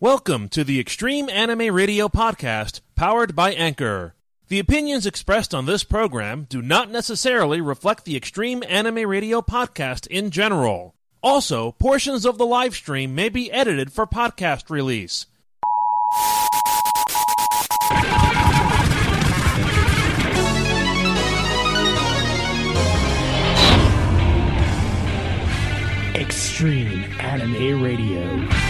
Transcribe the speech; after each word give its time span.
Welcome 0.00 0.48
to 0.50 0.62
the 0.62 0.78
Extreme 0.78 1.28
Anime 1.28 1.74
Radio 1.74 2.06
Podcast, 2.06 2.82
powered 2.94 3.34
by 3.34 3.52
Anchor. 3.52 4.14
The 4.46 4.60
opinions 4.60 5.06
expressed 5.06 5.52
on 5.52 5.66
this 5.66 5.82
program 5.82 6.46
do 6.48 6.62
not 6.62 6.88
necessarily 6.88 7.60
reflect 7.60 8.04
the 8.04 8.16
Extreme 8.16 8.62
Anime 8.68 9.08
Radio 9.08 9.42
Podcast 9.42 10.06
in 10.06 10.30
general. 10.30 10.94
Also, 11.20 11.72
portions 11.72 12.24
of 12.24 12.38
the 12.38 12.46
live 12.46 12.76
stream 12.76 13.16
may 13.16 13.28
be 13.28 13.50
edited 13.50 13.92
for 13.92 14.06
podcast 14.06 14.70
release. 14.70 15.26
Extreme 26.14 27.02
Anime 27.18 27.82
Radio. 27.82 28.67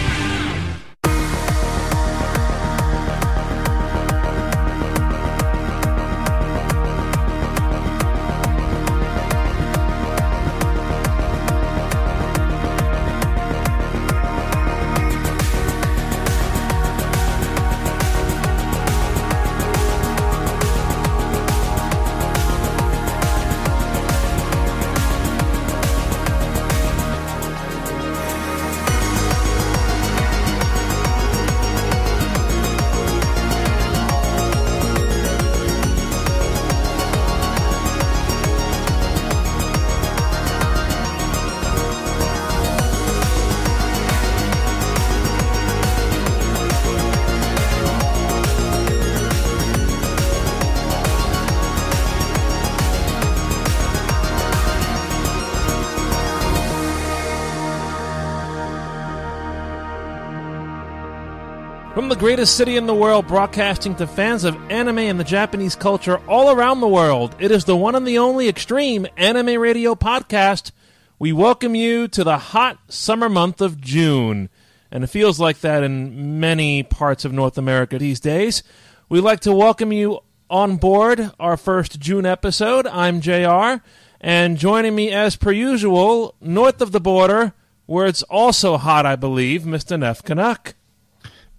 Greatest 62.19 62.57
city 62.57 62.75
in 62.75 62.85
the 62.85 62.93
world, 62.93 63.25
broadcasting 63.27 63.95
to 63.95 64.05
fans 64.05 64.43
of 64.43 64.53
anime 64.69 64.99
and 64.99 65.17
the 65.17 65.23
Japanese 65.23 65.73
culture 65.73 66.17
all 66.27 66.51
around 66.51 66.81
the 66.81 66.87
world, 66.87 67.33
it 67.39 67.49
is 67.49 67.63
the 67.63 67.77
one 67.77 67.95
and 67.95 68.05
the 68.05 68.17
only 68.17 68.49
Extreme 68.49 69.07
Anime 69.15 69.57
Radio 69.57 69.95
Podcast. 69.95 70.71
We 71.17 71.31
welcome 71.31 71.75
you 71.75 72.09
to 72.09 72.25
the 72.25 72.37
hot 72.37 72.77
summer 72.89 73.29
month 73.29 73.61
of 73.61 73.79
June. 73.79 74.49
And 74.91 75.05
it 75.05 75.07
feels 75.07 75.39
like 75.39 75.61
that 75.61 75.81
in 75.81 76.41
many 76.41 76.83
parts 76.83 77.23
of 77.23 77.31
North 77.31 77.57
America 77.57 77.97
these 77.97 78.19
days. 78.19 78.63
We'd 79.07 79.21
like 79.21 79.39
to 79.41 79.53
welcome 79.53 79.93
you 79.93 80.19
on 80.49 80.75
board 80.75 81.31
our 81.39 81.55
first 81.55 82.01
June 82.01 82.25
episode. 82.25 82.85
I'm 82.87 83.21
JR, 83.21 83.81
and 84.19 84.57
joining 84.57 84.93
me 84.93 85.09
as 85.09 85.37
per 85.37 85.53
usual, 85.53 86.35
north 86.41 86.81
of 86.81 86.91
the 86.91 86.99
border, 86.99 87.53
where 87.85 88.07
it's 88.07 88.23
also 88.23 88.75
hot, 88.75 89.05
I 89.05 89.15
believe, 89.15 89.61
Mr. 89.61 89.97
Neff 89.97 90.21
Canuck. 90.21 90.75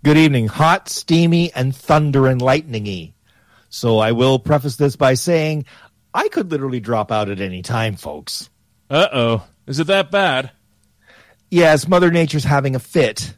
Good 0.03 0.17
evening. 0.17 0.49
Hot, 0.49 0.89
steamy, 0.89 1.53
and 1.53 1.77
thunder 1.77 2.27
and 2.27 2.41
lightningy. 2.41 3.13
So 3.69 3.99
I 3.99 4.13
will 4.13 4.39
preface 4.39 4.77
this 4.77 4.97
by 4.97 5.13
saying 5.13 5.67
I 6.15 6.29
could 6.29 6.51
literally 6.51 6.81
drop 6.81 7.13
out 7.13 7.29
at 7.29 7.39
any 7.41 7.61
time, 7.61 7.97
folks. 7.97 8.49
Uh 8.89 9.09
oh. 9.13 9.47
Is 9.67 9.79
it 9.79 9.89
that 9.89 10.11
bad? 10.11 10.53
Yes, 11.51 11.87
Mother 11.87 12.11
Nature's 12.11 12.45
having 12.45 12.75
a 12.75 12.79
fit. 12.79 13.37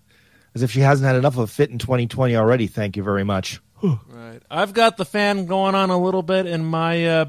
As 0.54 0.62
if 0.62 0.70
she 0.70 0.80
hasn't 0.80 1.06
had 1.06 1.16
enough 1.16 1.34
of 1.34 1.40
a 1.40 1.46
fit 1.48 1.70
in 1.70 1.78
2020 1.78 2.36
already. 2.36 2.68
Thank 2.68 2.96
you 2.96 3.02
very 3.02 3.24
much. 3.24 3.60
Right. 4.08 4.40
I've 4.48 4.72
got 4.72 4.96
the 4.96 5.04
fan 5.04 5.44
going 5.46 5.74
on 5.74 5.90
a 5.90 5.98
little 5.98 6.22
bit 6.22 6.46
in 6.46 6.64
my 6.64 7.06
uh, 7.06 7.24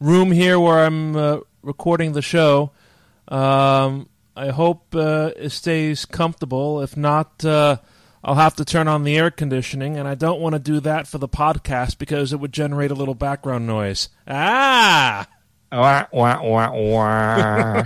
room 0.00 0.30
here 0.30 0.58
where 0.58 0.84
I'm 0.84 1.14
uh, 1.16 1.38
recording 1.62 2.12
the 2.12 2.22
show. 2.22 2.70
Um, 3.28 4.08
I 4.34 4.48
hope 4.48 4.94
uh, 4.94 5.32
it 5.36 5.50
stays 5.50 6.06
comfortable. 6.06 6.80
If 6.80 6.96
not, 6.96 7.44
uh, 7.44 7.78
I'll 8.26 8.34
have 8.34 8.56
to 8.56 8.64
turn 8.64 8.88
on 8.88 9.04
the 9.04 9.16
air 9.16 9.30
conditioning, 9.30 9.96
and 9.96 10.08
I 10.08 10.16
don't 10.16 10.40
want 10.40 10.54
to 10.54 10.58
do 10.58 10.80
that 10.80 11.06
for 11.06 11.18
the 11.18 11.28
podcast 11.28 11.96
because 11.96 12.32
it 12.32 12.40
would 12.40 12.52
generate 12.52 12.90
a 12.90 12.94
little 12.94 13.14
background 13.14 13.68
noise. 13.68 14.08
Ah! 14.26 15.28
Wah, 15.70 16.06
wah, 16.12 16.42
wah, 16.42 16.72
wah. 16.72 17.84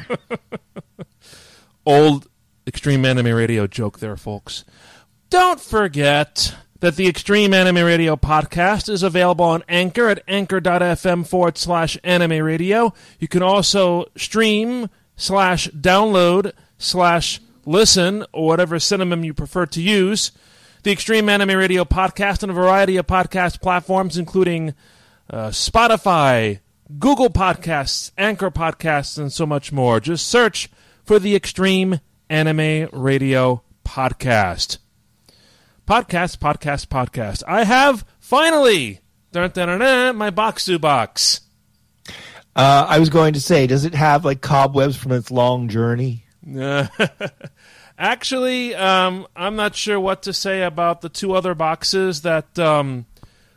Old 1.87 2.27
Extreme 2.67 3.05
Anime 3.05 3.35
Radio 3.35 3.67
joke 3.67 3.99
there, 3.99 4.17
folks. 4.17 4.65
Don't 5.29 5.61
forget 5.61 6.55
that 6.81 6.97
the 6.97 7.07
Extreme 7.07 7.53
Anime 7.53 7.85
Radio 7.85 8.17
podcast 8.17 8.89
is 8.89 9.03
available 9.03 9.45
on 9.45 9.63
Anchor 9.69 10.09
at 10.09 10.23
anchor.fm 10.27 11.27
forward 11.27 11.59
slash 11.59 11.99
anime 12.03 12.43
radio. 12.43 12.95
You 13.19 13.29
can 13.29 13.43
also 13.43 14.07
stream 14.17 14.89
slash 15.17 15.69
download 15.69 16.53
slash 16.79 17.41
listen 17.65 18.25
or 18.33 18.47
whatever 18.47 18.79
synonym 18.79 19.25
you 19.25 19.35
prefer 19.35 19.67
to 19.67 19.83
use. 19.83 20.33
The 20.83 20.93
Extreme 20.93 21.29
Anime 21.29 21.57
Radio 21.57 21.85
podcast 21.85 22.43
on 22.43 22.51
a 22.51 22.55
variety 22.55 22.97
of 22.97 23.07
podcast 23.07 23.61
platforms, 23.61 24.17
including 24.17 24.75
uh, 25.29 25.49
Spotify, 25.49 26.61
Google 26.99 27.29
Podcasts, 27.29 28.13
Anchor 28.17 28.51
Podcasts, 28.51 29.19
and 29.19 29.33
so 29.33 29.45
much 29.45 29.73
more. 29.73 30.01
Just 30.01 30.27
search 30.27 30.71
for 31.05 31.19
the 31.19 31.37
Extreme 31.37 32.01
Anime 32.29 32.89
Radio 32.93 33.63
podcast. 33.85 34.79
Podcast, 35.87 36.39
podcast, 36.39 36.87
podcast. 36.87 37.43
I 37.47 37.65
have 37.65 38.05
finally 38.19 39.01
my 39.33 40.31
Bokksu 40.31 40.81
box. 40.81 41.41
Uh, 42.57 42.87
I 42.89 42.99
was 42.99 43.11
going 43.11 43.35
to 43.35 43.41
say, 43.41 43.67
does 43.67 43.85
it 43.85 43.95
have 43.95 44.25
like 44.25 44.41
cobwebs 44.41 44.97
from 44.97 45.13
its 45.13 45.31
long 45.31 45.69
journey? 45.69 46.25
Actually, 47.99 48.75
um, 48.75 49.27
I'm 49.37 49.57
not 49.57 49.75
sure 49.75 50.01
what 50.01 50.23
to 50.23 50.33
say 50.33 50.63
about 50.63 51.01
the 51.03 51.09
two 51.09 51.35
other 51.35 51.55
boxes 51.55 52.23
that 52.23 52.59
um, 52.59 53.07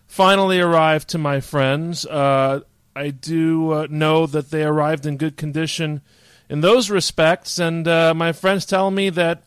finally 0.06 0.60
arrived 0.60 1.10
to 1.10 1.18
my 1.18 1.40
friends. 1.40 2.06
Uh, 2.06 2.62
I 2.96 3.10
do 3.10 3.72
uh, 3.72 3.88
know 3.90 4.28
that 4.28 4.52
they 4.52 4.64
arrived 4.64 5.06
in 5.06 5.18
good 5.18 5.38
condition 5.38 6.02
in 6.50 6.62
those 6.62 6.90
respects, 6.90 7.58
and 7.58 7.88
uh, 7.88 8.14
my 8.14 8.32
friends 8.34 8.66
tell 8.66 8.92
me 8.92 9.10
that 9.12 9.44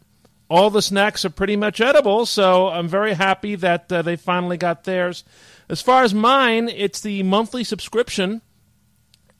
all 0.49 0.71
the 0.71 0.83
snacks 0.83 1.25
are 1.25 1.31
pretty 1.31 1.57
much 1.57 1.81
edible, 1.81 2.25
so 2.25 2.69
I'm 2.69 2.89
very 2.89 3.15
happy 3.15 3.55
that 3.57 3.93
uh, 3.93 4.03
they 4.03 4.17
finally 4.17 4.57
got 4.57 4.85
theirs. 4.85 5.25
As 5.69 5.83
far 5.83 6.05
as 6.05 6.15
mine, 6.15 6.69
it's 6.69 7.01
the 7.01 7.23
monthly 7.23 7.65
subscription, 7.65 8.43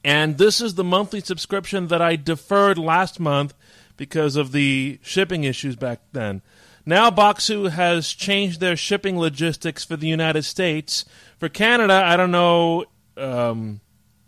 and 0.03 0.37
this 0.37 0.61
is 0.61 0.75
the 0.75 0.83
monthly 0.83 1.21
subscription 1.21 1.87
that 1.87 2.01
I 2.01 2.15
deferred 2.15 2.77
last 2.77 3.19
month 3.19 3.53
because 3.97 4.35
of 4.35 4.51
the 4.51 4.99
shipping 5.01 5.43
issues 5.43 5.75
back 5.75 5.99
then. 6.13 6.41
Now 6.85 7.11
Bokksu 7.11 7.71
has 7.71 8.13
changed 8.13 8.61
their 8.61 8.77
shipping 8.77 9.19
logistics 9.19 9.83
for 9.83 9.97
the 9.97 10.07
United 10.07 10.43
States. 10.43 11.03
For 11.37 11.49
Canada, 11.49 12.01
I 12.05 12.15
don't 12.15 12.31
know 12.31 12.85
um, 13.17 13.81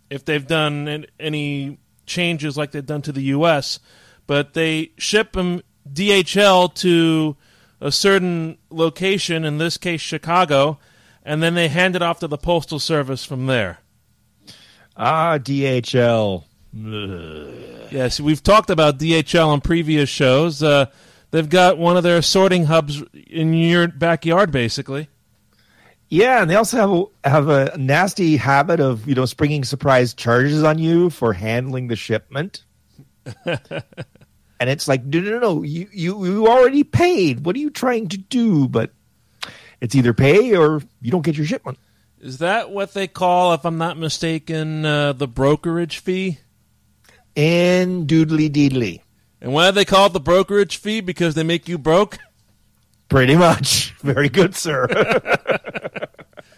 if 0.09 0.25
they've 0.25 0.46
done 0.46 1.06
any 1.19 1.78
changes 2.06 2.57
like 2.57 2.72
they've 2.72 2.85
done 2.85 3.03
to 3.03 3.13
the 3.13 3.22
U.S., 3.24 3.80
but 4.28 4.53
they 4.53 4.91
ship 4.97 5.31
them 5.31 5.62
DHL 5.91 6.74
to 6.75 7.38
a 7.80 7.91
certain 7.91 8.57
location, 8.69 9.46
in 9.46 9.57
this 9.57 9.77
case 9.77 10.01
Chicago, 10.01 10.80
and 11.24 11.42
then 11.42 11.54
they 11.54 11.68
hand 11.68 11.95
it 11.95 12.01
off 12.01 12.19
to 12.19 12.27
the 12.27 12.38
postal 12.38 12.80
service 12.80 13.24
from 13.24 13.45
there. 13.48 13.80
Ah, 14.98 15.38
DHL. 15.38 16.44
Yes, 16.74 18.19
we've 18.19 18.44
talked 18.44 18.69
about 18.69 19.00
DHL 19.00 19.48
on 19.48 19.62
previous 19.62 20.10
shows. 20.10 20.62
Uh, 20.62 20.86
they've 21.31 21.50
got 21.50 21.77
one 21.77 21.98
of 21.98 22.04
their 22.04 22.21
sorting 22.21 22.66
hubs 22.66 23.01
in 23.13 23.54
your 23.54 23.88
backyard, 23.88 24.51
basically. 24.51 25.10
Yeah, 26.10 26.42
and 26.42 26.50
they 26.50 26.56
also 26.56 26.77
have 26.77 26.92
a, 26.92 27.30
have 27.30 27.74
a 27.74 27.77
nasty 27.77 28.38
habit 28.38 28.80
of 28.80 29.07
you 29.07 29.13
know 29.13 29.25
springing 29.25 29.63
surprise 29.63 30.13
charges 30.13 30.63
on 30.63 30.80
you 30.80 31.10
for 31.10 31.33
handling 31.33 31.88
the 31.88 31.95
shipment. 31.95 32.63
and 33.45 33.60
it's 34.60 34.88
like, 34.88 35.06
no, 35.06 35.19
no, 35.19 35.39
no, 35.39 35.63
you, 35.63 35.88
you 35.92 36.25
you 36.25 36.48
already 36.48 36.83
paid. 36.83 37.45
What 37.45 37.56
are 37.56 37.60
you 37.60 37.69
trying 37.69 38.07
to 38.10 38.18
do? 38.18 38.68
But 38.68 38.92
it's 39.81 39.94
either 39.94 40.13
pay 40.13 40.56
or 40.56 40.81
you 41.01 41.12
don't 41.12 41.24
get 41.24 41.38
your 41.38 41.45
shipment. 41.45 41.77
Is 42.19 42.39
that 42.39 42.72
what 42.72 42.94
they 42.94 43.07
call, 43.07 43.54
if 43.54 43.65
I'm 43.65 43.77
not 43.77 43.98
mistaken, 43.98 44.86
uh, 44.86 45.13
the 45.13 45.27
brokerage 45.27 46.00
fee? 46.00 46.39
And 47.39 48.06
doodly 48.06 48.50
deedly. 48.50 49.01
And 49.39 49.53
why 49.53 49.69
do 49.69 49.75
they 49.75 49.86
call 49.86 50.07
it 50.07 50.13
the 50.13 50.19
brokerage 50.19 50.75
fee? 50.75 51.00
Because 51.00 51.36
they 51.36 51.44
make 51.44 51.69
you 51.69 51.77
broke? 51.77 52.18
Pretty 53.07 53.38
much. 53.38 53.91
Very 54.00 54.27
good, 54.27 54.56
sir. 54.56 54.88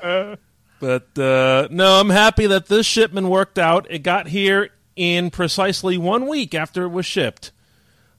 But 0.81 1.15
uh, 1.15 1.67
no, 1.69 1.99
I'm 1.99 2.09
happy 2.09 2.47
that 2.47 2.65
this 2.65 2.87
shipment 2.87 3.27
worked 3.27 3.59
out. 3.59 3.85
It 3.91 3.99
got 3.99 4.29
here 4.29 4.71
in 4.95 5.29
precisely 5.29 5.95
one 5.95 6.27
week 6.27 6.55
after 6.55 6.85
it 6.85 6.89
was 6.89 7.05
shipped. 7.05 7.51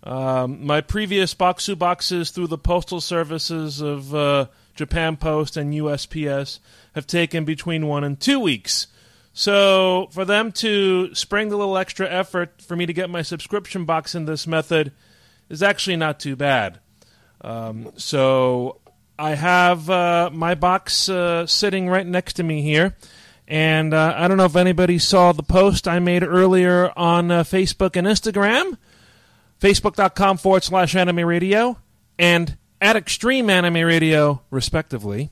Um, 0.04 0.64
my 0.64 0.80
previous 0.80 1.34
Bokksu 1.34 1.76
boxes 1.76 2.30
through 2.30 2.46
the 2.46 2.58
postal 2.58 3.00
services 3.00 3.80
of 3.80 4.14
uh, 4.14 4.46
Japan 4.76 5.16
Post 5.16 5.56
and 5.56 5.74
USPS 5.74 6.60
have 6.94 7.08
taken 7.08 7.44
between 7.44 7.88
one 7.88 8.04
and 8.04 8.20
two 8.20 8.38
weeks. 8.38 8.86
So 9.32 10.08
for 10.10 10.24
them 10.24 10.52
to 10.52 11.14
spring 11.14 11.48
the 11.48 11.56
little 11.56 11.78
extra 11.78 12.08
effort 12.08 12.60
for 12.60 12.76
me 12.76 12.86
to 12.86 12.92
get 12.92 13.08
my 13.10 13.22
subscription 13.22 13.84
box 13.84 14.14
in 14.14 14.26
this 14.26 14.46
method 14.46 14.92
is 15.48 15.62
actually 15.62 15.96
not 15.96 16.20
too 16.20 16.36
bad. 16.36 16.80
Um, 17.40 17.92
so 17.96 18.80
I 19.18 19.34
have 19.34 19.88
uh, 19.88 20.30
my 20.32 20.54
box 20.54 21.08
uh, 21.08 21.46
sitting 21.46 21.88
right 21.88 22.06
next 22.06 22.34
to 22.34 22.42
me 22.42 22.62
here. 22.62 22.96
And 23.48 23.92
uh, 23.92 24.14
I 24.16 24.28
don't 24.28 24.36
know 24.36 24.44
if 24.44 24.56
anybody 24.56 24.98
saw 24.98 25.32
the 25.32 25.42
post 25.42 25.86
I 25.86 25.98
made 25.98 26.22
earlier 26.22 26.92
on 26.96 27.30
uh, 27.30 27.42
Facebook 27.42 27.96
and 27.96 28.06
Instagram, 28.06 28.78
facebook.com 29.60 30.38
forward 30.38 30.62
slash 30.62 30.94
anime 30.94 31.26
radio, 31.26 31.76
and 32.18 32.56
at 32.80 32.96
Extreme 32.96 33.50
Anime 33.50 33.84
Radio, 33.84 34.42
respectively. 34.50 35.30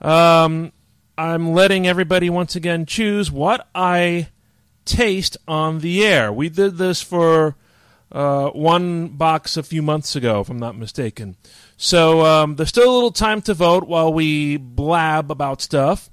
Um, 0.00 0.72
I'm 1.20 1.52
letting 1.52 1.86
everybody 1.86 2.30
once 2.30 2.56
again 2.56 2.86
choose 2.86 3.30
what 3.30 3.68
I 3.74 4.28
taste 4.86 5.36
on 5.46 5.80
the 5.80 6.02
air. 6.02 6.32
We 6.32 6.48
did 6.48 6.78
this 6.78 7.02
for 7.02 7.56
uh, 8.10 8.48
one 8.48 9.08
box 9.08 9.58
a 9.58 9.62
few 9.62 9.82
months 9.82 10.16
ago, 10.16 10.40
if 10.40 10.48
I'm 10.48 10.58
not 10.58 10.78
mistaken. 10.78 11.36
So 11.76 12.24
um, 12.24 12.56
there's 12.56 12.70
still 12.70 12.90
a 12.90 12.94
little 12.94 13.10
time 13.10 13.42
to 13.42 13.52
vote 13.52 13.86
while 13.86 14.10
we 14.10 14.56
blab 14.56 15.30
about 15.30 15.60
stuff. 15.60 16.08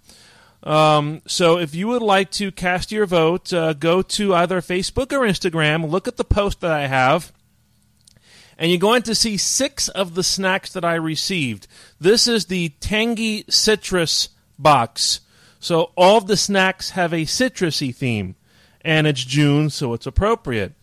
Um, 0.63 1.21
so 1.25 1.57
if 1.57 1.73
you 1.73 1.87
would 1.87 2.01
like 2.01 2.29
to 2.31 2.51
cast 2.51 2.91
your 2.91 3.05
vote, 3.05 3.53
uh, 3.53 3.71
go 3.71 4.01
to 4.01 4.35
either 4.35 4.59
Facebook 4.59 5.13
or 5.13 5.25
Instagram, 5.25 5.89
look 5.89 6.09
at 6.09 6.17
the 6.17 6.25
post 6.25 6.59
that 6.59 6.71
I 6.71 6.87
have, 6.87 7.31
and 8.57 8.69
you're 8.69 8.77
going 8.77 9.03
to 9.03 9.15
see 9.15 9.37
six 9.37 9.87
of 9.87 10.15
the 10.15 10.23
snacks 10.23 10.73
that 10.73 10.83
I 10.83 10.95
received. 10.95 11.65
This 11.97 12.27
is 12.27 12.47
the 12.47 12.73
Tangy 12.81 13.45
Citrus 13.47 14.27
box. 14.59 15.21
So 15.59 15.91
all 15.95 16.17
of 16.17 16.27
the 16.27 16.37
snacks 16.37 16.91
have 16.91 17.13
a 17.13 17.25
citrusy 17.25 17.93
theme, 17.93 18.35
and 18.81 19.07
it's 19.07 19.23
June, 19.23 19.69
so 19.69 19.93
it's 19.93 20.05
appropriate. 20.05 20.73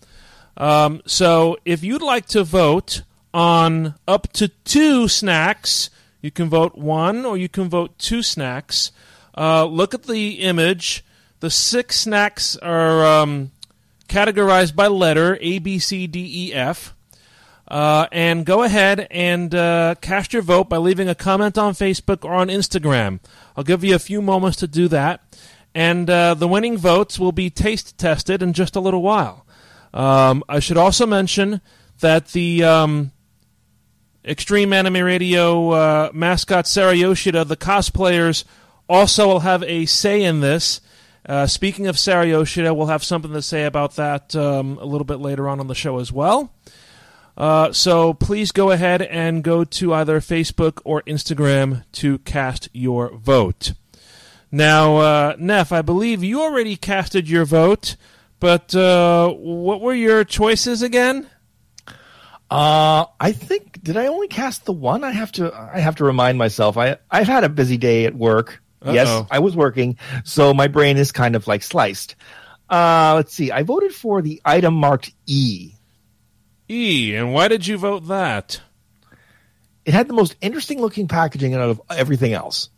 Um, 0.56 1.02
so 1.06 1.56
if 1.64 1.82
you'd 1.82 2.02
like 2.02 2.26
to 2.26 2.44
vote 2.44 3.02
on 3.32 3.94
up 4.06 4.32
to 4.34 4.48
two 4.48 5.08
snacks, 5.08 5.90
you 6.20 6.30
can 6.30 6.48
vote 6.48 6.76
one 6.76 7.24
or 7.24 7.36
you 7.36 7.48
can 7.48 7.68
vote 7.68 7.98
two 7.98 8.22
snacks. 8.22 8.92
Uh, 9.36 9.64
look 9.64 9.94
at 9.94 10.04
the 10.04 10.40
image. 10.40 11.04
The 11.40 11.50
six 11.50 12.00
snacks 12.00 12.56
are 12.56 13.04
um, 13.04 13.50
categorized 14.08 14.74
by 14.74 14.86
letter 14.86 15.36
A, 15.40 15.58
B, 15.58 15.78
C, 15.78 16.06
D, 16.06 16.48
E, 16.48 16.54
F. 16.54 16.93
Uh, 17.66 18.06
and 18.12 18.44
go 18.44 18.62
ahead 18.62 19.06
and 19.10 19.54
uh, 19.54 19.94
cast 20.00 20.32
your 20.32 20.42
vote 20.42 20.68
by 20.68 20.76
leaving 20.76 21.08
a 21.08 21.14
comment 21.14 21.56
on 21.56 21.72
Facebook 21.72 22.24
or 22.24 22.34
on 22.34 22.48
Instagram. 22.48 23.20
I'll 23.56 23.64
give 23.64 23.82
you 23.82 23.94
a 23.94 23.98
few 23.98 24.20
moments 24.20 24.58
to 24.58 24.66
do 24.66 24.88
that. 24.88 25.22
And 25.74 26.08
uh, 26.08 26.34
the 26.34 26.46
winning 26.46 26.76
votes 26.76 27.18
will 27.18 27.32
be 27.32 27.50
taste 27.50 27.98
tested 27.98 28.42
in 28.42 28.52
just 28.52 28.76
a 28.76 28.80
little 28.80 29.02
while. 29.02 29.46
Um, 29.92 30.44
I 30.48 30.60
should 30.60 30.76
also 30.76 31.06
mention 31.06 31.60
that 32.00 32.28
the 32.28 32.62
um, 32.64 33.12
Extreme 34.24 34.72
Anime 34.72 35.02
Radio 35.02 35.70
uh, 35.70 36.10
mascot 36.12 36.66
Sarah 36.66 36.94
Yoshida, 36.94 37.44
the 37.44 37.56
cosplayers, 37.56 38.44
also 38.88 39.28
will 39.28 39.40
have 39.40 39.62
a 39.64 39.86
say 39.86 40.22
in 40.22 40.40
this. 40.40 40.80
Uh, 41.26 41.46
speaking 41.46 41.86
of 41.86 41.98
Sarah 41.98 42.26
Yoshida, 42.26 42.74
we'll 42.74 42.88
have 42.88 43.02
something 43.02 43.32
to 43.32 43.42
say 43.42 43.64
about 43.64 43.96
that 43.96 44.36
um, 44.36 44.78
a 44.78 44.84
little 44.84 45.06
bit 45.06 45.20
later 45.20 45.48
on 45.48 45.58
on 45.58 45.68
the 45.68 45.74
show 45.74 45.98
as 45.98 46.12
well. 46.12 46.52
Uh, 47.36 47.72
so 47.72 48.14
please 48.14 48.52
go 48.52 48.70
ahead 48.70 49.02
and 49.02 49.42
go 49.42 49.64
to 49.64 49.92
either 49.92 50.20
Facebook 50.20 50.80
or 50.84 51.02
Instagram 51.02 51.84
to 51.92 52.18
cast 52.18 52.68
your 52.72 53.16
vote. 53.16 53.72
Now, 54.52 54.96
uh, 54.98 55.36
Neff, 55.38 55.72
I 55.72 55.82
believe 55.82 56.22
you 56.22 56.40
already 56.40 56.76
casted 56.76 57.28
your 57.28 57.44
vote, 57.44 57.96
but 58.38 58.72
uh, 58.74 59.30
what 59.30 59.80
were 59.80 59.94
your 59.94 60.22
choices 60.22 60.80
again? 60.82 61.28
Uh, 62.50 63.06
I 63.18 63.32
think 63.32 63.82
did 63.82 63.96
I 63.96 64.06
only 64.06 64.28
cast 64.28 64.64
the 64.64 64.72
one? 64.72 65.02
I 65.02 65.10
have 65.10 65.32
to 65.32 65.52
I 65.52 65.80
have 65.80 65.96
to 65.96 66.04
remind 66.04 66.38
myself. 66.38 66.76
I 66.76 66.98
I've 67.10 67.26
had 67.26 67.42
a 67.42 67.48
busy 67.48 67.78
day 67.78 68.04
at 68.06 68.14
work. 68.14 68.62
Uh-oh. 68.80 68.92
Yes, 68.92 69.26
I 69.30 69.40
was 69.40 69.56
working, 69.56 69.96
so 70.24 70.54
my 70.54 70.68
brain 70.68 70.98
is 70.98 71.10
kind 71.10 71.34
of 71.34 71.48
like 71.48 71.62
sliced. 71.62 72.14
Uh, 72.70 73.14
let's 73.16 73.32
see. 73.32 73.50
I 73.50 73.62
voted 73.62 73.92
for 73.94 74.22
the 74.22 74.40
item 74.44 74.74
marked 74.74 75.12
E. 75.26 75.73
E, 76.68 77.14
and 77.14 77.32
why 77.32 77.48
did 77.48 77.66
you 77.66 77.76
vote 77.78 78.08
that? 78.08 78.60
It 79.84 79.92
had 79.92 80.08
the 80.08 80.14
most 80.14 80.36
interesting 80.40 80.80
looking 80.80 81.08
packaging 81.08 81.54
out 81.54 81.68
of 81.68 81.80
everything 81.90 82.32
else. 82.32 82.70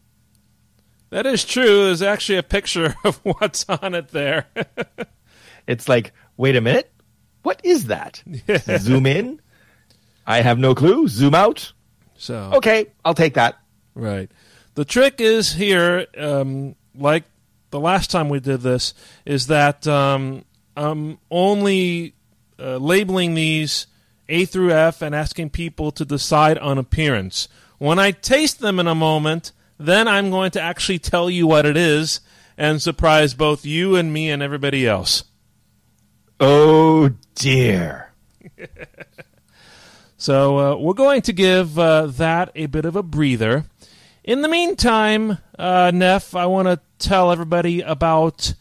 That 1.10 1.24
is 1.26 1.44
true. 1.44 1.84
There's 1.84 2.02
actually 2.02 2.38
a 2.38 2.42
picture 2.42 2.94
of 3.04 3.16
what's 3.22 3.68
on 3.68 3.94
it 3.94 4.08
there. 4.08 4.46
It's 5.66 5.88
like, 5.88 6.12
wait 6.36 6.54
a 6.54 6.60
minute, 6.60 6.92
what 7.42 7.60
is 7.64 7.86
that? 7.86 8.22
Zoom 8.78 9.06
in. 9.06 9.40
I 10.26 10.40
have 10.40 10.58
no 10.58 10.74
clue. 10.74 11.08
Zoom 11.08 11.34
out. 11.34 11.72
so 12.16 12.52
Okay, 12.54 12.86
I'll 13.04 13.14
take 13.14 13.34
that. 13.34 13.58
Right. 13.94 14.30
The 14.74 14.84
trick 14.84 15.20
is 15.20 15.52
here, 15.52 16.06
um, 16.16 16.76
like 16.94 17.24
the 17.70 17.80
last 17.80 18.10
time 18.10 18.28
we 18.28 18.40
did 18.40 18.60
this, 18.60 18.94
is 19.24 19.48
that 19.48 19.86
um, 19.88 20.44
I'm 20.76 21.18
only 21.30 22.14
uh, 22.58 22.76
labeling 22.76 23.34
these 23.34 23.86
A 24.28 24.44
through 24.44 24.72
F 24.72 25.02
and 25.02 25.14
asking 25.14 25.50
people 25.50 25.90
to 25.92 26.04
decide 26.04 26.58
on 26.58 26.78
appearance. 26.78 27.48
When 27.78 27.98
I 27.98 28.10
taste 28.10 28.60
them 28.60 28.80
in 28.80 28.86
a 28.86 28.94
moment, 28.94 29.52
then 29.78 30.08
I'm 30.08 30.30
going 30.30 30.50
to 30.52 30.60
actually 30.60 30.98
tell 30.98 31.28
you 31.28 31.46
what 31.46 31.66
it 31.66 31.76
is 31.76 32.20
and 32.56 32.80
surprise 32.80 33.34
both 33.34 33.66
you 33.66 33.96
and 33.96 34.12
me 34.12 34.30
and 34.30 34.42
everybody 34.42 34.86
else. 34.86 35.24
Oh 36.40 37.10
dear. 37.34 38.12
So 40.18 40.58
uh, 40.58 40.76
we're 40.76 40.94
going 40.94 41.22
to 41.22 41.32
give 41.32 41.78
uh, 41.78 42.06
that 42.06 42.50
a 42.54 42.66
bit 42.66 42.84
of 42.86 42.96
a 42.96 43.02
breather. 43.02 43.66
In 44.24 44.40
the 44.40 44.48
meantime, 44.48 45.38
uh, 45.58 45.92
Neff, 45.94 46.34
I 46.34 46.46
want 46.46 46.68
to 46.68 46.80
tell 46.98 47.30
everybody 47.30 47.82
about 47.82 48.54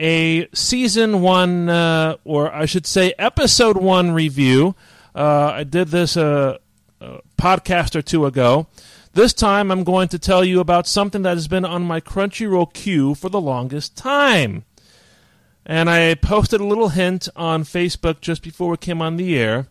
a 0.00 0.48
season 0.54 1.20
one, 1.20 1.68
uh, 1.68 2.16
or 2.24 2.52
I 2.52 2.64
should 2.64 2.86
say, 2.86 3.12
episode 3.18 3.76
one 3.76 4.12
review. 4.12 4.74
Uh, 5.14 5.52
I 5.54 5.64
did 5.64 5.88
this 5.88 6.16
a, 6.16 6.58
a 7.00 7.20
podcast 7.38 7.94
or 7.94 8.02
two 8.02 8.26
ago. 8.26 8.66
This 9.12 9.34
time, 9.34 9.70
I'm 9.70 9.84
going 9.84 10.08
to 10.08 10.18
tell 10.18 10.44
you 10.44 10.58
about 10.60 10.86
something 10.86 11.22
that 11.22 11.36
has 11.36 11.48
been 11.48 11.64
on 11.64 11.82
my 11.82 12.00
Crunchyroll 12.00 12.72
queue 12.72 13.14
for 13.14 13.28
the 13.28 13.40
longest 13.40 13.96
time. 13.96 14.64
And 15.66 15.90
I 15.90 16.14
posted 16.14 16.60
a 16.60 16.66
little 16.66 16.88
hint 16.88 17.28
on 17.36 17.64
Facebook 17.64 18.20
just 18.20 18.42
before 18.42 18.70
we 18.70 18.76
came 18.78 19.02
on 19.02 19.16
the 19.16 19.38
air. 19.38 19.68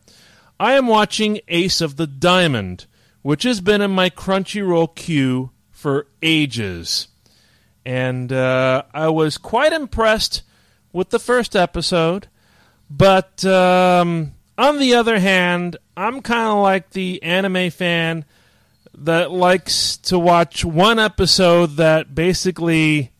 I 0.59 0.73
am 0.73 0.87
watching 0.87 1.41
Ace 1.47 1.81
of 1.81 1.95
the 1.95 2.07
Diamond, 2.07 2.85
which 3.23 3.43
has 3.43 3.61
been 3.61 3.81
in 3.81 3.91
my 3.91 4.09
Crunchyroll 4.09 4.95
queue 4.95 5.51
for 5.71 6.07
ages. 6.21 7.08
And 7.89 8.31
uh, 8.31 8.83
I 8.93 9.09
was 9.09 9.39
quite 9.39 9.73
impressed 9.73 10.43
with 10.93 11.09
the 11.09 11.17
first 11.17 11.55
episode. 11.55 12.27
But 12.87 13.43
um, 13.43 14.35
on 14.59 14.77
the 14.77 14.93
other 14.93 15.17
hand, 15.17 15.77
I'm 15.97 16.21
kind 16.21 16.49
of 16.49 16.59
like 16.61 16.91
the 16.91 17.23
anime 17.23 17.71
fan 17.71 18.25
that 18.93 19.31
likes 19.31 19.97
to 19.97 20.19
watch 20.19 20.63
one 20.63 20.99
episode 20.99 21.77
that 21.77 22.13
basically 22.13 23.11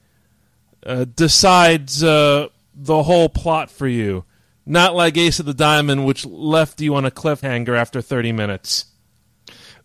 uh, 0.86 1.06
decides 1.16 2.04
uh, 2.04 2.50
the 2.76 3.02
whole 3.02 3.28
plot 3.28 3.72
for 3.72 3.88
you. 3.88 4.24
Not 4.68 4.94
like 4.94 5.18
Ace 5.18 5.40
of 5.40 5.48
the 5.48 5.56
Diamond, 5.56 6.06
which 6.06 6.28
left 6.28 6.80
you 6.80 6.94
on 6.94 7.06
a 7.06 7.12
cliffhanger 7.12 7.76
after 7.76 8.04
30 8.04 8.34
minutes. 8.34 8.86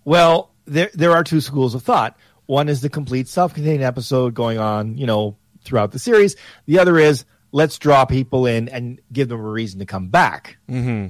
Well, 0.04 0.50
there 0.66 0.90
there 0.92 1.12
are 1.12 1.24
two 1.24 1.40
schools 1.40 1.74
of 1.74 1.82
thought. 1.82 2.18
One 2.46 2.68
is 2.68 2.80
the 2.80 2.90
complete 2.90 3.28
self-contained 3.28 3.82
episode 3.82 4.34
going 4.34 4.58
on, 4.58 4.98
you 4.98 5.06
know, 5.06 5.36
throughout 5.64 5.92
the 5.92 5.98
series. 5.98 6.36
The 6.66 6.78
other 6.78 6.98
is 6.98 7.24
let's 7.52 7.78
draw 7.78 8.04
people 8.04 8.46
in 8.46 8.68
and 8.68 9.00
give 9.12 9.28
them 9.28 9.40
a 9.40 9.50
reason 9.50 9.78
to 9.80 9.86
come 9.86 10.08
back. 10.08 10.58
Mm-hmm. 10.68 11.08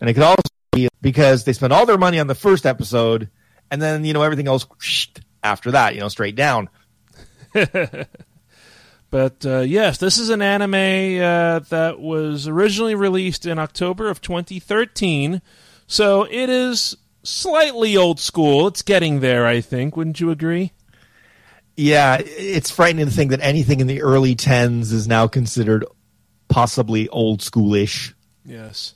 And 0.00 0.10
it 0.10 0.14
could 0.14 0.22
also 0.22 0.42
be 0.72 0.88
because 1.00 1.44
they 1.44 1.52
spent 1.52 1.72
all 1.72 1.86
their 1.86 1.98
money 1.98 2.18
on 2.18 2.26
the 2.26 2.34
first 2.34 2.66
episode, 2.66 3.30
and 3.70 3.80
then 3.80 4.04
you 4.04 4.12
know 4.12 4.22
everything 4.22 4.48
else 4.48 4.66
after 5.42 5.72
that, 5.72 5.94
you 5.94 6.00
know, 6.00 6.08
straight 6.08 6.36
down. 6.36 6.68
But 9.10 9.44
uh, 9.44 9.60
yes, 9.60 9.98
this 9.98 10.18
is 10.18 10.30
an 10.30 10.40
anime 10.40 10.74
uh, 11.20 11.58
that 11.70 11.98
was 11.98 12.46
originally 12.46 12.94
released 12.94 13.44
in 13.44 13.58
October 13.58 14.08
of 14.08 14.20
2013. 14.20 15.42
So 15.88 16.22
it 16.22 16.48
is 16.48 16.96
slightly 17.22 17.96
old 17.96 18.20
school. 18.20 18.66
It's 18.66 18.82
getting 18.82 19.20
there, 19.20 19.46
I 19.46 19.60
think. 19.60 19.96
Wouldn't 19.96 20.20
you 20.20 20.30
agree? 20.30 20.72
Yeah, 21.76 22.18
it's 22.20 22.70
frightening 22.70 23.06
to 23.06 23.12
think 23.12 23.30
that 23.30 23.40
anything 23.40 23.80
in 23.80 23.86
the 23.86 24.02
early 24.02 24.34
tens 24.34 24.92
is 24.92 25.08
now 25.08 25.26
considered 25.26 25.84
possibly 26.48 27.08
old 27.08 27.40
schoolish. 27.40 28.12
Yes. 28.44 28.94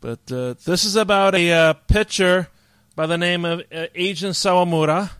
But 0.00 0.30
uh, 0.30 0.54
this 0.64 0.84
is 0.84 0.94
about 0.94 1.34
a 1.34 1.52
uh, 1.52 1.72
pitcher 1.72 2.48
by 2.94 3.06
the 3.06 3.18
name 3.18 3.44
of 3.44 3.60
uh, 3.60 3.86
Eijun 3.94 4.34
Sawamura. 4.34 5.10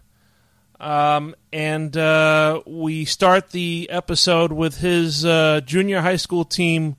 Um, 0.78 1.34
and 1.52 1.96
uh, 1.96 2.60
we 2.66 3.04
start 3.04 3.50
the 3.50 3.88
episode 3.90 4.52
with 4.52 4.78
his 4.78 5.24
uh, 5.24 5.62
junior 5.64 6.02
high 6.02 6.16
school 6.16 6.44
team 6.44 6.96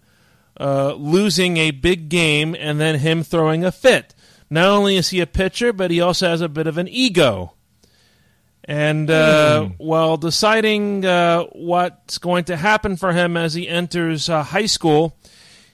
uh, 0.60 0.94
losing 0.94 1.58
a 1.58 1.72
big 1.72 2.10
game 2.10 2.56
and 2.58 2.80
then 2.80 3.00
him 3.00 3.24
throwing 3.24 3.64
a 3.64 3.72
fit. 3.72 4.16
Not 4.50 4.70
only 4.70 4.96
is 4.96 5.10
he 5.10 5.20
a 5.20 5.28
pitcher, 5.28 5.74
but 5.74 5.92
he 5.92 6.00
also 6.00 6.28
has 6.30 6.42
a 6.42 6.50
bit 6.50 6.68
of 6.68 6.78
an 6.78 6.88
ego. 6.88 7.54
And 8.64 9.10
uh, 9.10 9.64
Hmm. 9.66 9.72
while 9.78 10.18
deciding 10.18 11.06
uh, 11.06 11.44
what's 11.54 12.18
going 12.18 12.44
to 12.46 12.58
happen 12.58 12.98
for 12.98 13.14
him 13.14 13.38
as 13.38 13.54
he 13.54 13.68
enters 13.68 14.30
uh, 14.30 14.44
high 14.44 14.66
school, 14.66 15.18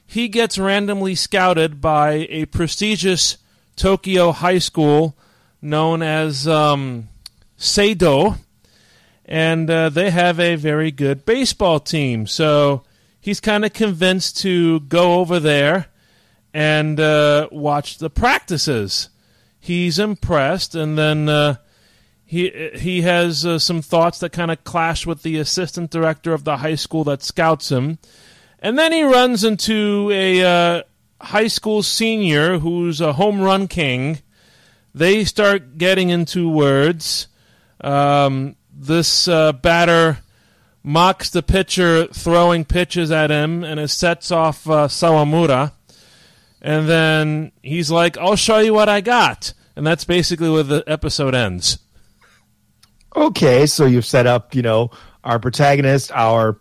he 0.05 0.27
gets 0.27 0.59
randomly 0.59 1.15
scouted 1.15 1.81
by 1.81 2.27
a 2.29 2.45
prestigious 2.45 3.37
Tokyo 3.75 4.31
high 4.31 4.59
school 4.59 5.17
known 5.61 6.03
as 6.03 6.47
um, 6.47 7.09
Seido, 7.57 8.37
and 9.25 9.69
uh, 9.69 9.89
they 9.89 10.11
have 10.11 10.39
a 10.39 10.55
very 10.55 10.91
good 10.91 11.25
baseball 11.25 11.79
team. 11.79 12.27
So 12.27 12.83
he's 13.19 13.39
kind 13.39 13.65
of 13.65 13.73
convinced 13.73 14.37
to 14.41 14.81
go 14.81 15.15
over 15.15 15.39
there 15.39 15.87
and 16.53 16.99
uh, 16.99 17.49
watch 17.51 17.97
the 17.97 18.09
practices. 18.09 19.09
He's 19.59 19.97
impressed, 19.97 20.75
and 20.75 20.97
then 20.97 21.29
uh, 21.29 21.55
he 22.25 22.71
he 22.75 23.01
has 23.01 23.45
uh, 23.45 23.59
some 23.59 23.81
thoughts 23.81 24.19
that 24.19 24.31
kind 24.31 24.51
of 24.51 24.63
clash 24.63 25.05
with 25.05 25.23
the 25.23 25.37
assistant 25.37 25.89
director 25.89 26.33
of 26.33 26.43
the 26.43 26.57
high 26.57 26.75
school 26.75 27.03
that 27.05 27.23
scouts 27.23 27.71
him, 27.71 27.97
and 28.59 28.77
then 28.77 28.91
he 28.91 29.03
runs 29.03 29.43
into 29.43 30.09
a 30.11 30.43
uh, 30.43 30.83
high 31.21 31.47
school 31.47 31.81
senior 31.81 32.59
who's 32.59 33.01
a 33.01 33.13
home 33.13 33.41
run 33.41 33.67
king. 33.67 34.19
They 34.93 35.23
start 35.25 35.77
getting 35.77 36.09
into 36.09 36.49
words. 36.49 37.27
Um, 37.81 38.55
this 38.71 39.27
uh, 39.27 39.53
batter 39.53 40.19
mocks 40.83 41.29
the 41.29 41.41
pitcher 41.41 42.07
throwing 42.07 42.65
pitches 42.65 43.11
at 43.11 43.31
him, 43.31 43.63
and 43.63 43.79
it 43.79 43.87
sets 43.89 44.31
off 44.31 44.67
uh, 44.69 44.87
Sawamura. 44.87 45.71
And 46.63 46.87
then 46.87 47.51
he's 47.61 47.91
like, 47.91 48.17
"I'll 48.17 48.37
show 48.37 48.59
you 48.59 48.73
what 48.73 48.87
I 48.89 49.01
got," 49.01 49.53
and 49.75 49.85
that's 49.85 50.05
basically 50.05 50.49
where 50.49 50.63
the 50.63 50.83
episode 50.87 51.35
ends. 51.35 51.79
Okay, 53.15 53.65
so 53.67 53.85
you've 53.85 54.05
set 54.05 54.25
up, 54.25 54.55
you 54.55 54.61
know, 54.61 54.89
our 55.23 55.39
protagonist, 55.39 56.11
our, 56.13 56.59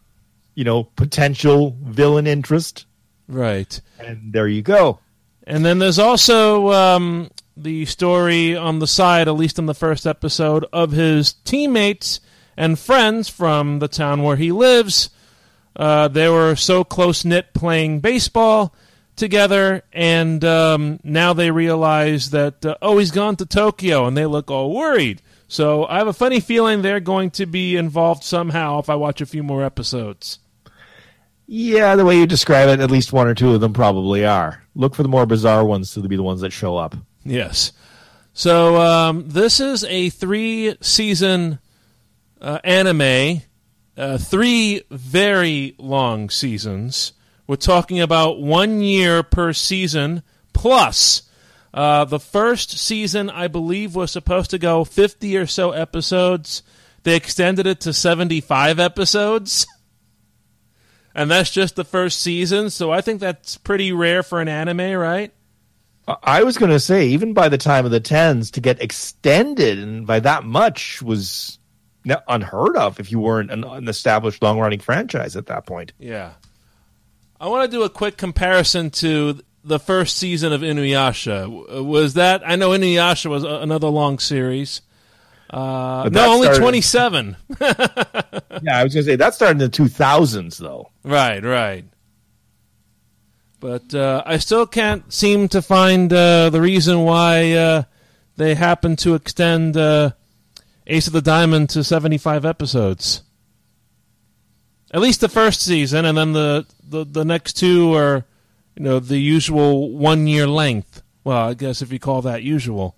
you 0.54 0.64
know, 0.64 0.84
potential 0.84 1.76
villain 1.82 2.26
interest, 2.26 2.84
Right. 3.26 3.80
and 3.98 4.32
there 4.32 4.48
you 4.48 4.60
go. 4.62 4.98
And 5.46 5.64
then 5.64 5.78
there's 5.78 5.98
also 5.98 6.70
um, 6.72 7.30
the 7.56 7.86
story 7.86 8.54
on 8.54 8.80
the 8.80 8.86
side, 8.86 9.28
at 9.28 9.34
least 9.36 9.58
in 9.58 9.66
the 9.66 9.74
first 9.74 10.06
episode, 10.06 10.66
of 10.72 10.92
his 10.92 11.32
teammates 11.32 12.20
and 12.56 12.78
friends 12.78 13.28
from 13.30 13.78
the 13.78 13.88
town 13.88 14.22
where 14.22 14.36
he 14.36 14.52
lives. 14.52 15.08
Uh, 15.74 16.06
they 16.08 16.28
were 16.28 16.54
so 16.54 16.84
close 16.84 17.24
knit 17.24 17.54
playing 17.54 18.00
baseball 18.00 18.74
together, 19.16 19.82
and 19.92 20.44
um, 20.44 21.00
now 21.04 21.32
they 21.32 21.50
realize 21.50 22.30
that, 22.30 22.64
uh, 22.64 22.76
oh, 22.82 22.98
he's 22.98 23.10
gone 23.10 23.36
to 23.36 23.46
Tokyo, 23.46 24.06
and 24.06 24.16
they 24.16 24.26
look 24.26 24.50
all 24.50 24.74
worried. 24.74 25.22
So 25.48 25.84
I 25.86 25.98
have 25.98 26.06
a 26.08 26.14
funny 26.14 26.40
feeling 26.40 26.80
they're 26.80 27.00
going 27.00 27.30
to 27.32 27.46
be 27.46 27.76
involved 27.76 28.24
somehow 28.24 28.78
if 28.78 28.88
I 28.88 28.94
watch 28.94 29.20
a 29.20 29.26
few 29.26 29.42
more 29.42 29.62
episodes. 29.62 30.38
Yeah, 31.46 31.96
the 31.96 32.04
way 32.06 32.16
you 32.16 32.26
describe 32.26 32.70
it, 32.70 32.80
at 32.80 32.90
least 32.90 33.12
one 33.12 33.26
or 33.26 33.34
two 33.34 33.52
of 33.52 33.60
them 33.60 33.74
probably 33.74 34.24
are. 34.24 34.62
Look 34.74 34.94
for 34.94 35.02
the 35.02 35.10
more 35.10 35.26
bizarre 35.26 35.64
ones 35.64 35.92
to 35.92 36.00
be 36.00 36.16
the 36.16 36.22
ones 36.22 36.40
that 36.40 36.52
show 36.52 36.78
up. 36.78 36.96
Yes. 37.24 37.72
So 38.32 38.80
um, 38.80 39.28
this 39.28 39.60
is 39.60 39.84
a 39.84 40.08
three 40.08 40.74
season 40.80 41.58
uh, 42.40 42.58
anime, 42.64 43.42
uh, 43.96 44.16
three 44.16 44.82
very 44.90 45.74
long 45.78 46.30
seasons. 46.30 47.12
We're 47.46 47.56
talking 47.56 48.00
about 48.00 48.40
one 48.40 48.80
year 48.80 49.22
per 49.22 49.52
season 49.52 50.22
plus. 50.52 51.22
Uh, 51.74 52.04
the 52.04 52.20
first 52.20 52.78
season, 52.78 53.30
I 53.30 53.48
believe, 53.48 53.94
was 53.94 54.10
supposed 54.10 54.50
to 54.50 54.58
go 54.58 54.84
50 54.84 55.36
or 55.36 55.46
so 55.46 55.72
episodes. 55.72 56.62
They 57.02 57.16
extended 57.16 57.66
it 57.66 57.80
to 57.80 57.92
75 57.92 58.78
episodes. 58.78 59.66
And 61.14 61.30
that's 61.30 61.50
just 61.50 61.76
the 61.76 61.84
first 61.84 62.20
season, 62.20 62.70
so 62.70 62.90
I 62.90 63.00
think 63.02 63.20
that's 63.20 63.58
pretty 63.58 63.92
rare 63.92 64.22
for 64.22 64.40
an 64.40 64.48
anime, 64.48 64.92
right? 64.98 65.30
I- 66.22 66.42
was 66.42 66.56
going 66.56 66.72
to 66.72 66.80
say, 66.80 67.08
even 67.08 67.32
by 67.34 67.48
the 67.48 67.58
time 67.58 67.84
of 67.84 67.90
the 67.90 68.00
tens, 68.00 68.50
to 68.52 68.60
get 68.60 68.82
extended 68.82 69.78
and 69.78 70.06
by 70.06 70.20
that 70.20 70.44
much 70.44 71.02
was 71.02 71.58
unheard 72.28 72.76
of 72.76 72.98
if 72.98 73.12
you 73.12 73.20
weren't 73.20 73.50
an, 73.50 73.62
an 73.62 73.88
established 73.88 74.42
long 74.42 74.58
running 74.58 74.80
franchise 74.80 75.36
at 75.36 75.46
that 75.46 75.66
point. 75.66 75.92
Yeah. 75.98 76.32
I 77.42 77.48
want 77.48 77.68
to 77.68 77.76
do 77.76 77.82
a 77.82 77.90
quick 77.90 78.16
comparison 78.16 78.90
to 78.90 79.40
the 79.64 79.80
first 79.80 80.16
season 80.16 80.52
of 80.52 80.60
Inuyasha. 80.60 81.84
Was 81.84 82.14
that 82.14 82.42
I 82.46 82.54
know 82.54 82.70
Inuyasha 82.70 83.28
was 83.28 83.42
a- 83.42 83.56
another 83.56 83.88
long 83.88 84.20
series. 84.20 84.80
Uh, 85.50 86.08
no, 86.12 86.34
only 86.34 86.46
started- 86.46 86.60
27. 86.60 87.36
Yeah, 88.62 88.78
I 88.78 88.84
was 88.84 88.94
going 88.94 89.04
to 89.04 89.10
say 89.10 89.16
that 89.16 89.34
started 89.34 89.60
in 89.60 89.70
the 89.70 89.76
2000s, 89.76 90.56
though. 90.58 90.90
right, 91.02 91.42
right. 91.42 91.84
But 93.58 93.92
uh, 93.92 94.22
I 94.24 94.38
still 94.38 94.66
can't 94.66 95.12
seem 95.12 95.48
to 95.48 95.60
find 95.62 96.12
uh, 96.12 96.48
the 96.50 96.60
reason 96.60 97.00
why 97.02 97.52
uh, 97.54 97.82
they 98.36 98.54
happened 98.54 98.98
to 99.00 99.14
extend 99.16 99.76
uh, 99.76 100.10
Ace 100.86 101.08
of 101.08 101.12
the 101.12 101.20
Diamond 101.22 101.70
to 101.70 101.82
75 101.82 102.44
episodes. 102.44 103.22
At 104.92 105.00
least 105.00 105.20
the 105.20 105.28
first 105.28 105.62
season, 105.62 106.04
and 106.04 106.18
then 106.18 106.32
the, 106.32 106.66
the, 106.86 107.04
the 107.04 107.24
next 107.24 107.54
two 107.54 107.94
are, 107.94 108.24
you 108.76 108.82
know, 108.82 108.98
the 109.00 109.18
usual 109.18 109.90
one 109.90 110.26
year 110.26 110.46
length. 110.46 111.02
Well, 111.24 111.48
I 111.48 111.54
guess 111.54 111.82
if 111.82 111.92
you 111.92 111.98
call 111.98 112.22
that 112.22 112.42
usual. 112.42 112.96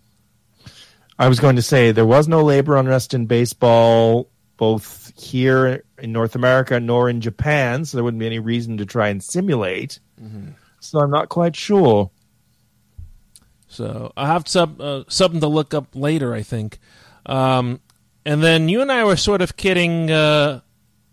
I 1.19 1.29
was 1.29 1.39
going 1.39 1.57
to 1.57 1.63
say 1.63 1.93
there 1.93 2.07
was 2.07 2.27
no 2.27 2.43
labor 2.43 2.77
unrest 2.77 3.15
in 3.15 3.27
baseball, 3.27 4.29
both 4.57 5.13
here 5.17 5.85
in 5.99 6.11
North 6.11 6.35
America 6.35 6.81
nor 6.81 7.09
in 7.09 7.21
Japan, 7.21 7.85
so 7.85 7.97
there 7.97 8.05
wouldn't 8.05 8.19
be 8.19 8.27
any 8.27 8.41
reason 8.41 8.79
to 8.79 8.87
try 8.87 9.09
and 9.09 9.23
simulate. 9.23 10.01
So 10.81 10.99
I'm 10.99 11.11
not 11.11 11.29
quite 11.29 11.55
sure. 11.55 12.11
So 13.69 14.13
I 14.17 14.27
have 14.27 14.47
some 14.49 14.77
uh, 14.81 15.05
something 15.09 15.41
to 15.41 15.49
look 15.49 15.75
up 15.75 15.89
later, 15.95 16.35
I 16.35 16.43
think. 16.43 16.79
Um, 17.27 17.81
and 18.27 18.43
then 18.43 18.69
you 18.69 18.83
and 18.83 18.91
I 18.91 19.05
were 19.05 19.17
sort 19.17 19.43
of 19.43 19.57
kidding 19.57 20.11
uh, 20.11 20.61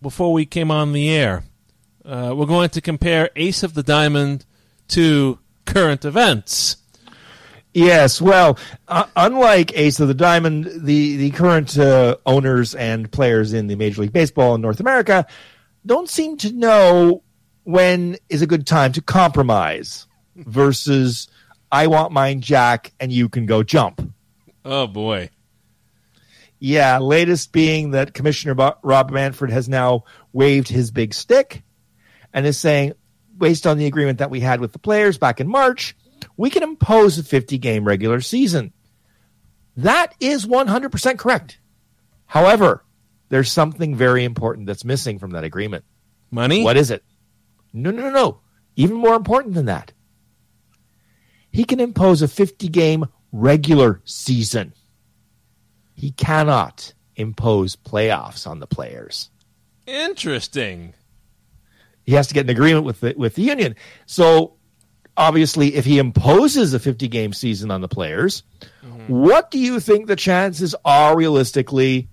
before 0.02 0.34
we 0.34 0.46
came 0.46 0.72
on 0.72 0.94
the 0.94 1.10
air. 1.10 1.44
Uh, 2.04 2.34
we're 2.36 2.46
going 2.46 2.70
to 2.70 2.82
compare 2.82 3.30
Ace 3.36 3.64
of 3.64 3.74
the 3.74 3.84
Diamond 3.84 4.46
to 4.90 5.40
current 5.66 6.04
events. 6.06 6.78
Yes, 7.74 8.22
well, 8.22 8.58
uh, 8.88 9.06
unlike 9.16 9.78
Ace 9.78 10.00
of 10.02 10.10
the 10.10 10.14
Diamond, 10.14 10.66
the 10.66 11.16
the 11.16 11.32
current 11.32 11.78
uh, 11.78 12.18
owners 12.26 12.76
and 12.76 13.10
players 13.10 13.54
in 13.54 13.68
the 13.68 13.76
Major 13.76 14.02
League 14.02 14.12
Baseball 14.12 14.56
in 14.56 14.62
North 14.62 14.82
America 14.82 15.26
don't 15.86 16.10
seem 16.10 16.38
to 16.38 16.52
know 16.52 17.24
when 17.64 18.18
is 18.30 18.42
a 18.42 18.48
good 18.48 18.68
time 18.68 18.92
to 18.94 19.02
compromise 19.02 20.06
versus 20.36 21.30
I 21.72 21.88
want 21.88 22.12
mine 22.12 22.42
Jack 22.42 22.92
and 23.00 23.12
you 23.12 23.30
can 23.30 23.46
go 23.46 23.64
jump. 23.64 24.02
Oh 24.66 24.88
boy! 24.88 25.30
Yeah, 26.64 27.00
latest 27.00 27.52
being 27.52 27.92
that 27.92 28.14
Commissioner 28.14 28.76
Rob 28.84 29.10
Manfred 29.10 29.50
has 29.50 29.68
now 29.68 30.04
waved 30.32 30.68
his 30.68 30.92
big 30.92 31.16
stick 31.16 31.64
and 32.32 32.46
is 32.46 32.56
saying, 32.56 32.94
based 33.36 33.66
on 33.66 33.80
the 33.80 33.88
agreement 33.88 34.20
that 34.20 34.30
we 34.30 34.42
had 34.42 34.62
with 34.62 34.72
the 34.72 34.78
players 34.78 35.18
back 35.18 35.42
in 35.42 35.48
March, 35.48 35.98
we 36.38 36.52
can 36.52 36.62
impose 36.62 37.18
a 37.18 37.24
50 37.24 37.58
game 37.58 37.84
regular 37.84 38.22
season. 38.22 38.74
That 39.76 40.14
is 40.20 40.46
100% 40.46 41.18
correct. 41.18 41.58
However, 42.28 42.86
there's 43.30 43.52
something 43.52 43.96
very 43.96 44.24
important 44.24 44.68
that's 44.68 44.86
missing 44.86 45.18
from 45.18 45.32
that 45.32 45.44
agreement. 45.44 45.84
Money? 46.30 46.64
What 46.64 46.78
is 46.78 46.92
it? 46.92 47.04
No, 47.74 47.90
no, 47.90 48.04
no, 48.04 48.12
no. 48.12 48.42
Even 48.76 48.98
more 48.98 49.16
important 49.16 49.56
than 49.56 49.66
that. 49.66 49.94
He 51.50 51.64
can 51.64 51.80
impose 51.80 52.22
a 52.22 52.28
50 52.28 52.68
game 52.68 53.06
regular 53.32 54.02
season. 54.06 54.76
He 56.02 56.10
cannot 56.10 56.96
impose 57.16 57.76
playoffs 57.76 58.48
on 58.48 58.60
the 58.60 58.66
players. 58.66 59.30
Interesting. 59.86 60.96
He 62.02 62.14
has 62.14 62.26
to 62.26 62.34
get 62.34 62.46
an 62.46 62.50
agreement 62.50 62.86
with 62.86 63.02
the, 63.02 63.14
with 63.16 63.36
the 63.36 63.44
union. 63.44 63.76
So 64.08 64.56
obviously, 65.16 65.76
if 65.76 65.86
he 65.86 66.00
imposes 66.00 66.74
a 66.74 66.80
50 66.80 67.08
game 67.08 67.34
season 67.34 67.70
on 67.70 67.82
the 67.82 67.88
players, 67.88 68.42
mm-hmm. 68.84 69.14
what 69.14 69.52
do 69.52 69.60
you 69.60 69.80
think 69.80 70.08
the 70.08 70.16
chances 70.16 70.74
are 70.84 71.16
realistically 71.16 72.10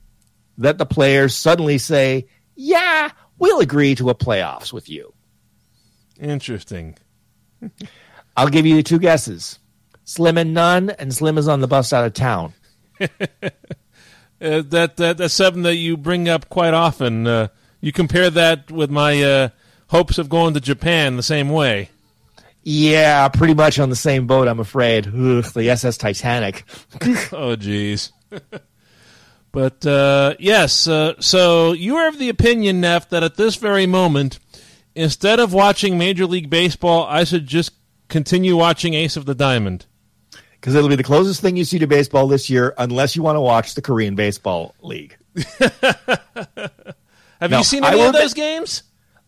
that 0.58 0.76
the 0.76 0.84
players 0.84 1.34
suddenly 1.34 1.78
say, 1.78 2.26
yeah, 2.56 3.10
we'll 3.38 3.60
agree 3.60 3.94
to 3.94 4.10
a 4.10 4.14
playoffs 4.14 4.70
with 4.70 4.90
you? 4.90 5.14
Interesting. 6.20 6.98
I'll 8.36 8.50
give 8.50 8.66
you 8.66 8.82
two 8.82 8.98
guesses. 8.98 9.58
Slim 10.04 10.36
and 10.36 10.52
none, 10.52 10.90
and 10.90 11.14
Slim 11.14 11.38
is 11.38 11.48
on 11.48 11.60
the 11.62 11.66
bus 11.66 11.94
out 11.94 12.04
of 12.04 12.12
town. 12.12 12.52
Uh, 14.40 14.62
that, 14.68 14.96
that 14.98 15.16
that's 15.18 15.34
something 15.34 15.62
that 15.64 15.74
you 15.74 15.96
bring 15.96 16.28
up 16.28 16.48
quite 16.48 16.72
often. 16.72 17.26
Uh, 17.26 17.48
you 17.80 17.90
compare 17.90 18.30
that 18.30 18.70
with 18.70 18.88
my 18.88 19.20
uh, 19.20 19.48
hopes 19.88 20.16
of 20.16 20.28
going 20.28 20.54
to 20.54 20.60
Japan 20.60 21.16
the 21.16 21.24
same 21.24 21.48
way. 21.48 21.90
Yeah, 22.62 23.26
pretty 23.28 23.54
much 23.54 23.78
on 23.78 23.90
the 23.90 23.96
same 23.96 24.26
boat, 24.26 24.46
I'm 24.46 24.60
afraid. 24.60 25.06
Ugh, 25.08 25.44
the 25.44 25.70
SS 25.70 25.96
Titanic. 25.96 26.64
oh, 27.32 27.56
jeez. 27.56 28.12
but 29.52 29.84
uh, 29.84 30.34
yes, 30.38 30.86
uh, 30.86 31.14
so 31.18 31.72
you 31.72 31.96
are 31.96 32.08
of 32.08 32.18
the 32.18 32.28
opinion, 32.28 32.80
Neff, 32.80 33.08
that 33.08 33.24
at 33.24 33.36
this 33.36 33.56
very 33.56 33.86
moment, 33.86 34.38
instead 34.94 35.40
of 35.40 35.52
watching 35.52 35.98
Major 35.98 36.26
League 36.26 36.50
Baseball, 36.50 37.06
I 37.06 37.24
should 37.24 37.46
just 37.46 37.72
continue 38.08 38.56
watching 38.56 38.94
Ace 38.94 39.16
of 39.16 39.24
the 39.24 39.34
Diamond. 39.34 39.86
Because 40.60 40.74
it'll 40.74 40.88
be 40.88 40.96
the 40.96 41.04
closest 41.04 41.40
thing 41.40 41.56
you 41.56 41.64
see 41.64 41.78
to 41.78 41.86
baseball 41.86 42.26
this 42.26 42.50
year, 42.50 42.74
unless 42.78 43.14
you 43.14 43.22
want 43.22 43.36
to 43.36 43.40
watch 43.40 43.74
the 43.74 43.82
Korean 43.82 44.16
Baseball 44.16 44.74
League. 44.82 45.16
Have 47.40 47.50
No, 47.50 47.58
you 47.58 47.64
seen 47.64 47.84
any 47.84 48.00
of 48.00 48.12
those 48.12 48.32
admit- 48.32 48.34
games? 48.34 48.82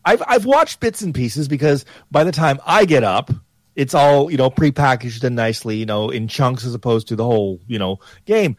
I've 0.04 0.22
I've 0.26 0.46
watched 0.46 0.80
bits 0.80 1.02
and 1.02 1.14
pieces 1.14 1.46
because 1.46 1.84
by 2.10 2.24
the 2.24 2.32
time 2.32 2.58
I 2.66 2.84
get 2.84 3.04
up, 3.04 3.30
it's 3.76 3.94
all 3.94 4.30
you 4.30 4.38
know 4.38 4.50
prepackaged 4.50 5.22
and 5.24 5.36
nicely, 5.36 5.76
you 5.76 5.86
know, 5.86 6.10
in 6.10 6.26
chunks 6.26 6.64
as 6.64 6.74
opposed 6.74 7.08
to 7.08 7.16
the 7.16 7.24
whole 7.24 7.60
you 7.66 7.78
know 7.78 7.98
game. 8.24 8.56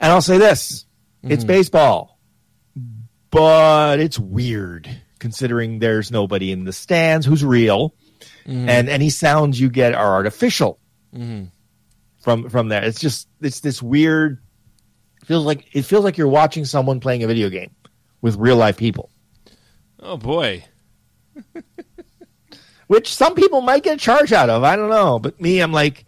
And 0.00 0.10
I'll 0.12 0.20
say 0.20 0.38
this: 0.38 0.84
it's 1.22 1.44
mm-hmm. 1.44 1.46
baseball, 1.46 2.18
but 3.30 4.00
it's 4.00 4.18
weird 4.18 4.90
considering 5.20 5.78
there's 5.78 6.10
nobody 6.10 6.50
in 6.50 6.64
the 6.64 6.72
stands 6.72 7.24
who's 7.24 7.44
real, 7.44 7.94
mm-hmm. 8.44 8.68
and 8.68 8.88
any 8.88 9.10
sounds 9.10 9.60
you 9.60 9.70
get 9.70 9.94
are 9.94 10.14
artificial 10.14 10.80
mm-hmm. 11.14 11.44
From 12.22 12.48
from 12.48 12.68
there. 12.68 12.84
It's 12.84 13.00
just 13.00 13.28
it's 13.40 13.60
this 13.60 13.82
weird. 13.82 14.38
Feels 15.24 15.44
like 15.44 15.66
it 15.74 15.82
feels 15.82 16.04
like 16.04 16.16
you're 16.18 16.28
watching 16.28 16.64
someone 16.64 17.00
playing 17.00 17.22
a 17.22 17.26
video 17.26 17.48
game 17.48 17.70
with 18.20 18.36
real 18.36 18.56
life 18.56 18.76
people. 18.76 19.10
Oh 20.00 20.16
boy. 20.16 20.64
which 22.86 23.14
some 23.14 23.34
people 23.34 23.60
might 23.60 23.82
get 23.82 23.94
a 23.94 23.98
charge 23.98 24.32
out 24.32 24.50
of. 24.50 24.64
I 24.64 24.76
don't 24.76 24.90
know, 24.90 25.18
but 25.18 25.40
me, 25.40 25.60
I'm 25.60 25.72
like, 25.72 26.04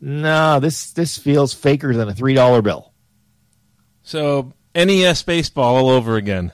no, 0.00 0.60
this 0.60 0.92
this 0.92 1.18
feels 1.18 1.52
faker 1.52 1.94
than 1.94 2.08
a 2.08 2.14
three 2.14 2.34
dollar 2.34 2.62
bill. 2.62 2.92
So 4.02 4.52
NES 4.74 5.22
baseball 5.22 5.76
all 5.76 5.90
over 5.90 6.16
again. 6.16 6.52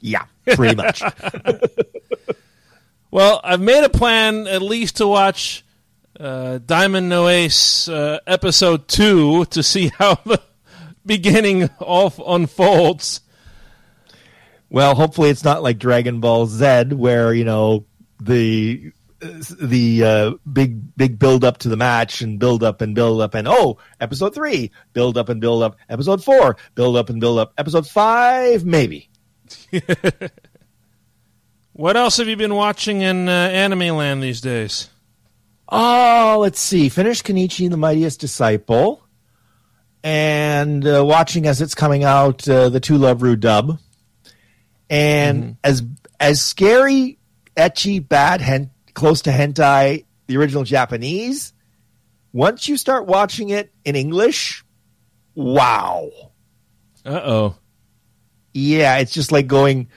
Yeah, 0.00 0.24
pretty 0.46 0.74
much. 0.74 1.02
Well, 3.14 3.40
I've 3.44 3.60
made 3.60 3.84
a 3.84 3.88
plan 3.88 4.48
at 4.48 4.60
least 4.60 4.96
to 4.96 5.06
watch 5.06 5.64
uh, 6.18 6.58
Diamond 6.64 7.08
No 7.08 7.28
Ace 7.28 7.88
uh, 7.88 8.20
episode 8.26 8.88
two 8.88 9.44
to 9.46 9.62
see 9.62 9.90
how 9.98 10.14
the 10.24 10.40
beginning 11.04 11.68
all 11.80 12.12
unfolds. 12.26 13.20
well, 14.70 14.94
hopefully, 14.94 15.30
it's 15.30 15.44
not 15.44 15.62
like 15.62 15.78
Dragon 15.78 16.20
Ball 16.20 16.46
Z, 16.46 16.94
where 16.94 17.32
you 17.34 17.44
know 17.44 17.86
the 18.20 18.92
the 19.20 20.04
uh, 20.04 20.32
big 20.50 20.96
big 20.96 21.18
build 21.18 21.44
up 21.44 21.58
to 21.58 21.68
the 21.68 21.76
match 21.76 22.20
and 22.20 22.38
build 22.38 22.62
up 22.62 22.80
and 22.80 22.94
build 22.94 23.20
up 23.20 23.34
and 23.34 23.48
oh 23.48 23.78
episode 23.98 24.34
three 24.34 24.70
build 24.92 25.16
up 25.16 25.30
and 25.30 25.40
build 25.40 25.62
up 25.62 25.76
episode 25.88 26.22
four 26.22 26.58
build 26.74 26.94
up 26.94 27.08
and 27.08 27.22
build 27.22 27.38
up 27.38 27.54
episode 27.56 27.86
five 27.86 28.66
maybe 28.66 29.08
What 31.76 31.96
else 31.96 32.18
have 32.18 32.28
you 32.28 32.36
been 32.36 32.54
watching 32.54 33.00
in 33.00 33.28
uh, 33.28 33.32
Anime 33.32 33.96
Land 33.96 34.22
these 34.22 34.40
days? 34.40 34.90
Oh, 35.68 36.38
let's 36.40 36.60
see. 36.60 36.88
Finished 36.88 37.24
Kenichi 37.24 37.70
the 37.70 37.76
Mightiest 37.76 38.20
Disciple, 38.20 39.02
and 40.02 40.86
uh, 40.86 41.04
watching 41.04 41.46
as 41.46 41.60
it's 41.60 41.74
coming 41.74 42.04
out 42.04 42.46
uh, 42.48 42.68
the 42.68 42.80
To 42.80 42.98
Love 42.98 43.22
Ru 43.22 43.36
dub, 43.36 43.78
and 44.90 45.56
as 45.64 45.82
as 46.20 46.40
scary, 46.42 47.18
ecchi, 47.56 48.06
bad, 48.06 48.40
hen- 48.40 48.70
close 48.94 49.22
to 49.22 49.30
hentai, 49.30 50.04
the 50.26 50.36
original 50.36 50.64
Japanese. 50.64 51.52
Once 52.32 52.68
you 52.68 52.76
start 52.76 53.06
watching 53.06 53.50
it 53.50 53.72
in 53.84 53.94
English, 53.96 54.64
wow, 55.34 56.10
Uh 57.06 57.20
oh. 57.24 57.56
yeah, 58.52 58.98
it's 58.98 59.12
just 59.12 59.30
like 59.32 59.46
going 59.46 59.88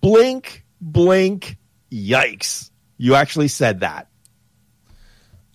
blink, 0.00 0.64
blink, 0.80 1.56
yikes. 1.92 2.70
You 2.96 3.14
actually 3.14 3.48
said 3.48 3.80
that. 3.80 4.08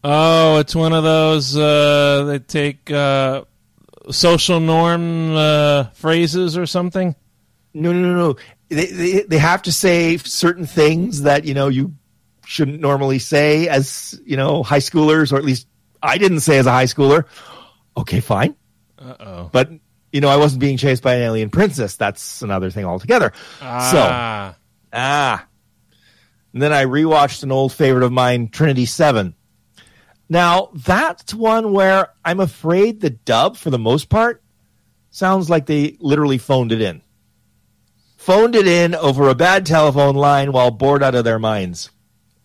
Oh, 0.03 0.59
it's 0.59 0.75
one 0.75 0.93
of 0.93 1.03
those 1.03 1.57
uh, 1.57 2.23
they 2.25 2.39
take 2.39 2.89
uh, 2.89 3.43
social 4.11 4.59
norm 4.59 5.35
uh, 5.35 5.85
phrases 5.93 6.57
or 6.57 6.65
something. 6.65 7.15
No, 7.73 7.91
no, 7.91 7.99
no, 7.99 8.15
no. 8.15 8.35
They, 8.69 8.85
they 8.85 9.21
they 9.23 9.37
have 9.37 9.61
to 9.63 9.71
say 9.71 10.15
certain 10.17 10.65
things 10.65 11.23
that 11.23 11.43
you 11.43 11.53
know 11.53 11.67
you 11.67 11.93
shouldn't 12.45 12.79
normally 12.79 13.19
say 13.19 13.67
as 13.67 14.19
you 14.25 14.37
know 14.37 14.63
high 14.63 14.79
schoolers, 14.79 15.33
or 15.33 15.37
at 15.37 15.43
least 15.43 15.67
I 16.01 16.17
didn't 16.17 16.41
say 16.41 16.57
as 16.59 16.65
a 16.65 16.71
high 16.71 16.85
schooler. 16.85 17.25
Okay, 17.97 18.21
fine, 18.21 18.55
Uh 18.97 19.15
oh. 19.19 19.49
but 19.51 19.69
you 20.13 20.21
know 20.21 20.29
I 20.29 20.37
wasn't 20.37 20.61
being 20.61 20.77
chased 20.77 21.03
by 21.03 21.15
an 21.15 21.23
alien 21.23 21.49
princess. 21.49 21.97
That's 21.97 22.41
another 22.41 22.69
thing 22.71 22.85
altogether. 22.85 23.33
So 23.59 23.65
Ah. 23.65 24.55
ah, 24.93 25.45
and 26.53 26.61
then 26.61 26.71
I 26.71 26.85
rewatched 26.85 27.43
an 27.43 27.51
old 27.51 27.73
favorite 27.73 28.03
of 28.03 28.11
mine, 28.13 28.47
Trinity 28.47 28.85
Seven. 28.85 29.35
Now 30.29 30.69
that's 30.73 31.33
one 31.33 31.73
where 31.73 32.09
I'm 32.23 32.39
afraid 32.39 33.01
the 33.01 33.09
dub, 33.09 33.57
for 33.57 33.71
the 33.71 33.79
most 33.79 34.09
part, 34.09 34.43
sounds 35.09 35.49
like 35.49 35.65
they 35.65 35.97
literally 35.99 36.37
phoned 36.37 36.71
it 36.71 36.81
in. 36.81 37.01
Phoned 38.17 38.55
it 38.55 38.67
in 38.67 38.93
over 38.95 39.29
a 39.29 39.35
bad 39.35 39.65
telephone 39.65 40.15
line 40.15 40.51
while 40.51 40.71
bored 40.71 41.01
out 41.01 41.15
of 41.15 41.23
their 41.23 41.39
minds. 41.39 41.89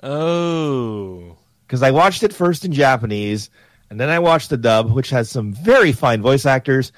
Oh. 0.03 1.37
Because 1.67 1.83
I 1.83 1.91
watched 1.91 2.23
it 2.23 2.33
first 2.33 2.65
in 2.65 2.73
Japanese, 2.73 3.51
and 3.91 3.99
then 3.99 4.09
I 4.09 4.19
watched 4.19 4.51
the 4.51 4.57
dub, 4.57 4.91
which 4.91 5.11
has 5.11 5.31
some 5.31 5.53
very 5.53 5.93
fine 5.93 6.23
voice 6.23 6.47
actors, 6.47 6.93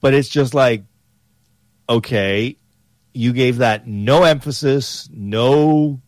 but 0.00 0.14
it's 0.14 0.28
just 0.28 0.54
like, 0.54 0.84
okay, 1.88 2.58
you 3.12 3.32
gave 3.32 3.58
that 3.58 3.86
no 3.86 4.24
emphasis, 4.24 5.08
no, 5.12 6.00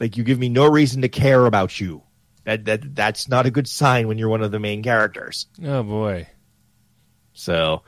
like 0.00 0.16
you 0.16 0.24
give 0.24 0.38
me 0.38 0.48
no 0.48 0.68
reason 0.68 1.02
to 1.02 1.08
care 1.08 1.46
about 1.46 1.80
you. 1.80 2.03
That 2.44 2.64
that 2.66 2.94
that's 2.94 3.28
not 3.28 3.46
a 3.46 3.50
good 3.50 3.66
sign 3.68 4.06
when 4.08 4.18
you're 4.18 4.28
one 4.28 4.42
of 4.42 4.50
the 4.50 4.58
main 4.58 4.82
characters. 4.82 5.46
Oh 5.64 5.82
boy. 5.82 6.28
So, 7.32 7.82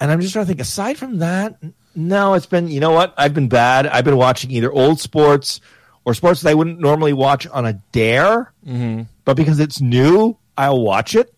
and 0.00 0.10
I'm 0.10 0.20
just 0.20 0.32
trying 0.32 0.44
to 0.44 0.48
think. 0.48 0.60
Aside 0.60 0.98
from 0.98 1.18
that, 1.18 1.58
no, 1.94 2.34
it's 2.34 2.46
been. 2.46 2.68
You 2.68 2.80
know 2.80 2.92
what? 2.92 3.14
I've 3.16 3.34
been 3.34 3.48
bad. 3.48 3.86
I've 3.86 4.04
been 4.04 4.16
watching 4.16 4.50
either 4.50 4.70
old 4.70 5.00
sports 5.00 5.60
or 6.04 6.14
sports 6.14 6.42
that 6.42 6.50
I 6.50 6.54
wouldn't 6.54 6.78
normally 6.78 7.12
watch 7.12 7.46
on 7.48 7.66
a 7.66 7.72
dare, 7.92 8.52
Mm-hmm. 8.66 9.02
but 9.24 9.36
because 9.36 9.58
it's 9.60 9.80
new, 9.80 10.36
I'll 10.56 10.80
watch 10.82 11.14
it. 11.16 11.32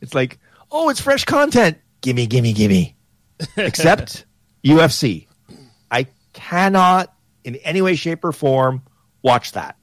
It's 0.00 0.14
like, 0.14 0.38
oh, 0.70 0.88
it's 0.88 1.00
fresh 1.00 1.24
content. 1.24 1.78
Gimme, 2.00 2.26
gimme, 2.26 2.52
gimme. 2.52 2.96
Except 3.56 4.24
UFC. 4.64 5.26
I 5.90 6.06
cannot, 6.32 7.14
in 7.44 7.56
any 7.56 7.80
way, 7.82 7.94
shape, 7.94 8.24
or 8.24 8.32
form, 8.32 8.82
watch 9.22 9.52
that. 9.52 9.76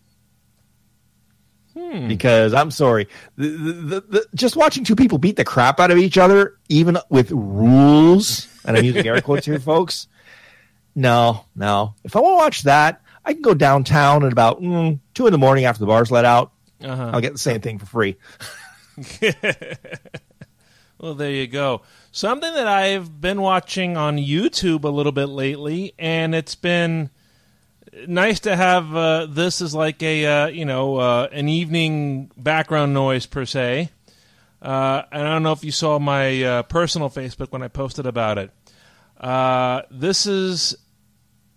Because 2.08 2.54
I'm 2.54 2.72
sorry, 2.72 3.08
the, 3.36 3.48
the, 3.48 3.74
the, 3.74 4.02
the, 4.02 4.26
just 4.36 4.56
watching 4.56 4.84
two 4.84 4.96
people 4.96 5.18
beat 5.18 5.36
the 5.36 5.44
crap 5.44 5.80
out 5.80 5.92
of 5.92 5.98
each 5.98 6.18
other, 6.18 6.58
even 6.70 6.98
with 7.10 7.32
rules, 7.32 8.48
and 8.66 8.78
I'm 8.78 8.86
using 8.86 9.06
air 9.08 9.22
quotes 9.24 9.46
here, 9.46 9.60
folks. 9.60 10.08
No, 10.96 11.46
no. 11.56 11.96
If 12.04 12.16
I 12.16 12.20
want 12.20 12.34
to 12.34 12.38
watch 12.38 12.64
that, 12.64 13.02
I 13.26 13.34
can 13.34 13.42
go 13.42 13.54
downtown 13.54 14.24
at 14.24 14.32
about 14.32 14.62
mm, 14.62 15.00
two 15.14 15.26
in 15.26 15.32
the 15.32 15.38
morning 15.38 15.66
after 15.66 15.80
the 15.80 15.88
bars 15.88 16.12
let 16.12 16.26
out. 16.26 16.52
Uh-huh. 16.84 17.12
I'll 17.14 17.22
get 17.22 17.34
the 17.34 17.40
same 17.40 17.62
thing 17.62 17.80
for 17.80 17.86
free. 17.86 18.18
Well, 21.00 21.14
there 21.14 21.32
you 21.32 21.48
go. 21.48 21.82
Something 22.12 22.54
that 22.56 22.68
I've 22.68 23.22
been 23.22 23.40
watching 23.40 23.96
on 23.96 24.18
YouTube 24.18 24.84
a 24.84 24.90
little 24.90 25.14
bit 25.14 25.28
lately, 25.28 25.94
and 25.98 26.36
it's 26.36 26.56
been 26.56 27.10
nice 28.08 28.42
to 28.42 28.56
have 28.56 28.96
uh, 28.96 29.26
this 29.28 29.62
as 29.62 29.74
like 29.74 30.02
a 30.04 30.26
uh, 30.26 30.48
you 30.48 30.66
know 30.66 30.98
uh, 30.98 31.28
an 31.32 31.50
evening 31.50 32.32
background 32.38 32.94
noise 32.94 33.26
per 33.26 33.46
se. 33.46 33.90
Uh, 34.62 35.04
and 35.12 35.28
I 35.28 35.32
don't 35.34 35.44
know 35.44 35.54
if 35.54 35.64
you 35.64 35.72
saw 35.72 36.00
my 36.00 36.44
uh, 36.44 36.64
personal 36.64 37.10
Facebook 37.10 37.52
when 37.52 37.64
I 37.64 37.70
posted 37.70 38.06
about 38.06 38.38
it. 38.38 38.52
Uh, 39.18 39.84
this 39.90 40.26
is 40.26 40.76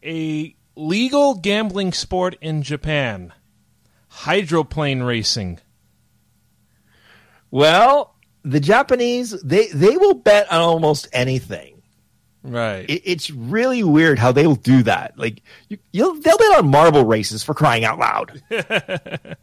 a 0.05 0.55
legal 0.77 1.35
gambling 1.35 1.93
sport 1.93 2.37
in 2.41 2.63
Japan. 2.63 3.33
Hydroplane 4.09 5.03
racing. 5.03 5.59
Well, 7.51 8.15
the 8.45 8.61
Japanese 8.61 9.31
they 9.43 9.69
they 9.69 9.97
will 9.97 10.15
bet 10.15 10.51
on 10.51 10.61
almost 10.61 11.09
anything. 11.13 11.82
Right. 12.45 12.89
It, 12.89 13.03
it's 13.05 13.31
really 13.31 13.83
weird 13.85 14.19
how 14.19 14.33
they'll 14.33 14.57
do 14.57 14.83
that. 14.83 15.17
Like 15.17 15.43
you, 15.69 15.79
you'll 15.93 16.15
they'll 16.15 16.39
bet 16.39 16.59
on 16.59 16.69
marble 16.69 17.05
races 17.05 17.43
for 17.43 17.55
crying 17.55 17.85
out 17.85 17.99
loud. 17.99 18.43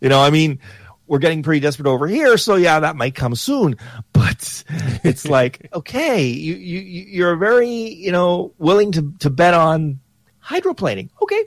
you 0.00 0.08
know, 0.08 0.20
I 0.20 0.30
mean, 0.30 0.58
we're 1.06 1.18
getting 1.18 1.42
pretty 1.42 1.60
desperate 1.60 1.88
over 1.88 2.06
here, 2.06 2.36
so 2.36 2.56
yeah, 2.56 2.80
that 2.80 2.96
might 2.96 3.14
come 3.14 3.34
soon. 3.34 3.76
But 4.12 4.64
it's 5.04 5.26
like, 5.28 5.68
okay, 5.72 6.24
you 6.24 6.54
you 6.54 6.80
you're 6.80 7.36
very 7.36 7.70
you 7.70 8.12
know 8.12 8.52
willing 8.58 8.92
to 8.92 9.12
to 9.20 9.30
bet 9.30 9.54
on 9.54 10.00
hydroplaning. 10.44 11.10
Okay, 11.22 11.44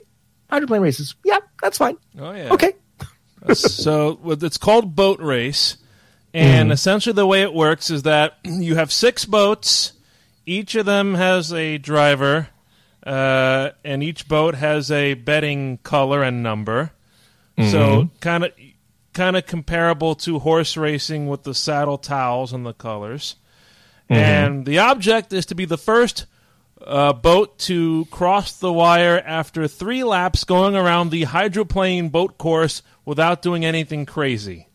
hydroplane 0.48 0.80
races. 0.80 1.14
Yeah, 1.24 1.38
that's 1.62 1.78
fine. 1.78 1.96
oh 2.18 2.32
yeah. 2.32 2.52
Okay. 2.52 2.74
so 3.54 4.18
it's 4.26 4.58
called 4.58 4.94
boat 4.94 5.20
race, 5.20 5.78
and 6.34 6.70
mm. 6.70 6.72
essentially 6.72 7.14
the 7.14 7.26
way 7.26 7.42
it 7.42 7.54
works 7.54 7.90
is 7.90 8.02
that 8.02 8.38
you 8.44 8.76
have 8.76 8.92
six 8.92 9.24
boats. 9.24 9.92
Each 10.50 10.74
of 10.74 10.84
them 10.84 11.14
has 11.14 11.52
a 11.52 11.78
driver, 11.78 12.48
uh, 13.06 13.70
and 13.84 14.02
each 14.02 14.26
boat 14.26 14.56
has 14.56 14.90
a 14.90 15.14
betting 15.14 15.78
color 15.84 16.24
and 16.24 16.42
number. 16.42 16.90
So 17.70 18.10
kind 18.20 18.42
of 18.44 18.52
kind 19.12 19.36
of 19.36 19.46
comparable 19.46 20.16
to 20.16 20.40
horse 20.40 20.76
racing 20.76 21.28
with 21.28 21.44
the 21.44 21.54
saddle 21.54 21.98
towels 21.98 22.52
and 22.52 22.66
the 22.66 22.72
colors. 22.72 23.36
And 24.08 24.66
the 24.66 24.80
object 24.80 25.32
is 25.32 25.46
to 25.46 25.54
be 25.54 25.66
the 25.66 25.78
first 25.78 26.26
uh, 26.84 27.12
boat 27.12 27.56
to 27.60 28.06
cross 28.10 28.56
the 28.56 28.72
wire 28.72 29.22
after 29.24 29.68
three 29.68 30.02
laps 30.02 30.42
going 30.42 30.74
around 30.74 31.10
the 31.10 31.24
hydroplane 31.24 32.08
boat 32.08 32.38
course 32.38 32.82
without 33.04 33.40
doing 33.40 33.64
anything 33.64 34.04
crazy. 34.04 34.66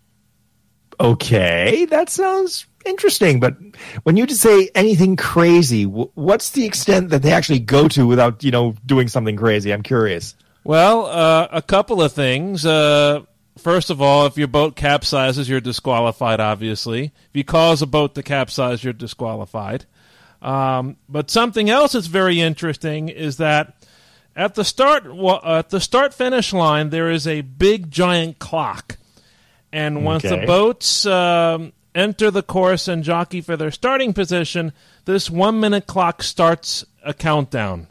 Okay, 1.00 1.86
that 1.86 2.10
sounds 2.10 2.66
interesting. 2.86 3.40
But 3.40 3.56
when 4.04 4.18
you 4.18 4.26
just 4.26 4.42
say 4.42 4.70
anything 4.76 5.16
crazy, 5.16 5.84
what's 5.86 6.52
the 6.52 6.66
extent 6.66 7.10
that 7.10 7.22
they 7.22 7.32
actually 7.32 7.60
go 7.60 7.88
to 7.90 8.08
without 8.08 8.44
you 8.44 8.52
know 8.52 8.76
doing 8.86 9.08
something 9.08 9.36
crazy? 9.36 9.72
I'm 9.72 9.84
curious. 9.84 10.36
Well, 10.64 11.06
uh, 11.06 11.48
a 11.52 11.62
couple 11.62 12.02
of 12.02 12.14
things. 12.14 12.66
Uh, 12.66 13.22
first 13.58 13.90
of 13.90 14.02
all, 14.02 14.26
if 14.26 14.38
your 14.38 14.48
boat 14.48 14.76
capsizes, 14.76 15.48
you're 15.48 15.62
disqualified, 15.62 16.40
obviously. 16.40 17.06
If 17.06 17.30
you 17.34 17.44
cause 17.44 17.82
a 17.82 17.88
boat 17.88 18.16
to 18.16 18.24
capsize, 18.24 18.84
you're 18.84 18.94
disqualified. 18.94 19.86
Um, 20.42 20.98
but 21.08 21.32
something 21.32 21.70
else 21.70 21.94
that's 21.94 22.08
very 22.08 22.40
interesting 22.40 23.10
is 23.10 23.38
that 23.38 23.76
at 24.36 24.56
the 24.56 24.64
start 24.64 25.14
well, 25.16 25.42
at 25.44 25.70
the 25.70 25.80
start 25.80 26.14
finish 26.14 26.54
line 26.54 26.90
there 26.90 27.10
is 27.10 27.26
a 27.26 27.42
big 27.42 27.90
giant 27.90 28.38
clock, 28.40 28.98
and 29.76 30.06
once 30.06 30.24
the 30.24 30.46
boats 30.48 31.06
um, 31.06 31.74
enter 31.94 32.32
the 32.32 32.42
course 32.42 32.88
and 32.88 33.04
jockey 33.04 33.42
for 33.42 33.58
their 33.58 33.72
starting 33.72 34.14
position, 34.14 34.72
this 35.04 35.30
one 35.30 35.60
minute 35.60 35.86
clock 35.86 36.24
starts 36.24 36.86
a 37.04 37.14
countdown. 37.14 37.88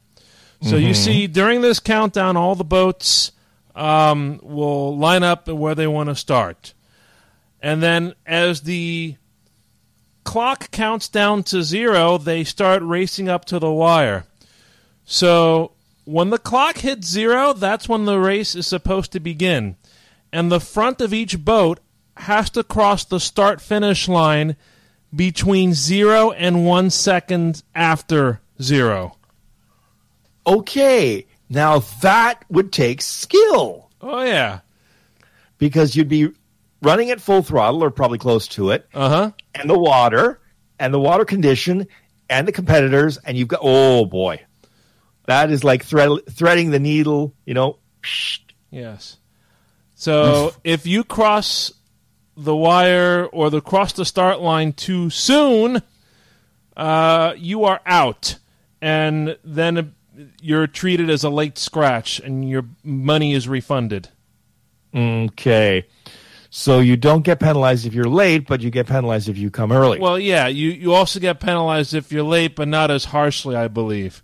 So 0.63 0.77
you 0.77 0.95
see 0.95 1.27
during 1.27 1.61
this 1.61 1.81
countdown, 1.81 2.39
all 2.39 2.55
the 2.55 2.65
boats 2.65 3.33
um, 3.75 4.41
will 4.43 4.97
line 4.97 5.23
up 5.23 5.47
where 5.47 5.75
they 5.75 5.87
want 5.87 6.09
to 6.09 6.17
start, 6.17 6.73
and 7.61 7.83
then 7.83 8.15
as 8.25 8.63
the 8.63 9.17
clock 10.25 10.71
counts 10.71 11.09
down 11.09 11.43
to 11.45 11.63
zero, 11.63 12.17
they 12.17 12.45
start 12.45 12.83
racing 12.83 13.29
up 13.29 13.45
to 13.47 13.59
the 13.59 13.71
wire. 13.71 14.25
So 15.05 15.73
when 16.07 16.31
the 16.31 16.39
clock 16.39 16.79
hits 16.79 17.07
zero, 17.07 17.53
that's 17.53 17.91
when 17.91 18.07
the 18.07 18.19
race 18.19 18.55
is 18.55 18.67
supposed 18.67 19.13
to 19.13 19.21
begin. 19.21 19.77
And 20.35 20.51
the 20.51 20.59
front 20.59 21.01
of 21.01 21.15
each 21.15 21.45
boat 21.45 21.79
has 22.17 22.51
to 22.51 22.65
cross 22.65 23.05
the 23.05 23.21
start 23.21 23.61
finish 23.61 24.09
line 24.09 24.57
between 25.15 25.75
zero 25.75 26.33
and 26.33 26.67
one 26.67 26.91
second 26.91 27.63
after 27.73 28.41
zero. 28.61 29.17
Okay, 30.47 31.27
now 31.49 31.79
that 32.03 32.45
would 32.51 32.73
take 32.73 33.01
skill 33.01 33.91
Oh, 34.03 34.23
yeah. 34.23 34.61
because 35.59 35.95
you'd 35.97 36.09
be 36.09 36.31
running 36.83 37.11
at 37.11 37.21
full 37.21 37.43
throttle 37.43 37.83
or 37.83 37.91
probably 37.91 38.19
close 38.19 38.49
to 38.49 38.71
it, 38.71 38.87
Uh 38.93 39.09
huh. 39.09 39.31
and 39.55 39.71
the 39.71 39.79
water 39.79 40.41
and 40.79 40.93
the 40.93 41.01
water 41.01 41.25
condition 41.25 41.87
and 42.29 42.47
the 42.49 42.53
competitors, 42.53 43.19
and 43.25 43.39
you've 43.39 43.49
got 43.49 43.61
oh 43.63 44.05
boy, 44.05 44.41
that 45.27 45.51
is 45.51 45.63
like 45.65 45.85
thread, 45.85 46.11
threading 46.29 46.71
the 46.73 46.81
needle. 46.81 47.35
You 47.47 47.55
know, 47.55 47.79
Yes. 48.71 49.17
So 49.95 50.55
if 50.65 50.87
you 50.87 51.05
cross 51.05 51.73
the 52.37 52.55
wire 52.55 53.27
or 53.27 53.51
the 53.51 53.61
cross 53.61 53.93
the 53.93 54.05
start 54.05 54.41
line 54.41 54.73
too 54.73 55.11
soon, 55.11 55.83
uh, 56.77 57.35
you 57.37 57.65
are 57.65 57.81
out, 57.87 58.37
and 58.81 59.37
then 59.45 59.95
you're 60.41 60.67
treated 60.67 61.11
as 61.11 61.25
a 61.25 61.31
late 61.31 61.59
scratch, 61.59 62.21
and 62.21 62.49
your 62.49 62.65
money 62.83 63.35
is 63.35 63.49
refunded. 63.49 64.09
Okay. 64.95 65.87
So 66.51 66.79
you 66.79 66.97
don't 66.97 67.23
get 67.23 67.41
penalized 67.41 67.85
if 67.85 67.95
you're 67.95 68.05
late, 68.05 68.47
but 68.47 68.61
you 68.61 68.71
get 68.71 68.87
penalized 68.87 69.29
if 69.29 69.37
you 69.37 69.51
come 69.51 69.73
early. 69.73 69.99
Well, 69.99 70.21
yeah, 70.21 70.47
you, 70.47 70.71
you 70.71 70.93
also 70.93 71.19
get 71.19 71.41
penalized 71.41 71.95
if 71.95 72.13
you're 72.13 72.23
late, 72.23 72.55
but 72.55 72.69
not 72.69 72.93
as 72.93 73.07
harshly, 73.07 73.57
I 73.57 73.67
believe. 73.67 74.23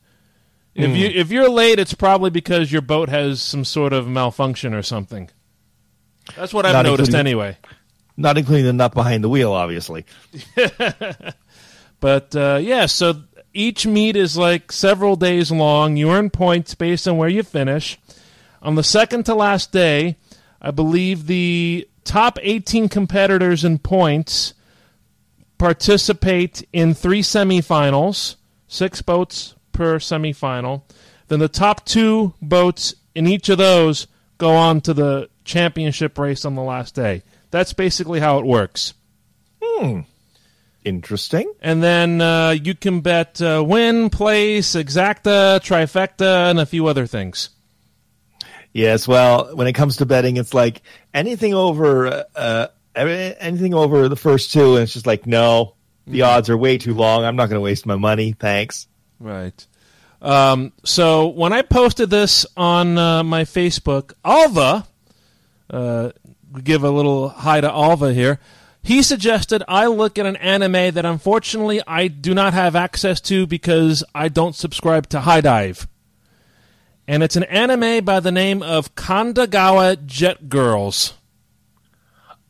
If 0.77 0.97
you 0.97 1.07
if 1.09 1.31
you're 1.31 1.51
late, 1.51 1.79
it's 1.79 1.95
probably 1.95 2.31
because 2.31 2.71
your 2.71 2.83
boat 2.83 3.09
has 3.09 3.43
some 3.43 3.65
sort 3.65 3.93
of 3.93 4.07
malfunction 4.07 4.73
or 4.73 4.83
something. 4.83 5.29
That's 6.37 6.53
what 6.53 6.67
I've 6.67 6.73
Not 6.73 6.85
noticed 6.87 7.15
anyway. 7.15 7.57
Not 8.17 8.39
including 8.39 8.67
the 8.67 8.73
nut 8.73 8.93
behind 8.95 9.25
the 9.25 9.29
wheel, 9.29 9.53
obviously. 9.53 10.05
But 12.01 12.35
uh, 12.35 12.59
yeah, 12.61 12.87
so 12.87 13.23
each 13.53 13.87
meet 13.87 14.17
is 14.17 14.37
like 14.37 14.73
several 14.73 15.17
days 15.17 15.53
long. 15.53 15.97
You 15.97 16.11
earn 16.11 16.31
points 16.31 16.75
based 16.75 17.07
on 17.07 17.19
where 17.19 17.29
you 17.29 17.43
finish. 17.43 17.99
On 18.63 18.75
the 18.75 18.83
second 18.83 19.27
to 19.27 19.35
last 19.35 19.71
day, 19.71 20.17
I 20.61 20.71
believe 20.71 21.27
the 21.27 21.89
top 22.05 22.39
18 22.43 22.89
competitors 22.89 23.65
in 23.65 23.79
points 23.79 24.55
participate 25.59 26.67
in 26.73 26.95
three 26.95 27.23
semifinals, 27.23 28.37
six 28.67 29.03
boats 29.03 29.55
per 29.73 29.99
semifinal. 29.99 30.83
Then 31.29 31.39
the 31.39 31.49
top 31.49 31.85
two 31.85 32.35
boats 32.41 32.95
in 33.15 33.27
each 33.27 33.49
of 33.51 33.59
those 33.59 34.07
go 34.39 34.55
on 34.57 34.81
to 34.83 34.95
the 34.95 35.29
championship 35.51 36.17
race 36.19 36.45
on 36.45 36.55
the 36.55 36.63
last 36.63 36.95
day. 36.95 37.23
That's 37.51 37.73
basically 37.73 38.21
how 38.21 38.39
it 38.39 38.47
works. 38.47 38.95
Hmm. 39.63 40.01
Interesting. 40.85 41.53
And 41.61 41.83
then 41.83 42.21
uh, 42.21 42.51
you 42.51 42.75
can 42.75 43.01
bet 43.01 43.43
uh, 43.43 43.63
win, 43.67 44.09
place, 44.09 44.75
exacta, 44.75 45.61
trifecta, 45.61 46.51
and 46.51 46.59
a 46.59 46.65
few 46.65 46.87
other 46.87 47.07
things. 47.07 47.51
Yes. 48.73 49.07
Well, 49.07 49.55
when 49.55 49.67
it 49.67 49.75
comes 49.75 49.97
to 49.97 50.07
betting, 50.07 50.37
it's 50.37 50.55
like 50.55 50.81
anything 51.13 51.53
over 51.55 52.25
uh, 52.35 52.69
anything 52.95 53.75
over 53.75 54.09
the 54.09 54.17
first 54.17 54.53
two, 54.53 54.77
and 54.77 54.85
it's 54.85 54.95
just 54.95 55.07
like 55.07 55.27
no, 55.27 55.75
the 56.07 56.23
odds 56.23 56.49
are 56.49 56.57
way 56.57 56.79
too 56.79 56.95
long. 56.95 57.25
I'm 57.25 57.37
not 57.37 57.49
going 57.49 57.59
to 57.59 57.65
waste 57.65 57.85
my 57.85 57.97
money. 57.97 58.33
Thanks. 58.33 58.87
Right. 59.19 59.67
Um, 60.23 60.73
so 60.85 61.29
when 61.29 61.53
I 61.53 61.63
posted 61.63 62.11
this 62.11 62.47
on 62.57 62.97
uh, 62.97 63.23
my 63.23 63.45
Facebook, 63.45 64.13
Alva, 64.25 64.87
uh, 65.71 66.11
give 66.63 66.85
a 66.85 66.91
little 66.91 67.29
hi 67.29 67.61
to 67.61 67.71
Alva 67.71 68.13
here. 68.13 68.39
He 68.83 69.03
suggested 69.03 69.63
I 69.69 69.87
look 69.87 70.19
at 70.19 70.27
an 70.27 70.37
anime 70.37 70.95
that 70.95 71.05
unfortunately 71.05 71.83
I 71.87 72.09
do 72.09 72.35
not 72.35 72.55
have 72.55 72.75
access 72.75 73.21
to 73.23 73.47
because 73.47 74.03
I 74.15 74.29
don't 74.29 74.55
subscribe 74.55 75.09
to 75.11 75.21
HIDIVE. 75.21 75.87
And 77.07 77.23
it's 77.23 77.37
an 77.37 77.45
anime 77.45 78.05
by 78.05 78.21
the 78.21 78.33
name 78.33 78.63
of 78.63 78.95
Kandagawa 78.95 80.07
Jet 80.07 80.49
Girls. 80.49 81.15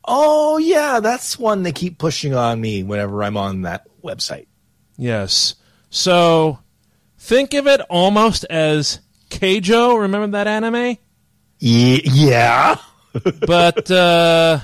Oh 0.05 0.57
yeah, 0.57 0.99
that's 0.99 1.37
one 1.37 1.63
they 1.63 1.71
keep 1.71 1.97
pushing 1.97 2.33
on 2.33 2.61
me 2.61 2.83
whenever 2.83 3.23
I'm 3.23 3.37
on 3.37 3.63
that 3.63 3.87
website. 4.03 4.47
Yes. 4.97 5.55
So 5.89 6.59
think 7.17 7.53
of 7.53 7.67
it 7.67 7.81
almost 7.89 8.45
as 8.45 8.99
Keijo. 9.29 9.99
Remember 9.99 10.37
that 10.37 10.47
anime? 10.47 10.97
Ye- 11.59 12.01
yeah. 12.05 12.77
but 13.45 13.89
uh, 13.91 14.59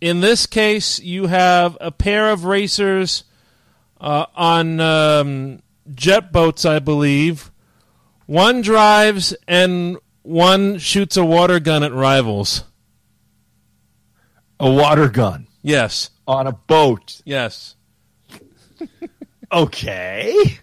in 0.00 0.20
this 0.20 0.46
case, 0.46 0.98
you 1.00 1.26
have 1.26 1.76
a 1.80 1.90
pair 1.90 2.30
of 2.30 2.44
racers 2.44 3.24
uh, 4.00 4.26
on 4.34 4.80
um, 4.80 5.60
jet 5.94 6.30
boats, 6.32 6.64
I 6.64 6.78
believe. 6.78 7.50
One 8.26 8.60
drives 8.60 9.34
and 9.46 9.96
one 10.22 10.78
shoots 10.78 11.16
a 11.16 11.24
water 11.24 11.58
gun 11.60 11.82
at 11.82 11.92
rivals. 11.92 12.64
A 14.60 14.70
water 14.70 15.08
gun 15.08 15.46
Yes, 15.62 16.10
on 16.26 16.46
a 16.46 16.52
boat. 16.52 17.20
yes. 17.24 17.74
Okay. 19.50 20.58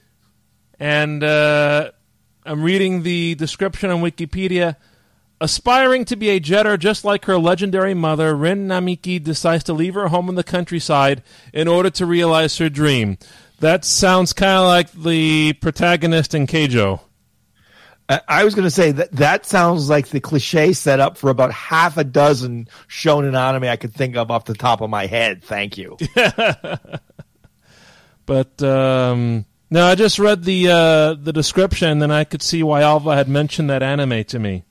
And 0.80 1.24
uh, 1.24 1.92
I'm 2.46 2.62
reading 2.62 3.02
the 3.02 3.34
description 3.36 3.90
on 3.90 4.02
Wikipedia. 4.02 4.76
Aspiring 5.42 6.06
to 6.06 6.16
be 6.16 6.30
a 6.30 6.40
jetter 6.40 6.80
just 6.80 7.04
like 7.04 7.26
her 7.26 7.38
legendary 7.38 7.94
mother, 7.94 8.36
Rin 8.36 8.68
Namiki 8.68 9.22
decides 9.22 9.64
to 9.66 9.74
leave 9.74 9.94
her 9.94 10.08
home 10.08 10.30
in 10.30 10.36
the 10.36 10.44
countryside 10.44 11.24
in 11.54 11.68
order 11.68 11.90
to 11.92 12.06
realize 12.06 12.58
her 12.58 12.70
dream. 12.70 13.18
That 13.60 13.84
sounds 13.84 14.34
kind 14.34 14.60
of 14.60 14.66
like 14.68 14.92
the 14.92 15.54
protagonist 15.54 16.34
in 16.34 16.48
Keijo. 16.48 17.02
I- 18.08 18.44
was 18.44 18.54
going 18.54 18.66
to 18.68 18.72
say 18.72 18.92
that 18.92 19.12
that 19.14 19.46
sounds 19.46 19.90
like 19.90 20.10
the 20.10 20.20
cliche 20.20 20.74
setup 20.74 21.18
for 21.18 21.30
about 21.32 21.52
half 21.52 21.98
a 21.98 22.04
dozen 22.04 22.68
shonen 22.88 23.36
anime 23.36 23.64
I 23.64 23.78
could 23.78 23.94
think 23.94 24.16
of 24.16 24.30
off 24.30 24.46
the 24.46 24.54
top 24.54 24.82
of 24.82 24.90
my 24.90 25.08
head. 25.08 25.44
Thank 25.44 25.78
you. 25.78 25.98
But 28.26 28.62
um, 28.64 29.46
no, 29.70 29.86
I 29.86 29.96
just 29.96 30.18
read 30.20 30.44
the 30.44 30.70
uh, 30.70 31.14
the 31.14 31.32
description, 31.32 32.02
and 32.02 32.12
I 32.12 32.24
could 32.24 32.42
see 32.42 32.64
why 32.64 32.82
Alva 32.82 33.16
had 33.16 33.30
mentioned 33.30 33.70
that 33.70 33.84
anime 33.84 34.24
to 34.26 34.40
me. 34.40 34.64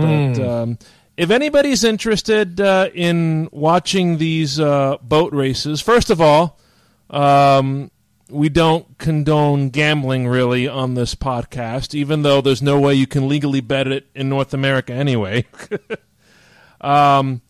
But 0.00 0.46
um, 0.46 0.78
if 1.16 1.30
anybody's 1.30 1.84
interested 1.84 2.60
uh, 2.60 2.90
in 2.92 3.48
watching 3.52 4.18
these 4.18 4.58
uh, 4.58 4.96
boat 5.02 5.32
races, 5.32 5.80
first 5.80 6.10
of 6.10 6.20
all, 6.20 6.58
um, 7.10 7.90
we 8.28 8.48
don't 8.48 8.98
condone 8.98 9.70
gambling 9.70 10.26
really 10.26 10.66
on 10.66 10.94
this 10.94 11.14
podcast, 11.14 11.94
even 11.94 12.22
though 12.22 12.40
there's 12.40 12.62
no 12.62 12.80
way 12.80 12.94
you 12.94 13.06
can 13.06 13.28
legally 13.28 13.60
bet 13.60 13.86
it 13.86 14.06
in 14.14 14.28
North 14.28 14.54
America 14.54 14.92
anyway. 14.92 15.46
um, 16.80 17.42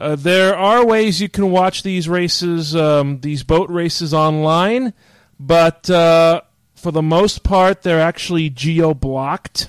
uh, 0.00 0.16
there 0.16 0.56
are 0.56 0.84
ways 0.84 1.20
you 1.20 1.28
can 1.28 1.50
watch 1.50 1.82
these 1.82 2.08
races, 2.08 2.74
um, 2.74 3.20
these 3.20 3.42
boat 3.42 3.68
races 3.68 4.14
online, 4.14 4.94
but 5.38 5.88
uh, 5.90 6.40
for 6.74 6.90
the 6.90 7.02
most 7.02 7.42
part, 7.42 7.82
they're 7.82 8.00
actually 8.00 8.50
geo 8.50 8.94
blocked. 8.94 9.68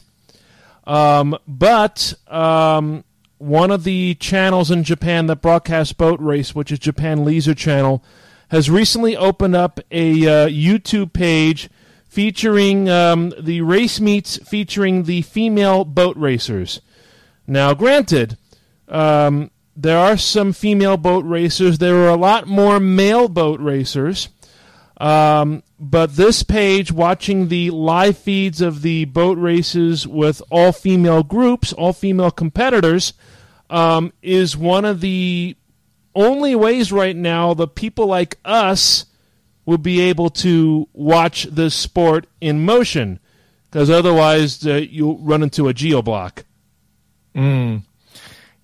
Um, 0.86 1.38
but 1.48 2.14
um, 2.28 3.04
one 3.38 3.72
of 3.72 3.84
the 3.84 4.16
channels 4.16 4.72
in 4.72 4.84
Japan 4.84 5.28
that 5.28 5.42
broadcasts 5.42 5.94
boat 5.94 6.20
race, 6.20 6.54
which 6.54 6.72
is 6.72 6.80
Japan 6.80 7.26
Leisure 7.26 7.56
Channel, 7.56 8.04
has 8.50 8.70
recently 8.70 9.18
opened 9.18 9.56
up 9.56 9.80
a 9.92 10.12
uh, 10.28 10.48
YouTube 10.48 11.14
page 11.14 11.70
featuring 12.08 12.88
um, 12.88 13.34
the 13.40 13.62
race 13.62 14.00
meets 14.00 14.38
featuring 14.48 15.04
the 15.04 15.22
female 15.24 15.84
boat 15.84 16.16
racers. 16.16 16.80
Now, 17.48 17.74
granted, 17.74 18.38
um, 18.88 19.52
there 19.76 19.98
are 19.98 20.16
some 20.16 20.54
female 20.54 20.98
boat 20.98 21.26
racers. 21.26 21.80
There 21.80 21.98
are 21.98 22.10
a 22.10 22.16
lot 22.16 22.48
more 22.48 22.80
male 22.80 23.28
boat 23.28 23.60
racers. 23.60 24.30
Um, 24.98 25.64
but 25.80 26.16
this 26.16 26.44
page, 26.44 26.92
watching 26.92 27.50
the 27.50 27.70
live 27.72 28.18
feeds 28.18 28.62
of 28.62 28.82
the 28.82 29.06
boat 29.06 29.38
races 29.38 30.08
with 30.08 30.42
all 30.50 30.72
female 30.72 31.24
groups, 31.24 31.74
all 31.74 31.94
female 31.94 32.32
competitors, 32.32 33.14
um, 33.70 34.14
is 34.22 34.56
one 34.56 34.86
of 34.86 35.02
the 35.02 35.58
only 36.14 36.56
ways 36.56 36.92
right 36.92 37.16
now 37.16 37.54
that 37.54 37.76
people 37.76 38.08
like 38.08 38.38
us 38.46 39.06
will 39.66 39.78
be 39.78 40.00
able 40.00 40.30
to 40.30 40.88
watch 40.94 41.44
this 41.46 41.76
sport 41.76 42.28
in 42.40 42.64
motion. 42.64 43.20
Because 43.66 43.90
otherwise, 43.90 44.66
uh, 44.66 44.76
you'll 44.76 45.18
run 45.18 45.44
into 45.44 45.68
a 45.68 45.74
geo 45.74 46.02
block. 46.02 46.46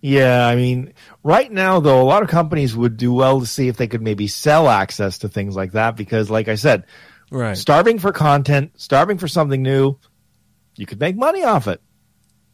Yeah, 0.01 0.47
I 0.47 0.55
mean, 0.55 0.93
right 1.23 1.51
now 1.51 1.79
though, 1.79 2.01
a 2.01 2.03
lot 2.03 2.23
of 2.23 2.29
companies 2.29 2.75
would 2.75 2.97
do 2.97 3.13
well 3.13 3.39
to 3.39 3.45
see 3.45 3.67
if 3.67 3.77
they 3.77 3.87
could 3.87 4.01
maybe 4.01 4.27
sell 4.27 4.67
access 4.67 5.19
to 5.19 5.29
things 5.29 5.55
like 5.55 5.73
that 5.73 5.95
because, 5.95 6.29
like 6.29 6.47
I 6.47 6.55
said, 6.55 6.85
Right. 7.29 7.55
starving 7.55 7.99
for 7.99 8.11
content, 8.11 8.71
starving 8.75 9.17
for 9.19 9.27
something 9.27 9.61
new, 9.61 9.95
you 10.75 10.85
could 10.87 10.99
make 10.99 11.15
money 11.15 11.43
off 11.43 11.67
it. 11.67 11.81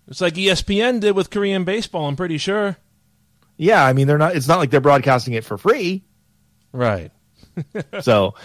It's 0.10 0.22
like 0.22 0.36
ESPN 0.36 1.00
did 1.00 1.16
with 1.16 1.30
Korean 1.30 1.64
baseball, 1.64 2.08
I'm 2.08 2.16
pretty 2.18 2.38
sure. 2.38 2.78
Yeah, 3.58 3.84
I 3.84 3.94
mean, 3.94 4.08
they're 4.08 4.18
not. 4.18 4.36
It's 4.36 4.48
not 4.48 4.60
like 4.60 4.70
they're 4.70 4.82
broadcasting 4.82 5.34
it 5.34 5.44
for 5.44 5.58
free. 5.58 6.04
Right. 6.72 7.12
So, 8.02 8.36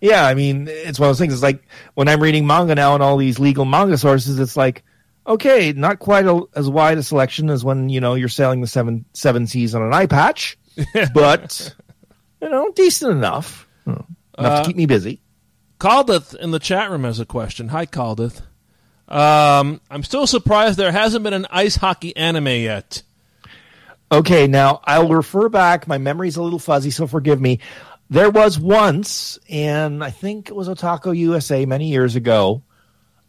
yeah, 0.00 0.24
I 0.26 0.34
mean, 0.34 0.66
it's 0.68 0.98
one 0.98 1.08
of 1.08 1.10
those 1.10 1.18
things. 1.18 1.34
It's 1.34 1.42
like 1.42 1.62
when 1.94 2.08
I'm 2.08 2.22
reading 2.22 2.46
manga 2.46 2.74
now 2.74 2.94
and 2.94 3.02
all 3.02 3.18
these 3.18 3.38
legal 3.38 3.64
manga 3.66 3.98
sources, 3.98 4.38
it's 4.40 4.56
like, 4.56 4.82
okay, 5.26 5.72
not 5.72 5.98
quite 5.98 6.26
a, 6.26 6.42
as 6.54 6.68
wide 6.68 6.98
a 6.98 7.02
selection 7.02 7.50
as 7.50 7.64
when 7.64 7.88
you 7.88 8.00
know 8.00 8.14
you're 8.14 8.28
selling 8.28 8.60
the 8.60 8.66
seven 8.66 9.04
seven 9.12 9.46
C's 9.46 9.74
on 9.74 9.82
an 9.82 9.92
eye 9.92 10.06
patch, 10.06 10.58
but 11.14 11.74
you 12.40 12.48
know, 12.48 12.72
decent 12.72 13.12
enough, 13.12 13.66
know, 13.86 14.06
enough 14.38 14.62
to 14.62 14.68
keep 14.68 14.76
me 14.76 14.86
busy. 14.86 15.20
Caldeth 15.78 16.34
in 16.36 16.50
the 16.52 16.60
chat 16.60 16.90
room 16.90 17.04
has 17.04 17.20
a 17.20 17.26
question. 17.26 17.68
Hi, 17.68 17.86
Caldeth. 17.86 18.42
Um, 19.08 19.80
I'm 19.90 20.04
still 20.04 20.26
surprised 20.26 20.78
there 20.78 20.92
hasn't 20.92 21.24
been 21.24 21.34
an 21.34 21.46
ice 21.50 21.76
hockey 21.76 22.16
anime 22.16 22.46
yet. 22.46 23.02
Okay, 24.10 24.46
now 24.46 24.80
I'll 24.84 25.08
refer 25.08 25.48
back. 25.48 25.88
My 25.88 25.98
memory's 25.98 26.36
a 26.36 26.42
little 26.42 26.58
fuzzy, 26.58 26.90
so 26.90 27.06
forgive 27.06 27.40
me. 27.40 27.60
There 28.10 28.30
was 28.30 28.58
once, 28.60 29.38
and 29.48 30.04
I 30.04 30.10
think 30.10 30.50
it 30.50 30.54
was 30.54 30.68
Otaku 30.68 31.16
USA 31.16 31.64
many 31.64 31.88
years 31.88 32.14
ago, 32.14 32.62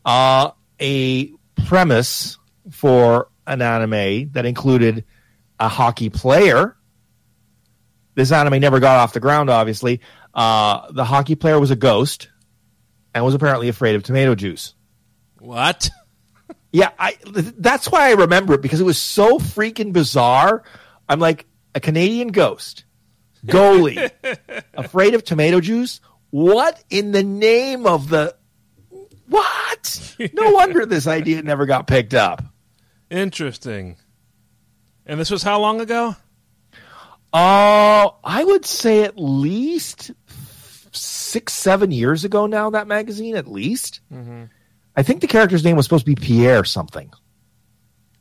uh, 0.04 0.52
a 0.80 1.32
premise 1.66 2.38
for 2.72 3.30
an 3.46 3.62
anime 3.62 4.32
that 4.32 4.46
included 4.46 5.06
a 5.60 5.68
hockey 5.68 6.10
player. 6.10 6.76
This 8.16 8.32
anime 8.32 8.60
never 8.62 8.80
got 8.80 8.98
off 8.98 9.14
the 9.14 9.20
ground, 9.20 9.50
obviously. 9.50 10.02
Uh, 10.34 10.92
the 10.92 11.06
hockey 11.06 11.36
player 11.36 11.60
was 11.60 11.72
a 11.72 11.76
ghost 11.76 12.30
and 13.14 13.24
was 13.24 13.34
apparently 13.34 13.70
afraid 13.70 13.96
of 13.96 14.04
tomato 14.04 14.36
juice. 14.36 14.74
What? 15.40 15.90
Yeah, 16.76 16.90
I 16.98 17.18
that's 17.60 17.92
why 17.92 18.10
I 18.10 18.14
remember 18.14 18.56
it 18.56 18.64
because 18.64 18.82
it 18.82 18.84
was 18.84 18.98
so 18.98 19.38
freaking 19.38 19.94
bizarre. 19.94 20.64
I'm 21.08 21.20
like 21.20 21.46
a 21.76 21.80
Canadian 21.80 22.30
ghost, 22.30 22.86
goalie, 23.46 24.10
afraid 24.74 25.14
of 25.14 25.24
tomato 25.24 25.62
juice. 25.62 26.02
What 26.32 26.84
in 26.90 27.12
the 27.12 27.22
name 27.22 27.86
of 27.86 28.10
the 28.10 28.36
what? 29.28 30.16
No 30.34 30.52
wonder 30.52 30.86
this 30.86 31.08
idea 31.08 31.42
never 31.42 31.66
got 31.66 31.88
picked 31.88 32.14
up. 32.14 32.44
Interesting. 33.10 33.98
And 35.06 35.20
this 35.20 35.30
was 35.30 35.44
how 35.44 35.60
long 35.60 35.82
ago? 35.82 36.16
Oh, 37.34 38.16
I 38.24 38.44
would 38.44 38.66
say 38.66 39.04
at 39.04 39.18
least 39.18 40.12
six, 40.92 41.54
seven 41.54 41.92
years 41.92 42.24
ago 42.24 42.46
now. 42.46 42.70
That 42.70 42.88
magazine, 42.88 43.36
at 43.36 43.48
least. 43.48 44.02
Mm-hmm. 44.14 44.44
I 44.96 45.04
think 45.04 45.22
the 45.22 45.28
character's 45.28 45.64
name 45.64 45.76
was 45.76 45.86
supposed 45.86 46.06
to 46.06 46.16
be 46.16 46.22
Pierre 46.22 46.64
something. 46.64 47.12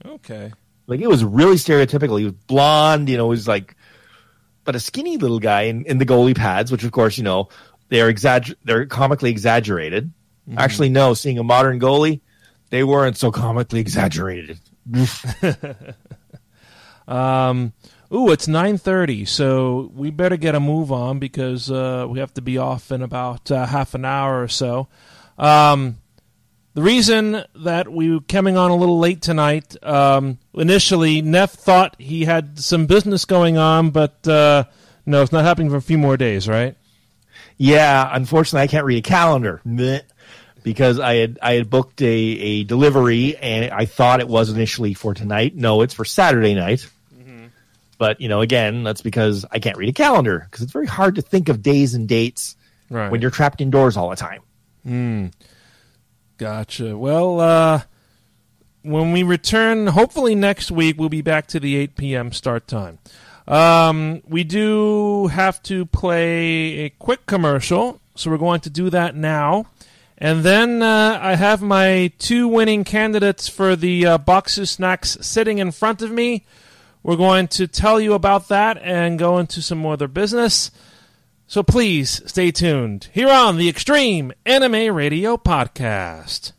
Okay. 0.05 0.53
Like 0.87 1.01
it 1.01 1.09
was 1.09 1.25
really 1.25 1.57
stereotypical. 1.57 2.19
He 2.19 2.25
was 2.25 2.35
blonde, 2.35 3.09
you 3.09 3.17
know, 3.17 3.27
he 3.27 3.37
was 3.37 3.47
like, 3.47 3.77
but 4.65 4.75
a 4.75 4.81
skinny 4.81 5.17
little 5.17 5.39
guy 5.39 5.63
in, 5.63 5.85
in 5.85 5.99
the 5.99 6.07
goalie 6.07 6.37
pads, 6.37 6.73
which 6.73 6.85
of 6.85 6.93
course, 6.93 7.19
you 7.19 7.25
know, 7.25 7.49
they're 7.89 8.13
exagger 8.13 8.55
they're 8.65 8.87
comically 8.87 9.31
exaggerated. 9.31 10.13
Actually, 10.57 10.89
no, 10.89 11.15
seeing 11.15 11.39
a 11.39 11.45
modern 11.45 11.79
goalie, 11.81 12.21
they 12.71 12.85
weren't 12.85 13.17
so 13.17 13.31
comically 13.31 13.81
exaggerated. 13.81 14.59
Um, 17.09 17.73
ooh, 18.13 18.31
it's 18.31 18.47
9:30, 18.47 19.27
so 19.27 19.91
we 19.95 20.11
better 20.11 20.37
get 20.37 20.55
a 20.55 20.61
move 20.61 20.93
on 20.93 21.19
because 21.19 21.71
uh, 21.71 22.07
we 22.09 22.21
have 22.21 22.33
to 22.35 22.43
be 22.43 22.59
off 22.59 22.93
in 22.93 23.03
about 23.03 23.51
uh, 23.51 23.67
half 23.67 23.95
an 23.95 24.05
hour 24.05 24.43
or 24.43 24.49
so. 24.49 24.89
Um, 25.39 25.99
the 26.75 26.83
reason 26.83 27.45
that 27.57 27.93
we 27.93 28.11
were 28.11 28.21
coming 28.21 28.57
on 28.57 28.71
a 28.71 28.77
little 28.77 28.99
late 28.99 29.21
tonight, 29.21 29.77
um, 29.83 30.39
initially, 30.55 31.21
Neff 31.21 31.53
thought 31.53 31.97
he 31.99 32.25
had 32.25 32.59
some 32.59 32.87
business 32.87 33.25
going 33.25 33.59
on, 33.59 33.91
but 33.91 34.27
uh, 34.27 34.65
no, 35.05 35.23
it's 35.23 35.33
not 35.33 35.45
happening 35.45 35.71
for 35.71 35.77
a 35.77 35.83
few 35.83 35.99
more 35.99 36.17
days, 36.17 36.49
right? 36.49 36.77
Yeah, 37.59 38.09
unfortunately, 38.11 38.63
I 38.63 38.67
can't 38.69 38.87
read 38.87 38.99
a 38.99 39.03
calendar. 39.03 39.61
Because 40.63 40.99
I 41.01 41.15
had 41.17 41.39
I 41.43 41.55
had 41.55 41.69
booked 41.71 42.01
a, 42.03 42.07
a 42.07 42.65
delivery 42.65 43.37
and 43.37 43.71
I 43.73 43.85
thought 43.87 44.21
it 44.21 44.29
was 44.29 44.51
initially 44.51 44.95
for 44.95 45.15
tonight. 45.15 45.55
No, 45.57 45.83
it's 45.83 45.95
for 45.95 46.05
Saturday 46.05 46.55
night. 46.55 46.89
But 47.99 48.21
you 48.21 48.29
know, 48.29 48.41
again, 48.41 48.83
that's 48.83 49.01
because 49.03 49.45
I 49.51 49.61
can't 49.61 49.77
read 49.77 49.89
a 49.89 49.93
calendar 49.93 50.41
because 50.51 50.63
it's 50.63 50.73
very 50.73 50.87
hard 50.87 51.15
to 51.17 51.23
think 51.23 51.49
of 51.49 51.63
days 51.63 51.95
and 51.95 52.09
dates 52.09 52.57
Right. 52.91 53.11
when 53.11 53.23
you're 53.23 53.31
trapped 53.31 53.61
indoors 53.61 53.97
all 53.97 54.11
the 54.11 54.17
time. 54.17 55.31
Gotcha. 56.39 56.97
Well, 56.99 57.41
uh, 57.41 57.83
when 58.83 59.13
we 59.13 59.23
return, 59.23 59.87
hopefully 59.87 60.35
next 60.35 60.71
week, 60.71 60.99
we'll 60.99 61.09
be 61.09 61.23
back 61.23 61.47
to 61.49 61.61
the 61.61 61.77
8 61.77 61.97
p.m. 61.97 62.33
start 62.33 62.67
time. 62.67 62.99
Um, 63.47 64.23
we 64.27 64.45
do 64.45 65.29
have 65.29 65.63
to 65.65 65.87
play 65.87 66.79
a 66.85 66.91
quick 66.91 67.27
commercial, 67.27 68.01
so 68.15 68.31
we're 68.31 68.39
going 68.39 68.61
to 68.61 68.71
do 68.71 68.91
that 68.91 69.15
now. 69.15 69.67
And 70.23 70.45
then 70.45 70.83
uh, 70.83 71.19
I 71.21 71.35
have 71.35 71.63
my 71.63 72.13
two 72.21 72.47
winning 72.47 72.85
candidates 72.85 73.49
for 73.49 73.75
the 73.75 74.07
uh, 74.07 74.19
boxes 74.19 74.71
snacks 74.71 75.19
sitting 75.21 75.59
in 75.59 75.73
front 75.73 76.01
of 76.01 76.13
me. 76.13 76.47
We're 77.03 77.17
going 77.17 77.49
to 77.49 77.67
tell 77.67 78.01
you 78.01 78.13
about 78.13 78.47
that 78.47 78.79
and 78.81 79.19
go 79.19 79.39
into 79.39 79.61
some 79.61 79.79
more 79.79 79.95
other 79.95 80.07
business. 80.07 80.71
So 81.49 81.65
please 81.65 82.23
stay 82.25 82.53
tuned 82.53 83.09
here 83.13 83.31
on 83.31 83.57
the 83.57 83.69
Extreme 83.69 84.33
Anime 84.47 84.95
Radio 84.95 85.37
Podcast. 85.37 86.53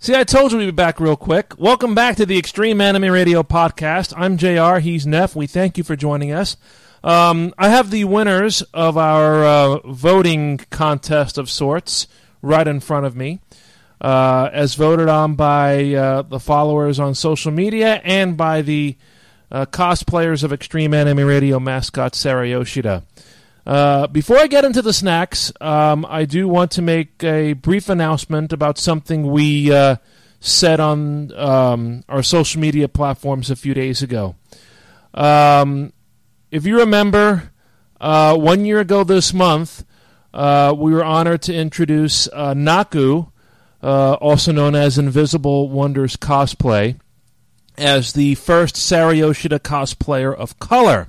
See, 0.00 0.14
I 0.14 0.24
told 0.24 0.52
you 0.52 0.58
we'd 0.58 0.66
be 0.66 0.72
back 0.72 1.00
real 1.00 1.16
quick. 1.16 1.54
Welcome 1.56 1.94
back 1.94 2.16
to 2.16 2.26
the 2.26 2.36
Extreme 2.36 2.82
Anime 2.82 3.10
Radio 3.10 3.42
Podcast. 3.42 4.12
I'm 4.18 4.36
JR. 4.36 4.80
He's 4.80 5.06
Neff. 5.06 5.34
We 5.34 5.46
thank 5.46 5.78
you 5.78 5.84
for 5.84 5.96
joining 5.96 6.30
us. 6.30 6.58
Um, 7.04 7.52
I 7.58 7.68
have 7.68 7.90
the 7.90 8.04
winners 8.04 8.62
of 8.72 8.96
our 8.96 9.44
uh, 9.44 9.78
voting 9.92 10.58
contest 10.70 11.36
of 11.36 11.50
sorts 11.50 12.06
right 12.42 12.66
in 12.66 12.80
front 12.80 13.06
of 13.06 13.16
me, 13.16 13.40
uh, 14.00 14.50
as 14.52 14.74
voted 14.74 15.08
on 15.08 15.34
by 15.34 15.94
uh, 15.94 16.22
the 16.22 16.38
followers 16.38 17.00
on 17.00 17.14
social 17.14 17.50
media 17.50 18.00
and 18.04 18.36
by 18.36 18.62
the 18.62 18.96
uh, 19.50 19.66
cosplayers 19.66 20.44
of 20.44 20.52
Extreme 20.52 20.94
Anime 20.94 21.26
Radio 21.26 21.58
mascot 21.58 22.14
Sarah 22.14 22.48
Yoshida. 22.48 23.02
Uh, 23.64 24.06
before 24.08 24.38
I 24.38 24.46
get 24.48 24.64
into 24.64 24.82
the 24.82 24.92
snacks, 24.92 25.52
um, 25.60 26.04
I 26.08 26.24
do 26.24 26.48
want 26.48 26.72
to 26.72 26.82
make 26.82 27.22
a 27.22 27.52
brief 27.52 27.88
announcement 27.88 28.52
about 28.52 28.78
something 28.78 29.30
we 29.30 29.72
uh, 29.72 29.96
said 30.40 30.80
on 30.80 31.32
um, 31.34 32.02
our 32.08 32.22
social 32.22 32.60
media 32.60 32.88
platforms 32.88 33.50
a 33.50 33.56
few 33.56 33.74
days 33.74 34.02
ago. 34.02 34.34
Um, 35.14 35.92
if 36.52 36.66
you 36.66 36.78
remember, 36.80 37.50
uh, 37.98 38.36
one 38.36 38.66
year 38.66 38.78
ago 38.78 39.04
this 39.04 39.32
month, 39.32 39.84
uh, 40.34 40.74
we 40.76 40.92
were 40.92 41.02
honored 41.02 41.40
to 41.42 41.54
introduce 41.54 42.28
uh, 42.28 42.52
Naku, 42.52 43.24
uh, 43.82 44.12
also 44.14 44.52
known 44.52 44.74
as 44.74 44.98
Invisible 44.98 45.70
Wonders 45.70 46.16
Cosplay, 46.18 47.00
as 47.78 48.12
the 48.12 48.34
first 48.34 48.76
Sarah 48.76 49.14
Yoshida 49.14 49.58
cosplayer 49.60 50.36
of 50.36 50.58
color. 50.58 51.08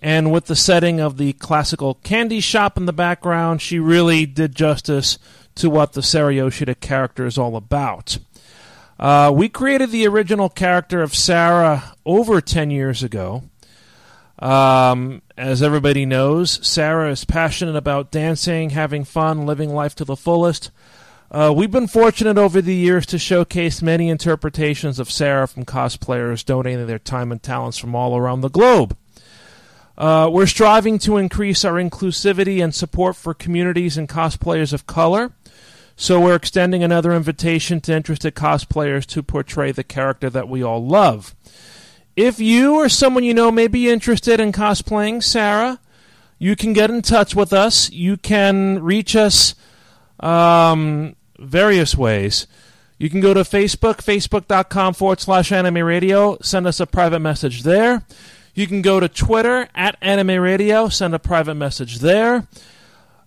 And 0.00 0.30
with 0.30 0.44
the 0.44 0.54
setting 0.54 1.00
of 1.00 1.16
the 1.16 1.32
classical 1.32 1.94
candy 1.94 2.40
shop 2.40 2.76
in 2.76 2.84
the 2.84 2.92
background, 2.92 3.62
she 3.62 3.78
really 3.78 4.26
did 4.26 4.54
justice 4.54 5.18
to 5.54 5.70
what 5.70 5.94
the 5.94 6.02
Sarah 6.02 6.34
Yoshida 6.34 6.74
character 6.74 7.24
is 7.24 7.38
all 7.38 7.56
about. 7.56 8.18
Uh, 9.00 9.32
we 9.34 9.48
created 9.48 9.90
the 9.90 10.06
original 10.06 10.50
character 10.50 11.00
of 11.00 11.14
Sarah 11.14 11.94
over 12.04 12.42
10 12.42 12.70
years 12.70 13.02
ago. 13.02 13.44
Um, 14.38 15.22
as 15.36 15.62
everybody 15.62 16.06
knows, 16.06 16.64
Sarah 16.66 17.10
is 17.10 17.24
passionate 17.24 17.76
about 17.76 18.10
dancing, 18.10 18.70
having 18.70 19.04
fun, 19.04 19.46
living 19.46 19.74
life 19.74 19.94
to 19.96 20.04
the 20.04 20.16
fullest. 20.16 20.70
Uh, 21.30 21.52
we've 21.54 21.70
been 21.70 21.88
fortunate 21.88 22.38
over 22.38 22.62
the 22.62 22.74
years 22.74 23.04
to 23.06 23.18
showcase 23.18 23.82
many 23.82 24.08
interpretations 24.08 24.98
of 24.98 25.10
Sarah 25.10 25.46
from 25.46 25.64
cosplayers 25.64 26.44
donating 26.44 26.86
their 26.86 26.98
time 26.98 27.32
and 27.32 27.42
talents 27.42 27.76
from 27.76 27.94
all 27.94 28.16
around 28.16 28.40
the 28.40 28.48
globe. 28.48 28.96
Uh, 29.98 30.30
we're 30.32 30.46
striving 30.46 30.98
to 31.00 31.16
increase 31.16 31.64
our 31.64 31.74
inclusivity 31.74 32.62
and 32.62 32.74
support 32.74 33.16
for 33.16 33.34
communities 33.34 33.98
and 33.98 34.08
cosplayers 34.08 34.72
of 34.72 34.86
color. 34.86 35.32
So 35.96 36.20
we're 36.20 36.36
extending 36.36 36.84
another 36.84 37.12
invitation 37.12 37.80
to 37.80 37.96
interested 37.96 38.36
cosplayers 38.36 39.04
to 39.06 39.22
portray 39.22 39.72
the 39.72 39.82
character 39.82 40.30
that 40.30 40.48
we 40.48 40.62
all 40.62 40.86
love. 40.86 41.34
If 42.18 42.40
you 42.40 42.74
or 42.74 42.88
someone 42.88 43.22
you 43.22 43.32
know 43.32 43.52
may 43.52 43.68
be 43.68 43.88
interested 43.88 44.40
in 44.40 44.50
cosplaying 44.50 45.22
Sarah, 45.22 45.78
you 46.36 46.56
can 46.56 46.72
get 46.72 46.90
in 46.90 47.00
touch 47.00 47.36
with 47.36 47.52
us. 47.52 47.92
You 47.92 48.16
can 48.16 48.82
reach 48.82 49.14
us 49.14 49.54
um, 50.18 51.14
various 51.38 51.96
ways. 51.96 52.48
You 52.98 53.08
can 53.08 53.20
go 53.20 53.34
to 53.34 53.42
Facebook, 53.42 53.98
facebook.com 53.98 54.94
forward 54.94 55.20
slash 55.20 55.52
anime 55.52 55.84
radio, 55.84 56.36
send 56.42 56.66
us 56.66 56.80
a 56.80 56.88
private 56.88 57.20
message 57.20 57.62
there. 57.62 58.02
You 58.52 58.66
can 58.66 58.82
go 58.82 58.98
to 58.98 59.08
Twitter 59.08 59.68
at 59.72 59.96
Anime 60.02 60.40
Radio, 60.42 60.88
send 60.88 61.14
a 61.14 61.20
private 61.20 61.54
message 61.54 62.00
there. 62.00 62.48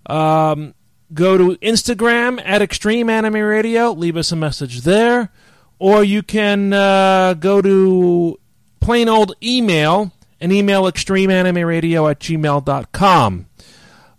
Um, 0.08 0.74
go 1.14 1.38
to 1.38 1.56
Instagram 1.60 2.42
at 2.44 2.62
Extreme 2.62 3.10
Anime 3.10 3.36
Radio, 3.36 3.92
leave 3.92 4.18
us 4.18 4.34
a 4.34 4.36
message 4.36 4.82
there. 4.82 5.32
Or 5.80 6.04
you 6.04 6.24
can 6.24 6.74
uh, 6.74 7.36
go 7.36 7.62
to 7.62 8.38
plain 8.82 9.08
old 9.08 9.34
email 9.42 10.12
and 10.42 10.52
email 10.52 10.84
extremeanimeradio 10.84 12.12
at 12.12 12.20
gmail.com. 12.20 13.46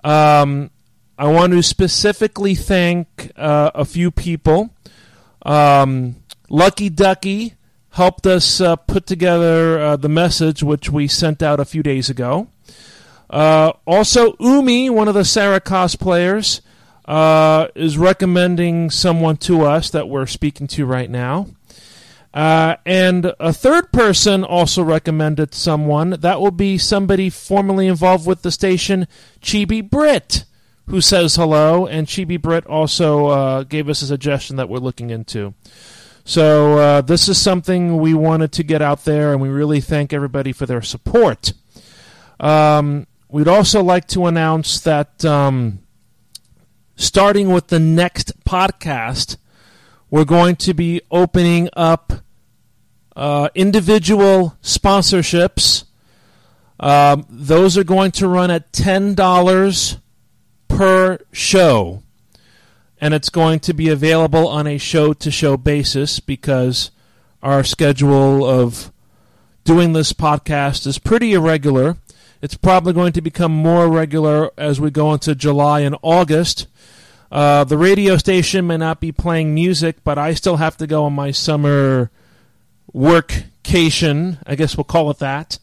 Um, 0.04 0.70
I 1.18 1.26
want 1.26 1.52
to 1.52 1.62
specifically 1.62 2.54
thank 2.54 3.32
uh, 3.36 3.72
a 3.74 3.84
few 3.84 4.10
people. 4.10 4.70
Um, 5.42 6.16
Lucky 6.48 6.88
Ducky 6.88 7.54
helped 7.90 8.26
us 8.26 8.60
uh, 8.60 8.76
put 8.76 9.06
together 9.06 9.78
uh, 9.78 9.96
the 9.96 10.08
message 10.08 10.62
which 10.62 10.90
we 10.90 11.06
sent 11.06 11.42
out 11.42 11.60
a 11.60 11.64
few 11.64 11.82
days 11.82 12.08
ago. 12.08 12.48
Uh, 13.28 13.72
also, 13.86 14.36
Umi, 14.40 14.90
one 14.90 15.08
of 15.08 15.14
the 15.14 15.24
Sarah 15.24 15.60
cosplayers, 15.60 16.60
uh, 17.04 17.68
is 17.74 17.98
recommending 17.98 18.90
someone 18.90 19.36
to 19.36 19.62
us 19.62 19.90
that 19.90 20.08
we're 20.08 20.26
speaking 20.26 20.66
to 20.68 20.86
right 20.86 21.10
now. 21.10 21.48
Uh, 22.34 22.76
and 22.86 23.34
a 23.38 23.52
third 23.52 23.92
person 23.92 24.42
also 24.42 24.82
recommended 24.82 25.54
someone. 25.54 26.10
That 26.10 26.40
will 26.40 26.50
be 26.50 26.78
somebody 26.78 27.28
formerly 27.28 27.86
involved 27.86 28.26
with 28.26 28.42
the 28.42 28.50
station, 28.50 29.06
Chibi 29.40 29.88
Brit, 29.88 30.44
who 30.86 31.00
says 31.00 31.36
hello. 31.36 31.86
And 31.86 32.06
Chibi 32.06 32.40
Brit 32.40 32.66
also 32.66 33.26
uh, 33.26 33.62
gave 33.64 33.88
us 33.88 34.00
a 34.02 34.06
suggestion 34.06 34.56
that 34.56 34.68
we're 34.68 34.78
looking 34.78 35.10
into. 35.10 35.54
So 36.24 36.78
uh, 36.78 37.00
this 37.00 37.28
is 37.28 37.40
something 37.40 37.98
we 37.98 38.14
wanted 38.14 38.52
to 38.52 38.62
get 38.62 38.80
out 38.80 39.04
there, 39.04 39.32
and 39.32 39.42
we 39.42 39.48
really 39.48 39.80
thank 39.80 40.12
everybody 40.12 40.52
for 40.52 40.66
their 40.66 40.82
support. 40.82 41.52
Um, 42.38 43.06
we'd 43.28 43.48
also 43.48 43.82
like 43.82 44.06
to 44.08 44.26
announce 44.26 44.80
that 44.80 45.24
um, 45.24 45.80
starting 46.96 47.50
with 47.50 47.68
the 47.68 47.80
next 47.80 48.44
podcast, 48.44 49.36
we're 50.12 50.24
going 50.24 50.54
to 50.54 50.74
be 50.74 51.00
opening 51.10 51.70
up 51.72 52.12
uh, 53.16 53.48
individual 53.54 54.56
sponsorships. 54.62 55.84
Um, 56.78 57.26
those 57.28 57.76
are 57.78 57.84
going 57.84 58.12
to 58.12 58.28
run 58.28 58.50
at 58.50 58.72
ten 58.72 59.14
dollars 59.14 59.96
per 60.68 61.18
show 61.32 62.02
and 63.02 63.14
it's 63.14 63.30
going 63.30 63.58
to 63.58 63.74
be 63.74 63.88
available 63.88 64.46
on 64.46 64.68
a 64.68 64.78
show 64.78 65.12
to 65.12 65.28
show 65.28 65.56
basis 65.56 66.20
because 66.20 66.92
our 67.42 67.64
schedule 67.64 68.44
of 68.44 68.92
doing 69.64 69.92
this 69.92 70.12
podcast 70.12 70.86
is 70.86 71.00
pretty 71.00 71.32
irregular. 71.32 71.96
It's 72.40 72.56
probably 72.56 72.92
going 72.92 73.12
to 73.14 73.20
become 73.20 73.50
more 73.50 73.88
regular 73.88 74.50
as 74.56 74.80
we 74.80 74.92
go 74.92 75.12
into 75.12 75.34
July 75.34 75.80
and 75.80 75.96
August. 76.00 76.68
Uh, 77.32 77.64
the 77.64 77.78
radio 77.78 78.18
station 78.18 78.66
may 78.66 78.76
not 78.76 79.00
be 79.00 79.10
playing 79.10 79.54
music, 79.54 80.04
but 80.04 80.18
I 80.18 80.34
still 80.34 80.58
have 80.58 80.76
to 80.76 80.86
go 80.86 81.04
on 81.04 81.14
my 81.14 81.30
summer 81.30 82.10
workcation. 82.94 84.36
I 84.46 84.54
guess 84.54 84.76
we'll 84.76 84.84
call 84.84 85.10
it 85.10 85.18
that. 85.20 85.58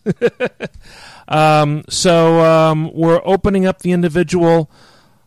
um, 1.27 1.83
so 1.87 2.39
um, 2.43 2.91
we're 2.91 3.21
opening 3.23 3.67
up 3.67 3.79
the 3.79 3.91
individual 3.91 4.71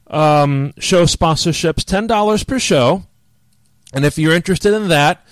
um, 0.08 0.74
show 0.78 1.04
sponsorships, 1.04 1.84
ten 1.84 2.08
dollars 2.08 2.42
per 2.42 2.58
show. 2.58 3.04
And 3.94 4.04
if 4.04 4.18
you're 4.18 4.34
interested 4.34 4.74
in 4.74 4.88
that, 4.88 5.24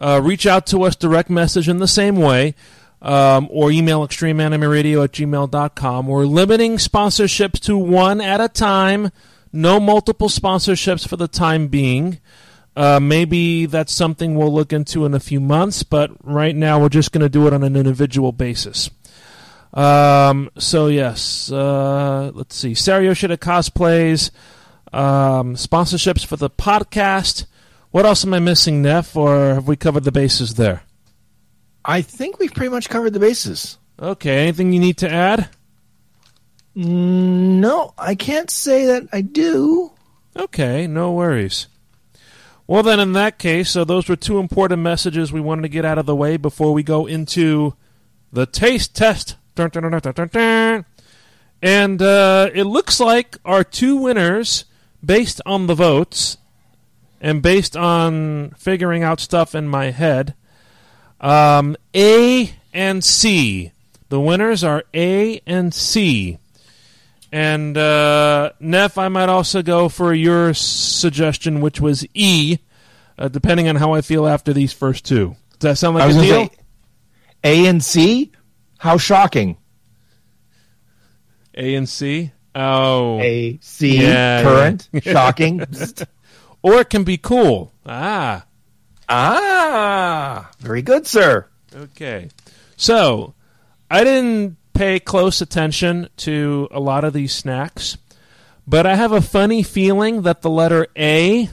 uh, 0.00 0.20
reach 0.20 0.46
out 0.46 0.66
to 0.66 0.82
us 0.82 0.96
direct 0.96 1.30
message 1.30 1.68
in 1.68 1.78
the 1.78 1.86
same 1.88 2.16
way. 2.16 2.56
Um, 3.02 3.46
or 3.52 3.70
email 3.70 4.04
extremeanimeradio 4.04 5.04
at 5.04 5.12
gmail.com. 5.12 6.06
We're 6.08 6.24
limiting 6.24 6.78
sponsorships 6.78 7.60
to 7.60 7.76
one 7.76 8.20
at 8.20 8.40
a 8.40 8.48
time. 8.48 9.12
No 9.52 9.80
multiple 9.80 10.28
sponsorships 10.28 11.06
for 11.08 11.16
the 11.16 11.28
time 11.28 11.68
being. 11.68 12.20
Uh, 12.76 13.00
maybe 13.00 13.64
that's 13.66 13.92
something 13.92 14.34
we'll 14.34 14.52
look 14.52 14.72
into 14.72 15.06
in 15.06 15.14
a 15.14 15.20
few 15.20 15.40
months, 15.40 15.82
but 15.82 16.10
right 16.22 16.54
now 16.54 16.78
we're 16.78 16.90
just 16.90 17.10
going 17.10 17.22
to 17.22 17.28
do 17.28 17.46
it 17.46 17.54
on 17.54 17.62
an 17.62 17.74
individual 17.74 18.32
basis. 18.32 18.90
Um, 19.72 20.50
so 20.58 20.88
yes, 20.88 21.50
uh, 21.50 22.30
let's 22.34 22.54
see. 22.54 22.74
Sarah 22.74 23.04
Yoshida 23.04 23.38
cosplays, 23.38 24.30
um, 24.92 25.54
sponsorships 25.54 26.24
for 26.24 26.36
the 26.36 26.50
podcast. 26.50 27.46
What 27.90 28.04
else 28.04 28.24
am 28.24 28.34
I 28.34 28.40
missing, 28.40 28.82
Neff, 28.82 29.16
or 29.16 29.54
have 29.54 29.68
we 29.68 29.76
covered 29.76 30.04
the 30.04 30.12
bases 30.12 30.54
there? 30.54 30.82
I 31.84 32.02
think 32.02 32.38
we've 32.38 32.52
pretty 32.52 32.70
much 32.70 32.90
covered 32.90 33.12
the 33.14 33.20
bases. 33.20 33.78
Okay. 34.00 34.42
Anything 34.42 34.72
you 34.72 34.80
need 34.80 34.98
to 34.98 35.10
add? 35.10 35.48
No, 36.76 37.94
I 37.96 38.14
can't 38.14 38.50
say 38.50 38.84
that 38.84 39.08
I 39.10 39.22
do. 39.22 39.92
Okay, 40.36 40.86
no 40.86 41.12
worries. 41.12 41.68
Well, 42.66 42.82
then, 42.82 43.00
in 43.00 43.14
that 43.14 43.38
case, 43.38 43.70
so 43.70 43.84
those 43.84 44.08
were 44.08 44.16
two 44.16 44.38
important 44.38 44.82
messages 44.82 45.32
we 45.32 45.40
wanted 45.40 45.62
to 45.62 45.68
get 45.68 45.86
out 45.86 45.96
of 45.96 46.04
the 46.04 46.14
way 46.14 46.36
before 46.36 46.74
we 46.74 46.82
go 46.82 47.06
into 47.06 47.74
the 48.30 48.44
taste 48.44 48.94
test. 48.94 49.36
Dun, 49.54 49.70
dun, 49.70 50.28
dun. 50.28 50.84
And 51.62 52.02
uh, 52.02 52.50
it 52.52 52.64
looks 52.64 53.00
like 53.00 53.38
our 53.44 53.64
two 53.64 53.96
winners, 53.96 54.66
based 55.02 55.40
on 55.46 55.68
the 55.68 55.74
votes 55.74 56.36
and 57.22 57.40
based 57.40 57.74
on 57.74 58.50
figuring 58.58 59.02
out 59.02 59.20
stuff 59.20 59.54
in 59.54 59.66
my 59.66 59.92
head, 59.92 60.34
um, 61.22 61.74
A 61.94 62.52
and 62.74 63.02
C. 63.02 63.72
The 64.10 64.20
winners 64.20 64.62
are 64.62 64.84
A 64.92 65.40
and 65.46 65.72
C. 65.72 66.38
And 67.36 67.76
uh, 67.76 68.52
Neff, 68.60 68.96
I 68.96 69.08
might 69.08 69.28
also 69.28 69.60
go 69.62 69.90
for 69.90 70.14
your 70.14 70.54
suggestion, 70.54 71.60
which 71.60 71.82
was 71.82 72.06
E, 72.14 72.56
uh, 73.18 73.28
depending 73.28 73.68
on 73.68 73.76
how 73.76 73.92
I 73.92 74.00
feel 74.00 74.26
after 74.26 74.54
these 74.54 74.72
first 74.72 75.04
two. 75.04 75.36
Does 75.58 75.72
that 75.72 75.76
sound 75.76 75.98
like 75.98 76.10
a 76.10 76.18
deal? 76.18 76.48
A 77.44 77.66
and 77.66 77.84
C. 77.84 78.32
How 78.78 78.96
shocking! 78.96 79.58
A 81.54 81.74
and 81.74 81.86
C. 81.86 82.32
Oh, 82.54 83.20
A 83.20 83.58
C 83.60 84.00
Yeah, 84.00 84.42
current 84.42 84.88
shocking. 85.02 85.60
or 86.62 86.80
it 86.80 86.88
can 86.88 87.04
be 87.04 87.18
cool. 87.18 87.70
Ah, 87.84 88.46
ah, 89.10 90.50
very 90.60 90.80
good, 90.80 91.06
sir. 91.06 91.46
okay. 91.74 92.30
So 92.78 93.34
I 93.90 94.04
didn't 94.04 94.56
pay 94.76 95.00
close 95.00 95.40
attention 95.40 96.08
to 96.18 96.68
a 96.70 96.80
lot 96.80 97.04
of 97.04 97.12
these 97.12 97.32
snacks, 97.32 97.96
but 98.66 98.86
I 98.86 98.94
have 98.94 99.12
a 99.12 99.20
funny 99.20 99.62
feeling 99.62 100.22
that 100.22 100.42
the 100.42 100.50
letter 100.50 100.86
A 100.96 101.48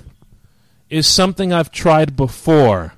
is 0.90 1.08
something 1.08 1.54
I've 1.54 1.72
tried 1.72 2.16
before, 2.16 2.94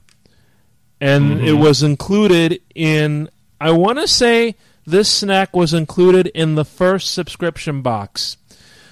and 1.00 1.42
it 1.42 1.54
was 1.54 1.84
included 1.84 2.62
in. 2.74 3.30
I 3.62 3.72
want 3.72 4.00
to 4.00 4.08
say 4.08 4.56
this 4.86 5.10
snack 5.10 5.56
was 5.56 5.74
included 5.74 6.28
in 6.28 6.56
the 6.56 6.66
first 6.66 7.14
subscription 7.14 7.82
box 7.82 8.38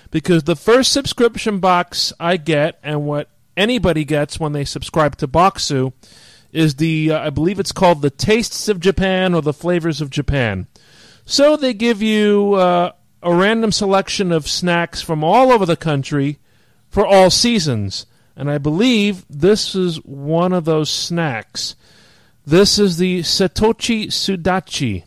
because 0.10 0.44
the 0.44 0.56
first 0.56 0.92
subscription 0.92 1.60
box 1.60 2.14
I 2.20 2.38
get 2.38 2.80
and 2.84 3.04
what 3.04 3.30
anybody 3.58 4.06
gets 4.06 4.40
when 4.40 4.54
they 4.54 4.66
subscribe 4.66 5.18
to 5.18 5.28
Bokksu 5.28 5.94
is 6.52 6.76
the 6.76 7.12
uh, 7.12 7.20
I 7.20 7.30
believe 7.30 7.60
it's 7.60 7.72
called 7.72 8.02
the 8.02 8.10
Tastes 8.10 8.70
of 8.70 8.80
Japan 8.80 9.34
or 9.34 9.42
the 9.42 9.54
Flavors 9.54 10.02
of 10.02 10.10
Japan. 10.10 10.68
So 11.26 11.56
they 11.56 11.74
give 11.74 12.02
you 12.02 12.54
uh, 12.54 12.92
a 13.22 13.34
random 13.34 13.72
selection 13.72 14.32
of 14.32 14.48
snacks 14.48 15.02
from 15.02 15.24
all 15.24 15.52
over 15.52 15.66
the 15.66 15.78
country 15.78 16.40
for 16.90 17.06
all 17.06 17.30
seasons. 17.30 18.06
And 18.36 18.50
I 18.50 18.58
believe 18.58 19.26
this 19.30 19.76
is 19.76 20.04
one 20.04 20.54
of 20.54 20.66
those 20.66 20.90
snacks. 20.90 21.76
This 22.46 22.78
is 22.78 22.98
the 22.98 23.22
Setouchi 23.22 24.08
Sudachi. 24.08 25.04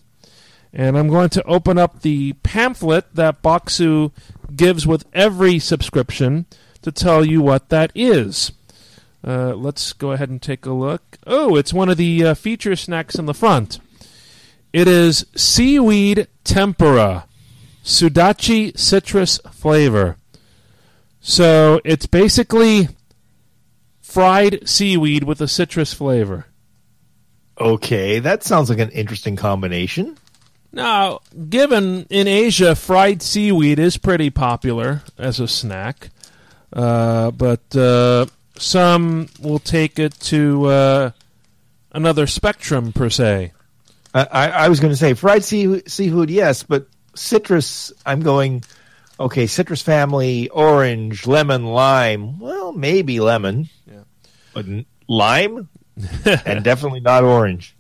And 0.73 0.97
I'm 0.97 1.09
going 1.09 1.31
to 1.31 1.45
open 1.45 1.79
up 1.79 2.03
the 2.03 2.35
pamphlet 2.43 3.15
that 3.15 3.43
Bokksu 3.43 4.13
gives 4.55 4.87
with 4.87 5.05
every 5.13 5.59
subscription 5.59 6.47
to 6.83 6.93
tell 6.93 7.25
you 7.25 7.43
what 7.43 7.69
that 7.71 7.91
is. 7.95 8.53
Uh, 9.27 9.55
let's 9.55 9.93
go 9.93 10.13
ahead 10.13 10.29
and 10.29 10.41
take 10.41 10.65
a 10.67 10.73
look. 10.73 11.19
Oh, 11.27 11.57
it's 11.57 11.73
one 11.73 11.89
of 11.89 11.97
the 11.97 12.25
uh, 12.25 12.35
feature 12.35 12.77
snacks 12.77 13.17
in 13.17 13.27
the 13.27 13.35
front. 13.35 13.81
It 14.77 14.89
is 14.89 15.25
seaweed 15.35 16.29
tempura, 16.45 17.25
sudachi 17.83 18.77
citrus 18.77 19.39
flavor. 19.51 20.19
So 21.19 21.81
it's 21.83 22.05
basically 22.05 22.89
fried 24.03 24.69
seaweed 24.69 25.25
with 25.25 25.41
a 25.41 25.49
citrus 25.49 25.95
flavor. 25.95 26.45
Okay, 27.59 28.19
that 28.19 28.43
sounds 28.43 28.69
like 28.69 28.79
an 28.79 28.91
interesting 28.91 29.35
combination. 29.35 30.19
Now, 30.73 31.21
given 31.49 32.05
in 32.11 32.29
Asia, 32.29 32.75
fried 32.75 33.23
seaweed 33.23 33.79
is 33.79 33.97
pretty 33.97 34.29
popular 34.29 35.01
as 35.17 35.41
a 35.41 35.49
snack, 35.49 36.11
uh, 36.71 37.31
but 37.31 37.75
uh, 37.75 38.27
some 38.59 39.31
will 39.41 39.59
take 39.59 39.99
it 39.99 40.21
to 40.21 40.67
uh, 40.67 41.11
another 41.93 42.27
spectrum, 42.27 42.93
per 42.93 43.09
se. 43.09 43.53
I, 44.17 44.27
I, 44.31 44.49
I 44.49 44.69
was 44.69 44.81
going 44.81 44.93
to 44.93 44.97
say 44.97 45.15
fried 45.15 45.45
sea, 45.45 45.83
seafood, 45.87 46.31
yes, 46.31 46.63
but 46.63 46.89
citrus. 47.15 47.93
I'm 48.05 48.21
going. 48.21 48.63
Okay, 49.19 49.47
citrus 49.47 49.81
family, 49.81 50.49
orange, 50.51 51.27
lemon, 51.27 51.65
lime. 51.65 52.39
Well, 52.39 52.73
maybe 52.73 53.19
lemon, 53.19 53.71
Yeah. 53.91 54.01
but 54.53 54.67
n- 54.67 54.85
lime, 55.09 55.69
and 56.45 56.63
definitely 56.63 57.01
not 57.01 57.25
orange. 57.25 57.75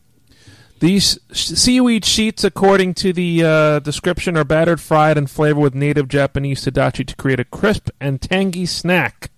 These 0.81 1.19
seaweed 1.33 2.05
sheets, 2.07 2.43
according 2.45 2.95
to 2.95 3.13
the 3.13 3.45
uh, 3.45 3.79
description, 3.81 4.37
are 4.37 4.45
battered, 4.45 4.81
fried, 4.81 5.19
and 5.19 5.29
flavored 5.31 5.63
with 5.63 5.75
native 5.75 6.09
Japanese 6.09 6.65
sudachi 6.65 7.07
to 7.07 7.17
create 7.17 7.41
a 7.41 7.45
crisp 7.45 7.91
and 8.01 8.21
tangy 8.21 8.65
snack. 8.67 9.31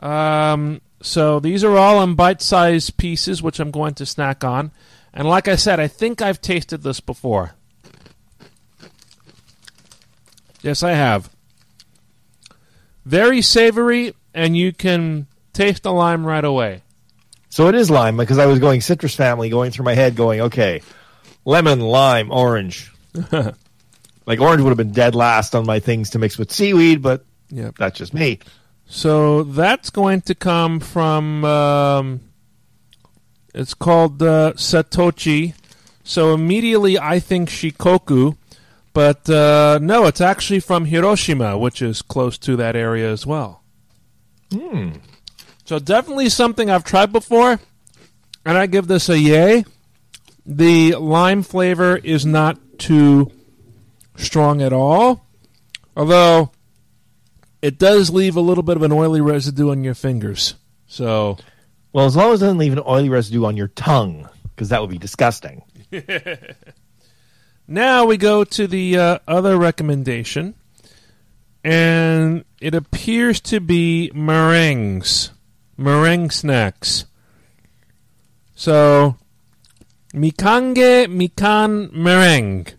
Um, 0.00 0.80
so 1.02 1.40
these 1.40 1.64
are 1.64 1.76
all 1.76 2.02
in 2.02 2.14
bite-sized 2.14 2.96
pieces, 2.96 3.42
which 3.42 3.60
I'm 3.60 3.70
going 3.70 3.94
to 3.94 4.06
snack 4.06 4.42
on. 4.44 4.70
And 5.14 5.28
like 5.28 5.46
I 5.46 5.54
said, 5.54 5.78
I 5.78 5.86
think 5.86 6.20
I've 6.20 6.40
tasted 6.40 6.82
this 6.82 6.98
before. 6.98 7.54
Yes, 10.60 10.82
I 10.82 10.92
have. 10.92 11.30
Very 13.04 13.40
savory, 13.42 14.14
and 14.34 14.56
you 14.56 14.72
can 14.72 15.26
taste 15.52 15.84
the 15.84 15.92
lime 15.92 16.26
right 16.26 16.44
away. 16.44 16.82
So 17.48 17.68
it 17.68 17.76
is 17.76 17.90
lime 17.90 18.16
because 18.16 18.38
I 18.38 18.46
was 18.46 18.58
going 18.58 18.80
citrus 18.80 19.14
family, 19.14 19.50
going 19.50 19.70
through 19.70 19.84
my 19.84 19.94
head, 19.94 20.16
going 20.16 20.40
okay, 20.40 20.82
lemon, 21.44 21.78
lime, 21.80 22.32
orange. 22.32 22.90
like 23.30 24.40
orange 24.40 24.62
would 24.62 24.70
have 24.70 24.76
been 24.76 24.90
dead 24.90 25.14
last 25.14 25.54
on 25.54 25.64
my 25.64 25.78
things 25.78 26.10
to 26.10 26.18
mix 26.18 26.36
with 26.36 26.50
seaweed, 26.50 27.02
but 27.02 27.24
Yep. 27.50 27.76
that's 27.78 27.98
just 27.98 28.14
me. 28.14 28.40
So 28.86 29.44
that's 29.44 29.90
going 29.90 30.22
to 30.22 30.34
come 30.34 30.80
from. 30.80 31.44
Um, 31.44 32.20
it's 33.54 33.74
called 33.74 34.22
uh, 34.22 34.52
Setouchi. 34.56 35.54
So 36.02 36.34
immediately 36.34 36.98
I 36.98 37.18
think 37.18 37.48
Shikoku, 37.48 38.36
but 38.92 39.28
uh, 39.30 39.78
no, 39.80 40.06
it's 40.06 40.20
actually 40.20 40.60
from 40.60 40.84
Hiroshima, 40.84 41.56
which 41.56 41.80
is 41.80 42.02
close 42.02 42.36
to 42.38 42.56
that 42.56 42.76
area 42.76 43.10
as 43.10 43.26
well. 43.26 43.62
Hmm. 44.52 44.90
So 45.64 45.78
definitely 45.78 46.28
something 46.28 46.68
I've 46.70 46.84
tried 46.84 47.10
before, 47.10 47.58
and 48.44 48.58
I 48.58 48.66
give 48.66 48.86
this 48.86 49.08
a 49.08 49.18
yay. 49.18 49.64
The 50.44 50.96
lime 50.96 51.42
flavor 51.42 51.96
is 51.96 52.26
not 52.26 52.58
too 52.78 53.32
strong 54.16 54.60
at 54.60 54.74
all, 54.74 55.24
although 55.96 56.50
it 57.62 57.78
does 57.78 58.10
leave 58.10 58.36
a 58.36 58.42
little 58.42 58.62
bit 58.62 58.76
of 58.76 58.82
an 58.82 58.92
oily 58.92 59.22
residue 59.22 59.70
on 59.70 59.82
your 59.82 59.94
fingers. 59.94 60.54
So 60.86 61.38
Well, 61.94 62.06
as 62.06 62.16
long 62.16 62.32
as 62.32 62.42
it 62.42 62.46
doesn't 62.46 62.58
leave 62.58 62.72
an 62.72 62.82
oily 62.84 63.08
residue 63.08 63.44
on 63.44 63.56
your 63.56 63.68
tongue, 63.68 64.28
because 64.42 64.70
that 64.70 64.80
would 64.80 64.90
be 64.90 64.98
disgusting. 64.98 65.62
now 67.68 68.04
we 68.04 68.16
go 68.16 68.42
to 68.42 68.66
the 68.66 68.98
uh, 68.98 69.18
other 69.28 69.56
recommendation, 69.56 70.56
and 71.62 72.44
it 72.60 72.74
appears 72.74 73.40
to 73.42 73.60
be 73.60 74.10
meringues, 74.12 75.30
meringue 75.76 76.32
snacks. 76.32 77.04
So, 78.56 79.16
mikange 80.12 81.06
mikan 81.06 81.92
meringue. 81.92 82.74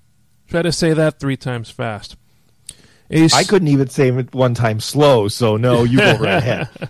Try 0.49 0.61
to 0.61 0.73
say 0.73 0.91
that 0.91 1.21
three 1.21 1.37
times 1.37 1.69
fast. 1.69 2.17
I 3.09 3.45
couldn't 3.45 3.69
even 3.69 3.87
say 3.87 4.09
it 4.09 4.35
one 4.35 4.55
time 4.55 4.81
slow, 4.81 5.29
so 5.29 5.55
no, 5.55 5.85
you 5.85 5.99
go 5.99 6.17
right 6.17 6.33
ahead. 6.43 6.89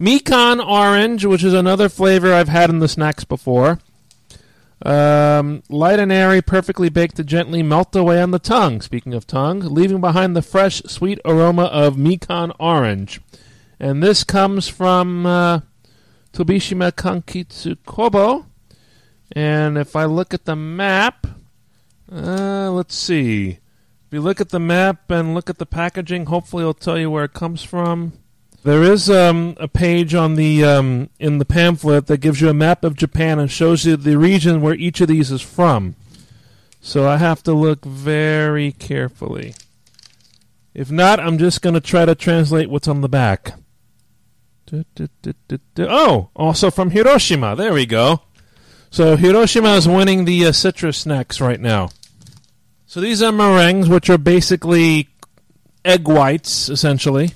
Mikan 0.00 0.64
orange, 0.64 1.24
which 1.24 1.42
is 1.42 1.54
another 1.54 1.88
flavor 1.88 2.32
I've 2.32 2.48
had 2.48 2.70
in 2.70 2.78
the 2.78 2.88
snacks 2.88 3.24
before. 3.24 3.80
Um, 4.84 5.64
light 5.68 5.98
and 5.98 6.12
airy, 6.12 6.40
perfectly 6.40 6.88
baked 6.88 7.16
to 7.16 7.24
gently 7.24 7.64
melt 7.64 7.96
away 7.96 8.22
on 8.22 8.30
the 8.30 8.38
tongue. 8.38 8.80
Speaking 8.80 9.12
of 9.12 9.26
tongue, 9.26 9.60
leaving 9.60 10.00
behind 10.00 10.36
the 10.36 10.42
fresh, 10.42 10.80
sweet 10.86 11.18
aroma 11.24 11.64
of 11.64 11.96
Mikan 11.96 12.54
orange. 12.60 13.20
And 13.80 14.02
this 14.02 14.22
comes 14.22 14.68
from 14.68 15.26
uh, 15.26 15.60
Tobishima 16.32 16.92
Kankitsu 16.92 17.78
Kobo. 17.86 18.46
And 19.32 19.76
if 19.76 19.96
I 19.96 20.04
look 20.04 20.32
at 20.32 20.44
the 20.44 20.56
map, 20.56 21.26
uh, 22.10 22.70
let's 22.70 22.94
see. 22.94 23.58
If 24.06 24.12
you 24.12 24.20
look 24.20 24.40
at 24.40 24.50
the 24.50 24.60
map 24.60 25.10
and 25.10 25.34
look 25.34 25.50
at 25.50 25.58
the 25.58 25.66
packaging, 25.66 26.26
hopefully 26.26 26.62
it'll 26.62 26.72
tell 26.72 26.98
you 26.98 27.10
where 27.10 27.24
it 27.24 27.34
comes 27.34 27.62
from. 27.62 28.12
There 28.68 28.82
is 28.82 29.08
um, 29.08 29.56
a 29.58 29.66
page 29.66 30.14
on 30.14 30.34
the 30.34 30.62
um, 30.62 31.08
in 31.18 31.38
the 31.38 31.46
pamphlet 31.46 32.06
that 32.08 32.18
gives 32.18 32.42
you 32.42 32.50
a 32.50 32.52
map 32.52 32.84
of 32.84 32.96
Japan 32.96 33.38
and 33.38 33.50
shows 33.50 33.86
you 33.86 33.96
the 33.96 34.18
region 34.18 34.60
where 34.60 34.74
each 34.74 35.00
of 35.00 35.08
these 35.08 35.32
is 35.32 35.40
from. 35.40 35.96
So 36.82 37.08
I 37.08 37.16
have 37.16 37.42
to 37.44 37.54
look 37.54 37.82
very 37.82 38.72
carefully. 38.72 39.54
If 40.74 40.90
not, 40.90 41.18
I'm 41.18 41.38
just 41.38 41.62
going 41.62 41.76
to 41.76 41.80
try 41.80 42.04
to 42.04 42.14
translate 42.14 42.68
what's 42.68 42.86
on 42.86 43.00
the 43.00 43.08
back. 43.08 43.54
Oh, 45.78 46.28
also 46.36 46.70
from 46.70 46.90
Hiroshima. 46.90 47.56
There 47.56 47.72
we 47.72 47.86
go. 47.86 48.20
So 48.90 49.16
Hiroshima 49.16 49.76
is 49.76 49.88
winning 49.88 50.26
the 50.26 50.44
uh, 50.44 50.52
citrus 50.52 50.98
snacks 50.98 51.40
right 51.40 51.58
now. 51.58 51.88
So 52.84 53.00
these 53.00 53.22
are 53.22 53.32
meringues, 53.32 53.88
which 53.88 54.10
are 54.10 54.18
basically 54.18 55.08
egg 55.86 56.06
whites, 56.06 56.68
essentially. 56.68 57.30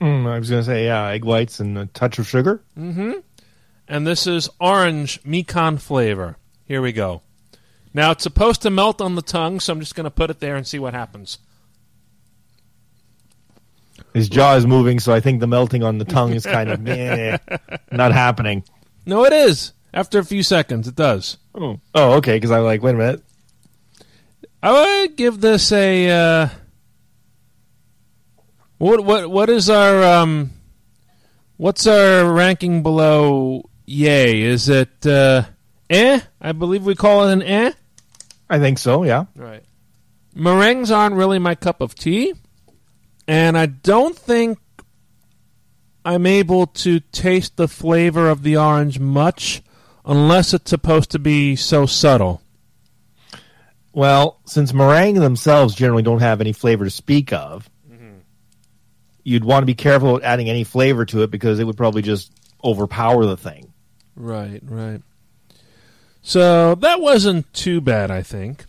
Mm, 0.00 0.26
I 0.26 0.38
was 0.38 0.48
going 0.48 0.62
to 0.62 0.66
say, 0.66 0.86
yeah, 0.86 1.08
egg 1.08 1.24
whites 1.24 1.60
and 1.60 1.76
a 1.76 1.86
touch 1.86 2.18
of 2.18 2.26
sugar. 2.26 2.62
Mm-hmm. 2.78 3.12
And 3.86 4.06
this 4.06 4.26
is 4.26 4.48
orange 4.58 5.22
mikan 5.22 5.80
flavor. 5.80 6.36
Here 6.64 6.80
we 6.80 6.92
go. 6.92 7.22
Now 7.92 8.12
it's 8.12 8.22
supposed 8.22 8.62
to 8.62 8.70
melt 8.70 9.00
on 9.00 9.16
the 9.16 9.22
tongue, 9.22 9.60
so 9.60 9.72
I'm 9.72 9.80
just 9.80 9.94
going 9.94 10.04
to 10.04 10.10
put 10.10 10.30
it 10.30 10.40
there 10.40 10.56
and 10.56 10.66
see 10.66 10.78
what 10.78 10.94
happens. 10.94 11.38
His 14.14 14.28
jaw 14.28 14.56
is 14.56 14.66
moving, 14.66 15.00
so 15.00 15.12
I 15.12 15.20
think 15.20 15.40
the 15.40 15.46
melting 15.46 15.82
on 15.82 15.98
the 15.98 16.04
tongue 16.04 16.32
is 16.32 16.44
kind 16.44 16.70
of 16.70 16.80
meh, 16.80 17.38
not 17.92 18.12
happening. 18.12 18.64
No, 19.06 19.24
it 19.24 19.32
is. 19.32 19.72
After 19.92 20.18
a 20.18 20.24
few 20.24 20.42
seconds, 20.42 20.88
it 20.88 20.94
does. 20.94 21.36
Oh, 21.54 21.80
oh 21.94 22.12
okay. 22.14 22.36
Because 22.36 22.50
I'm 22.50 22.64
like, 22.64 22.82
wait 22.82 22.94
a 22.94 22.98
minute. 22.98 23.24
I 24.62 25.02
would 25.02 25.16
give 25.16 25.40
this 25.40 25.72
a. 25.72 26.10
Uh, 26.10 26.48
what 28.80 29.04
what 29.04 29.30
what 29.30 29.50
is 29.50 29.68
our 29.68 30.02
um? 30.02 30.52
What's 31.58 31.86
our 31.86 32.24
ranking 32.32 32.82
below? 32.82 33.68
Yay! 33.84 34.40
Is 34.40 34.70
it 34.70 35.06
uh, 35.06 35.42
eh? 35.90 36.20
I 36.40 36.52
believe 36.52 36.86
we 36.86 36.94
call 36.94 37.28
it 37.28 37.32
an 37.34 37.42
eh. 37.42 37.72
I 38.48 38.58
think 38.58 38.78
so. 38.78 39.04
Yeah. 39.04 39.26
Right. 39.36 39.62
Meringues 40.34 40.90
aren't 40.90 41.16
really 41.16 41.38
my 41.38 41.54
cup 41.54 41.82
of 41.82 41.94
tea, 41.94 42.32
and 43.28 43.58
I 43.58 43.66
don't 43.66 44.16
think 44.16 44.58
I'm 46.02 46.24
able 46.24 46.66
to 46.66 47.00
taste 47.00 47.58
the 47.58 47.68
flavor 47.68 48.30
of 48.30 48.42
the 48.42 48.56
orange 48.56 48.98
much 48.98 49.62
unless 50.06 50.54
it's 50.54 50.70
supposed 50.70 51.10
to 51.10 51.18
be 51.18 51.54
so 51.54 51.84
subtle. 51.84 52.40
Well, 53.92 54.40
since 54.46 54.72
meringue 54.72 55.16
themselves 55.16 55.74
generally 55.74 56.02
don't 56.02 56.20
have 56.20 56.40
any 56.40 56.52
flavor 56.54 56.84
to 56.84 56.90
speak 56.90 57.30
of, 57.34 57.68
you'd 59.24 59.44
want 59.44 59.62
to 59.62 59.66
be 59.66 59.74
careful 59.74 60.14
with 60.14 60.24
adding 60.24 60.48
any 60.48 60.64
flavor 60.64 61.04
to 61.06 61.22
it 61.22 61.30
because 61.30 61.58
it 61.58 61.64
would 61.64 61.76
probably 61.76 62.02
just 62.02 62.32
overpower 62.62 63.24
the 63.24 63.36
thing. 63.36 63.72
Right, 64.16 64.60
right. 64.64 65.02
So 66.22 66.74
that 66.76 67.00
wasn't 67.00 67.52
too 67.52 67.80
bad, 67.80 68.10
I 68.10 68.22
think. 68.22 68.66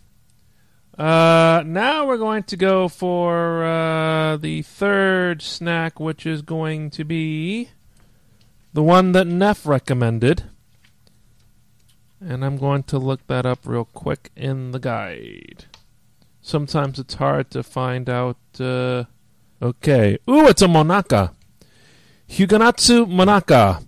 Uh, 0.97 1.63
now 1.65 2.05
we're 2.05 2.17
going 2.17 2.43
to 2.43 2.57
go 2.57 2.87
for 2.87 3.63
uh, 3.65 4.37
the 4.37 4.61
third 4.61 5.41
snack, 5.41 5.99
which 5.99 6.25
is 6.25 6.41
going 6.41 6.89
to 6.91 7.03
be 7.03 7.69
the 8.73 8.83
one 8.83 9.11
that 9.13 9.27
Neff 9.27 9.65
recommended. 9.65 10.43
And 12.19 12.45
I'm 12.45 12.57
going 12.57 12.83
to 12.83 12.99
look 12.99 13.25
that 13.27 13.45
up 13.45 13.59
real 13.65 13.85
quick 13.85 14.29
in 14.35 14.71
the 14.71 14.79
guide. 14.79 15.65
Sometimes 16.41 16.99
it's 16.99 17.15
hard 17.15 17.49
to 17.51 17.63
find 17.63 18.09
out. 18.09 18.37
Uh, 18.59 19.05
okay. 19.61 20.17
Ooh, 20.29 20.47
it's 20.47 20.61
a 20.61 20.67
monaka. 20.67 21.31
Hyuganatsu 22.29 23.05
monaka. 23.07 23.85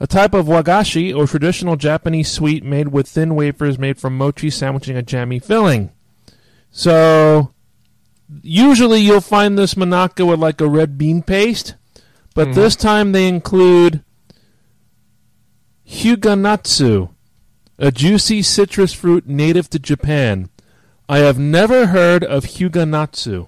A 0.00 0.06
type 0.06 0.34
of 0.34 0.46
wagashi 0.46 1.16
or 1.16 1.26
traditional 1.26 1.76
Japanese 1.76 2.30
sweet 2.30 2.64
made 2.64 2.88
with 2.88 3.08
thin 3.08 3.34
wafers 3.34 3.78
made 3.78 3.98
from 3.98 4.16
mochi 4.18 4.50
sandwiching 4.50 4.96
a 4.96 5.02
jammy 5.02 5.38
filling. 5.38 5.90
So, 6.70 7.52
usually 8.42 9.00
you'll 9.00 9.20
find 9.20 9.56
this 9.56 9.74
monaka 9.74 10.26
with 10.26 10.40
like 10.40 10.60
a 10.60 10.68
red 10.68 10.98
bean 10.98 11.22
paste, 11.22 11.74
but 12.34 12.48
Mhm. 12.48 12.54
this 12.54 12.74
time 12.76 13.12
they 13.12 13.28
include 13.28 14.02
Hyuganatsu, 15.88 17.10
a 17.78 17.92
juicy 17.92 18.42
citrus 18.42 18.92
fruit 18.92 19.26
native 19.28 19.68
to 19.70 19.78
Japan. 19.78 20.48
I 21.08 21.18
have 21.18 21.38
never 21.38 21.86
heard 21.86 22.24
of 22.24 22.44
Hyuganatsu. 22.44 23.46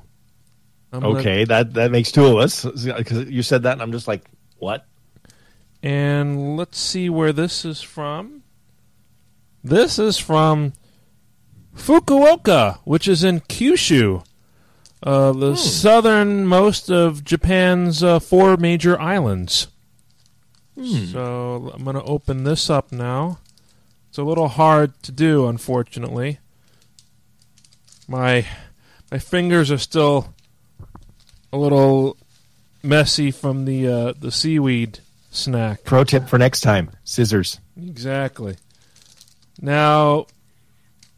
I'm 0.97 1.03
gonna- 1.03 1.18
Okay, 1.20 1.44
that 1.44 1.74
that 1.74 1.90
makes 1.90 2.11
two 2.12 2.24
of 2.26 2.36
us 2.38 2.64
because 2.64 3.28
you 3.28 3.42
said 3.42 3.62
that, 3.64 3.72
and 3.72 3.82
I'm 3.82 3.92
just 3.92 4.09
like, 4.09 4.24
what? 4.59 4.86
And 5.82 6.57
let's 6.57 6.78
see 6.78 7.09
where 7.09 7.32
this 7.32 7.64
is 7.64 7.80
from. 7.82 8.42
This 9.62 9.99
is 9.99 10.16
from 10.18 10.72
Fukuoka, 11.76 12.78
which 12.84 13.07
is 13.09 13.22
in 13.22 13.40
Kyushu, 13.40 14.24
uh, 15.03 15.32
the 15.32 15.55
southernmost 15.57 16.90
of 16.90 17.24
Japan's 17.24 18.03
uh, 18.03 18.18
four 18.18 18.57
major 18.57 18.99
islands. 19.01 19.68
So 21.12 21.72
I'm 21.74 21.84
going 21.84 21.97
to 21.97 22.03
open 22.03 22.44
this 22.44 22.68
up 22.68 22.92
now. 22.92 23.38
It's 24.09 24.18
a 24.18 24.22
little 24.24 24.49
hard 24.49 25.01
to 25.05 25.12
do, 25.12 25.47
unfortunately. 25.47 26.38
My 28.09 28.47
my 29.11 29.18
fingers 29.18 29.70
are 29.70 29.78
still 29.78 30.34
a 31.57 31.59
little 31.59 32.17
messy 32.83 33.31
from 33.31 33.65
the 33.65 33.89
uh, 33.89 34.13
the 34.19 34.31
seaweed 34.31 35.01
snack. 35.31 35.85
Pro 35.85 36.05
tip 36.05 36.29
for 36.29 36.39
next 36.39 36.61
time: 36.61 36.91
scissors. 37.03 37.59
Exactly. 37.77 38.57
Now, 39.61 40.27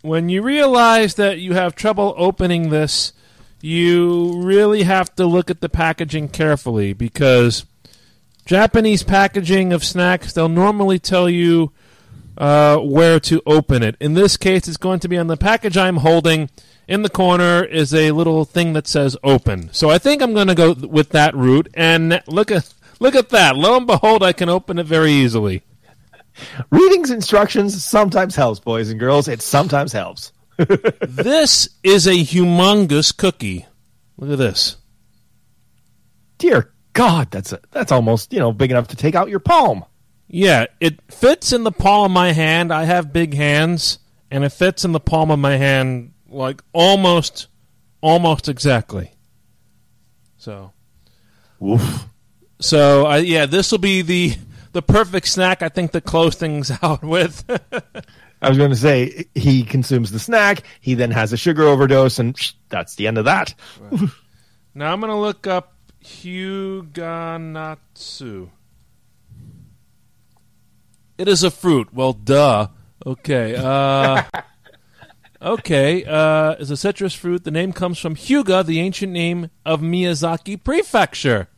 when 0.03 0.29
you 0.29 0.43
realize 0.43 1.17
that 1.17 1.41
you 1.41 1.55
have 1.55 1.75
trouble 1.75 2.15
opening 2.17 2.71
this, 2.71 3.13
you 3.61 4.41
really 4.41 4.85
have 4.85 5.15
to 5.17 5.27
look 5.27 5.51
at 5.51 5.61
the 5.61 5.69
packaging 5.69 6.29
carefully 6.29 6.93
because 6.93 7.67
Japanese 8.47 9.03
packaging 9.03 9.73
of 9.73 9.85
snacks, 9.85 10.33
they'll 10.33 10.49
normally 10.49 11.01
tell 11.01 11.29
you 11.29 11.73
uh, 12.39 12.79
where 12.79 13.21
to 13.21 13.43
open 13.45 13.83
it. 13.83 13.97
In 14.01 14.15
this 14.15 14.37
case, 14.37 14.69
it's 14.69 14.77
going 14.77 15.01
to 15.01 15.09
be 15.09 15.19
on 15.19 15.27
the 15.27 15.37
package 15.37 15.77
I'm 15.77 15.99
holding. 15.99 16.49
In 16.87 17.03
the 17.03 17.11
corner 17.11 17.63
is 17.63 17.93
a 17.93 18.13
little 18.13 18.47
thing 18.47 18.73
that 18.73 18.87
says 18.87 19.15
open. 19.23 19.71
So 19.73 19.91
I 19.91 19.99
think 19.99 20.23
I'm 20.23 20.33
going 20.33 20.47
to 20.47 20.55
go 20.55 20.73
with 20.73 21.11
that 21.11 21.35
route. 21.35 21.69
And 21.75 22.23
look 22.27 22.51
at 22.51 22.73
look 22.99 23.15
at 23.15 23.29
that. 23.31 23.57
Lo 23.57 23.77
and 23.77 23.87
behold, 23.87 24.23
I 24.23 24.33
can 24.33 24.49
open 24.49 24.79
it 24.79 24.87
very 24.87 25.13
easily. 25.13 25.63
Reading 26.71 27.07
instructions 27.11 27.85
sometimes 27.85 28.37
helps, 28.37 28.61
boys 28.61 28.89
and 28.91 28.99
girls. 28.99 29.29
It 29.29 29.43
sometimes 29.43 29.93
helps. 29.93 30.33
this 30.57 31.69
is 31.83 32.07
a 32.07 32.13
humongous 32.13 33.15
cookie. 33.15 33.67
Look 34.17 34.31
at 34.31 34.39
this. 34.39 34.77
Dear 36.39 36.73
God, 36.93 37.31
that's 37.31 37.53
a, 37.53 37.61
that's 37.71 37.93
almost 37.93 38.33
you 38.33 38.39
know 38.39 38.53
big 38.53 38.71
enough 38.71 38.89
to 38.89 38.97
take 38.97 39.15
out 39.15 39.29
your 39.29 39.41
palm. 39.41 39.85
Yeah, 40.29 40.67
it 40.79 41.01
fits 41.11 41.53
in 41.53 41.65
the 41.65 41.73
palm 41.73 42.05
of 42.05 42.11
my 42.11 42.33
hand. 42.33 42.73
I 42.73 42.85
have 42.85 43.13
big 43.13 43.35
hands, 43.35 43.99
and 44.31 44.45
it 44.45 44.51
fits 44.51 44.85
in 44.85 44.93
the 44.93 45.01
palm 45.01 45.31
of 45.31 45.39
my 45.39 45.57
hand 45.57 46.13
like 46.29 46.63
almost, 46.73 47.49
almost 48.03 48.49
exactly. 48.49 49.13
So, 50.37 50.73
Oof. 51.65 52.07
so 52.61 53.07
I 53.07 53.19
yeah, 53.19 53.47
this 53.47 53.73
will 53.73 53.79
be 53.79 54.03
the 54.03 54.37
the 54.73 54.83
perfect 54.83 55.29
snack. 55.29 55.63
I 55.63 55.71
think 55.71 55.93
to 55.93 56.03
close 56.03 56.35
things 56.37 56.71
out 56.83 57.03
with. 57.03 57.45
I 58.41 58.49
was 58.49 58.57
going 58.57 58.71
to 58.71 58.77
say 58.77 59.25
he 59.35 59.65
consumes 59.65 60.13
the 60.13 60.21
snack. 60.21 60.63
He 60.81 60.95
then 60.95 61.11
has 61.11 61.33
a 61.33 61.37
sugar 61.37 61.65
overdose, 61.65 62.21
and 62.21 62.35
psh, 62.35 62.53
that's 62.69 62.95
the 62.97 63.09
end 63.09 63.19
of 63.19 63.25
that. 63.25 63.55
now 64.75 64.93
I'm 64.93 65.01
gonna 65.01 65.19
look 65.19 65.47
up 65.47 65.73
Hyuganatsu. 66.05 66.91
It 71.19 71.27
is 71.27 71.43
a 71.43 71.51
fruit. 71.51 71.93
Well, 71.93 72.13
duh. 72.13 72.69
Okay. 73.05 73.57
Uh, 73.57 74.23
okay. 75.43 76.05
Uh, 76.05 76.53
is 76.55 76.71
a 76.71 76.77
citrus 76.77 77.13
fruit. 77.13 77.43
The 77.43 77.51
name 77.51 77.73
comes 77.73 77.99
from 77.99 78.15
Hyuga, 78.15 78.65
the 78.65 78.79
ancient 78.79 79.13
name 79.13 79.51
of 79.67 79.81
Miyazaki 79.81 80.63
Prefecture. 80.63 81.49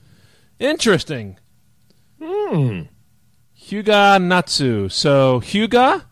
Interesting. 0.59 1.39
Hmm. 2.21 2.83
Hyuga 3.59 4.21
Natsu. 4.23 4.89
So 4.89 5.41
Hyuga, 5.41 6.05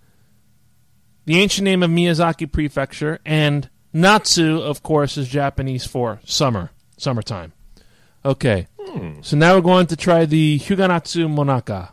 the 1.25 1.39
ancient 1.39 1.65
name 1.65 1.83
of 1.83 1.91
Miyazaki 1.91 2.51
Prefecture, 2.51 3.19
and 3.25 3.69
Natsu, 3.93 4.61
of 4.61 4.83
course, 4.83 5.17
is 5.17 5.29
Japanese 5.29 5.87
for 5.87 6.21
summer, 6.25 6.71
summertime. 6.97 7.53
Okay. 8.25 8.67
So 9.21 9.37
now 9.37 9.55
we're 9.55 9.61
going 9.61 9.87
to 9.89 9.97
try 9.97 10.25
the 10.25 10.59
Hyuganatsu 10.59 11.29
Monaka. 11.29 11.91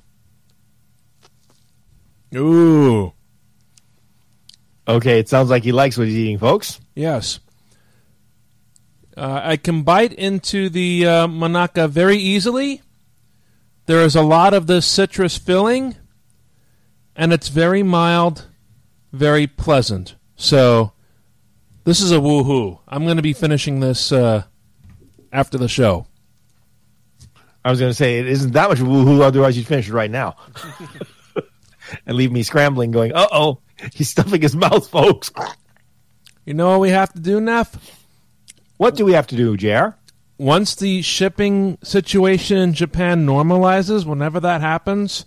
Ooh. 2.36 3.14
Okay, 4.88 5.20
it 5.20 5.30
sounds 5.30 5.50
like 5.50 5.64
he 5.64 5.72
likes 5.72 5.98
what 5.98 6.08
he's 6.08 6.18
eating, 6.18 6.38
folks. 6.38 6.80
Yes. 6.94 7.40
Uh, 9.18 9.42
I 9.44 9.58
can 9.58 9.84
bite 9.84 10.14
into 10.14 10.70
the 10.70 11.08
uh, 11.08 11.28
very 11.88 12.18
easily. 12.18 12.82
There 13.86 14.02
is 14.02 14.16
a 14.16 14.22
lot 14.22 14.54
of 14.54 14.68
the 14.68 14.82
citrus 14.82 15.38
filling, 15.38 15.96
and 17.16 17.32
it's 17.32 17.48
very 17.48 17.84
mild, 17.84 18.48
very 19.14 19.48
pleasant. 19.48 20.16
So, 20.36 20.92
this 21.84 22.02
is 22.02 22.12
a 22.12 22.16
woohoo. 22.16 22.80
I'm 22.88 23.06
going 23.06 23.18
to 23.18 23.24
be 23.24 23.34
finishing 23.34 23.80
this 23.80 24.12
uh, 24.12 24.44
after 25.32 25.58
the 25.58 25.70
show. 25.70 26.08
I 27.64 27.70
was 27.70 27.80
going 27.80 27.92
to 27.92 27.96
say 27.96 28.20
it 28.20 28.28
isn't 28.28 28.52
that 28.52 28.70
much 28.70 28.80
woohoo, 28.80 29.22
otherwise 29.22 29.58
you'd 29.58 29.68
finish 29.68 29.88
it 29.88 29.94
right 29.94 30.12
now, 30.12 30.36
and 32.06 32.18
leave 32.18 32.32
me 32.32 32.44
scrambling, 32.44 32.92
going, 32.92 33.14
"Uh 33.14 33.28
oh, 33.32 33.60
he's 33.94 34.10
stuffing 34.10 34.42
his 34.42 34.56
mouth, 34.56 34.88
folks." 34.90 35.32
You 36.46 36.54
know 36.54 36.70
what 36.72 36.80
we 36.82 36.90
have 36.90 37.12
to 37.14 37.20
do, 37.20 37.42
Neff? 37.42 37.76
What 38.78 38.96
do 38.96 39.06
we 39.06 39.14
have 39.14 39.28
to 39.28 39.36
do, 39.36 39.58
Jr? 39.58 39.96
Once 40.38 40.76
the 40.76 41.02
shipping 41.02 41.78
situation 41.82 42.58
in 42.58 42.74
Japan 42.74 43.26
normalizes, 43.26 44.06
whenever 44.06 44.40
that 44.42 44.62
happens, 44.62 45.26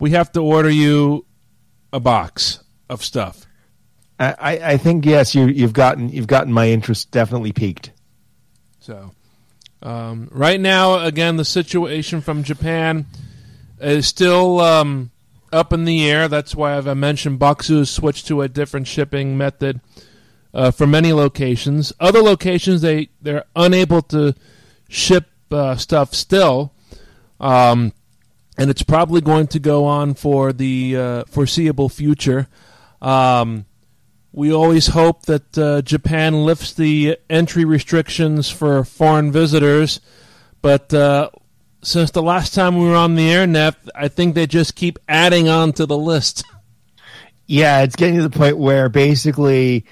we 0.00 0.10
have 0.10 0.32
to 0.32 0.40
order 0.40 0.68
you 0.70 1.24
a 1.92 2.00
box 2.00 2.62
of 2.88 3.04
stuff. 3.04 3.46
I, 4.18 4.60
I 4.62 4.76
think 4.76 5.06
yes, 5.06 5.34
you 5.34 5.46
you've 5.46 5.72
gotten 5.72 6.10
you've 6.10 6.26
gotten 6.26 6.52
my 6.52 6.68
interest 6.68 7.10
definitely 7.10 7.52
piqued. 7.52 7.92
So, 8.80 9.12
Um, 9.82 10.28
right 10.30 10.60
now, 10.60 10.98
again, 11.06 11.36
the 11.36 11.44
situation 11.44 12.20
from 12.20 12.42
Japan 12.42 13.06
is 13.80 14.06
still 14.06 14.60
um, 14.60 15.10
up 15.52 15.72
in 15.72 15.84
the 15.84 16.08
air. 16.08 16.28
That's 16.28 16.54
why, 16.54 16.72
as 16.72 16.86
I 16.86 16.94
mentioned, 16.94 17.38
Bokksu 17.38 17.78
has 17.78 17.90
switched 17.90 18.26
to 18.28 18.42
a 18.42 18.48
different 18.48 18.86
shipping 18.86 19.36
method 19.36 19.80
uh, 20.52 20.70
for 20.70 20.86
many 20.86 21.12
locations. 21.12 21.92
Other 22.00 22.20
locations, 22.20 22.80
they 22.80 23.10
they're 23.20 23.44
unable 23.54 24.02
to 24.02 24.34
ship 24.88 25.26
uh, 25.50 25.76
stuff 25.76 26.14
still, 26.14 26.72
um, 27.38 27.92
and 28.58 28.70
it's 28.70 28.82
probably 28.82 29.20
going 29.20 29.46
to 29.48 29.58
go 29.58 29.84
on 29.84 30.14
for 30.14 30.52
the 30.52 30.96
uh, 30.96 31.24
foreseeable 31.24 31.88
future. 31.88 32.48
Um, 33.00 33.66
we 34.32 34.52
always 34.52 34.88
hope 34.88 35.22
that 35.22 35.58
uh, 35.58 35.82
Japan 35.82 36.44
lifts 36.44 36.72
the 36.72 37.18
entry 37.28 37.64
restrictions 37.64 38.48
for 38.48 38.84
foreign 38.84 39.32
visitors, 39.32 40.00
but 40.62 40.94
uh, 40.94 41.30
since 41.82 42.10
the 42.10 42.22
last 42.22 42.54
time 42.54 42.78
we 42.78 42.86
were 42.86 42.96
on 42.96 43.14
the 43.14 43.30
air, 43.30 43.46
Neff, 43.46 43.76
I 43.94 44.08
think 44.08 44.34
they 44.34 44.46
just 44.46 44.74
keep 44.74 44.98
adding 45.08 45.48
on 45.48 45.72
to 45.74 45.86
the 45.86 45.96
list. 45.98 46.44
Yeah, 47.46 47.82
it's 47.82 47.96
getting 47.96 48.16
to 48.16 48.22
the 48.22 48.30
point 48.30 48.58
where 48.58 48.88
basically 48.88 49.84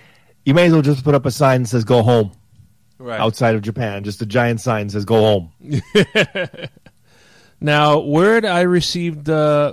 you 0.44 0.54
may 0.54 0.66
as 0.66 0.72
well 0.72 0.82
just 0.82 1.02
put 1.04 1.14
up 1.14 1.26
a 1.26 1.30
sign 1.30 1.62
that 1.62 1.68
says 1.68 1.84
"Go 1.84 2.02
home" 2.02 2.32
Right. 2.98 3.18
outside 3.20 3.54
of 3.54 3.62
Japan. 3.62 4.04
Just 4.04 4.22
a 4.22 4.26
giant 4.26 4.60
sign 4.60 4.86
that 4.86 4.92
says 4.92 5.04
"Go 5.04 5.50
home." 5.60 5.80
Now, 7.60 7.98
word 7.98 8.44
I 8.44 8.60
received, 8.60 9.28
uh, 9.28 9.72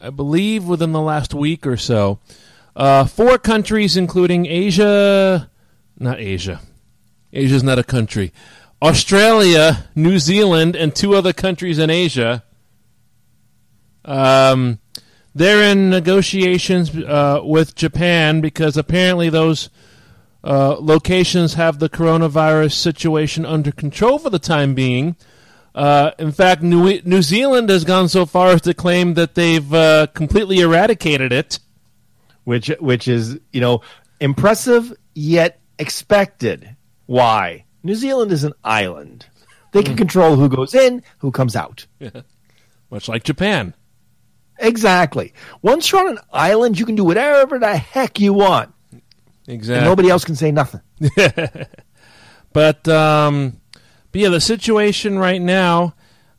I 0.00 0.10
believe 0.10 0.64
within 0.66 0.92
the 0.92 1.00
last 1.00 1.32
week 1.32 1.66
or 1.66 1.78
so, 1.78 2.18
uh, 2.76 3.06
four 3.06 3.38
countries, 3.38 3.96
including 3.96 4.44
Asia, 4.44 5.50
not 5.98 6.20
Asia, 6.20 6.60
Asia's 7.32 7.62
not 7.62 7.78
a 7.78 7.82
country, 7.84 8.32
Australia, 8.80 9.88
New 9.94 10.18
Zealand, 10.18 10.76
and 10.76 10.94
two 10.94 11.14
other 11.14 11.32
countries 11.32 11.78
in 11.78 11.90
Asia. 11.90 12.44
Um, 14.04 14.78
they're 15.34 15.62
in 15.70 15.90
negotiations 15.90 16.94
uh, 16.96 17.40
with 17.42 17.74
Japan 17.74 18.40
because 18.40 18.76
apparently 18.76 19.28
those 19.30 19.68
uh, 20.44 20.76
locations 20.80 21.54
have 21.54 21.78
the 21.78 21.88
coronavirus 21.88 22.72
situation 22.72 23.44
under 23.44 23.72
control 23.72 24.18
for 24.18 24.30
the 24.30 24.38
time 24.38 24.74
being. 24.74 25.16
Uh, 25.74 26.12
in 26.18 26.32
fact, 26.32 26.62
New, 26.62 27.00
New 27.04 27.22
Zealand 27.22 27.68
has 27.68 27.84
gone 27.84 28.08
so 28.08 28.26
far 28.26 28.48
as 28.52 28.62
to 28.62 28.74
claim 28.74 29.14
that 29.14 29.34
they've 29.34 29.72
uh, 29.74 30.06
completely 30.14 30.60
eradicated 30.60 31.32
it. 31.32 31.58
which 32.48 32.68
which 32.80 33.06
is 33.06 33.38
you 33.52 33.60
know 33.60 33.82
impressive 34.20 34.94
yet 35.14 35.60
expected. 35.78 36.76
Why? 37.04 37.66
New 37.82 37.94
Zealand 37.94 38.32
is 38.32 38.44
an 38.44 38.52
island. 38.64 39.26
They 39.72 39.82
can 39.82 39.96
control 39.96 40.36
who 40.36 40.48
goes 40.48 40.74
in, 40.74 41.02
who 41.18 41.30
comes 41.30 41.54
out. 41.54 41.86
Much 42.90 43.08
like 43.08 43.22
Japan. 43.24 43.74
Exactly. 44.58 45.34
Once 45.62 45.90
you're 45.92 46.00
on 46.00 46.08
an 46.16 46.18
island, 46.32 46.78
you 46.78 46.86
can 46.86 46.94
do 46.94 47.04
whatever 47.04 47.58
the 47.58 47.76
heck 47.76 48.18
you 48.18 48.32
want. 48.32 48.72
And 48.90 49.02
Exactly. 49.46 49.84
nobody 49.88 50.10
else 50.10 50.24
can 50.24 50.36
say 50.36 50.50
nothing. 50.50 50.80
But 52.52 52.88
um, 52.88 53.60
but 54.10 54.20
yeah, 54.20 54.30
the 54.30 54.40
situation 54.40 55.18
right 55.18 55.40
now, 55.40 55.94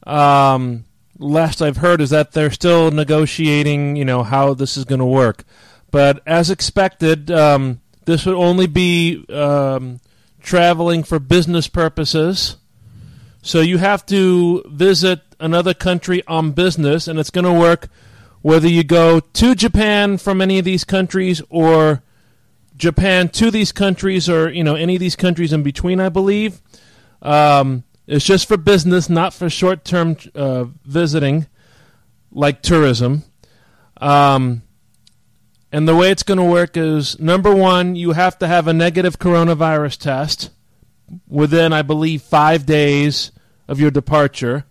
um, 0.06 0.86
last 1.18 1.62
I've 1.62 1.78
heard, 1.78 2.02
is 2.02 2.10
that 2.10 2.32
they're 2.32 2.52
still 2.52 2.92
negotiating. 2.92 3.96
You 3.96 4.06
know 4.06 4.24
how 4.24 4.54
this 4.54 4.76
is 4.76 4.86
going 4.86 5.00
to 5.00 5.06
work. 5.06 5.44
But 5.92 6.22
as 6.26 6.50
expected, 6.50 7.30
um, 7.32 7.82
this 8.06 8.26
would 8.26 8.36
only 8.36 8.68
be 8.68 9.24
um, 9.30 10.00
traveling 10.42 11.04
for 11.04 11.20
business 11.20 11.68
purposes. 11.68 12.58
So 13.42 13.62
you 13.62 13.78
have 13.78 14.06
to 14.08 14.64
visit 14.68 15.22
another 15.40 15.74
country 15.74 16.24
on 16.28 16.52
business, 16.52 17.08
and 17.08 17.20
it's 17.20 17.30
going 17.30 17.46
to 17.46 17.54
work 17.54 17.88
whether 18.42 18.68
you 18.68 18.84
go 18.84 19.20
to 19.20 19.56
Japan 19.56 20.18
from 20.18 20.42
any 20.42 20.60
of 20.60 20.66
these 20.66 20.84
countries 20.84 21.42
or 21.50 22.02
Japan 22.76 23.28
to 23.30 23.52
these 23.52 23.72
countries 23.72 24.30
or 24.30 24.50
you 24.50 24.64
know 24.64 24.76
any 24.76 24.96
of 24.96 25.00
these 25.00 25.16
countries 25.16 25.54
in 25.54 25.64
between. 25.64 26.00
I 26.00 26.10
believe 26.10 26.62
um, 27.22 27.84
it's 28.08 28.26
just 28.26 28.48
for 28.48 28.58
business, 28.58 29.10
not 29.10 29.34
for 29.34 29.50
short-term 29.50 30.18
uh, 30.34 30.66
visiting, 30.86 31.48
like 32.32 32.62
tourism. 32.62 33.24
Um, 33.98 34.64
and 35.72 35.88
the 35.88 35.96
way 35.96 36.12
it's 36.12 36.24
going 36.24 36.38
to 36.40 36.44
work 36.44 36.76
is 36.78 37.20
number 37.20 37.54
one, 37.54 37.96
you 37.96 38.12
have 38.12 38.38
to 38.40 38.48
have 38.48 38.68
a 38.68 38.74
negative 38.74 39.20
coronavirus 39.20 39.98
test 39.98 40.50
within, 41.28 41.74
I 41.74 41.82
believe, 41.82 42.22
five 42.22 42.66
days 42.66 43.32
of 43.68 43.80
your 43.80 43.92
departure. 43.92 44.66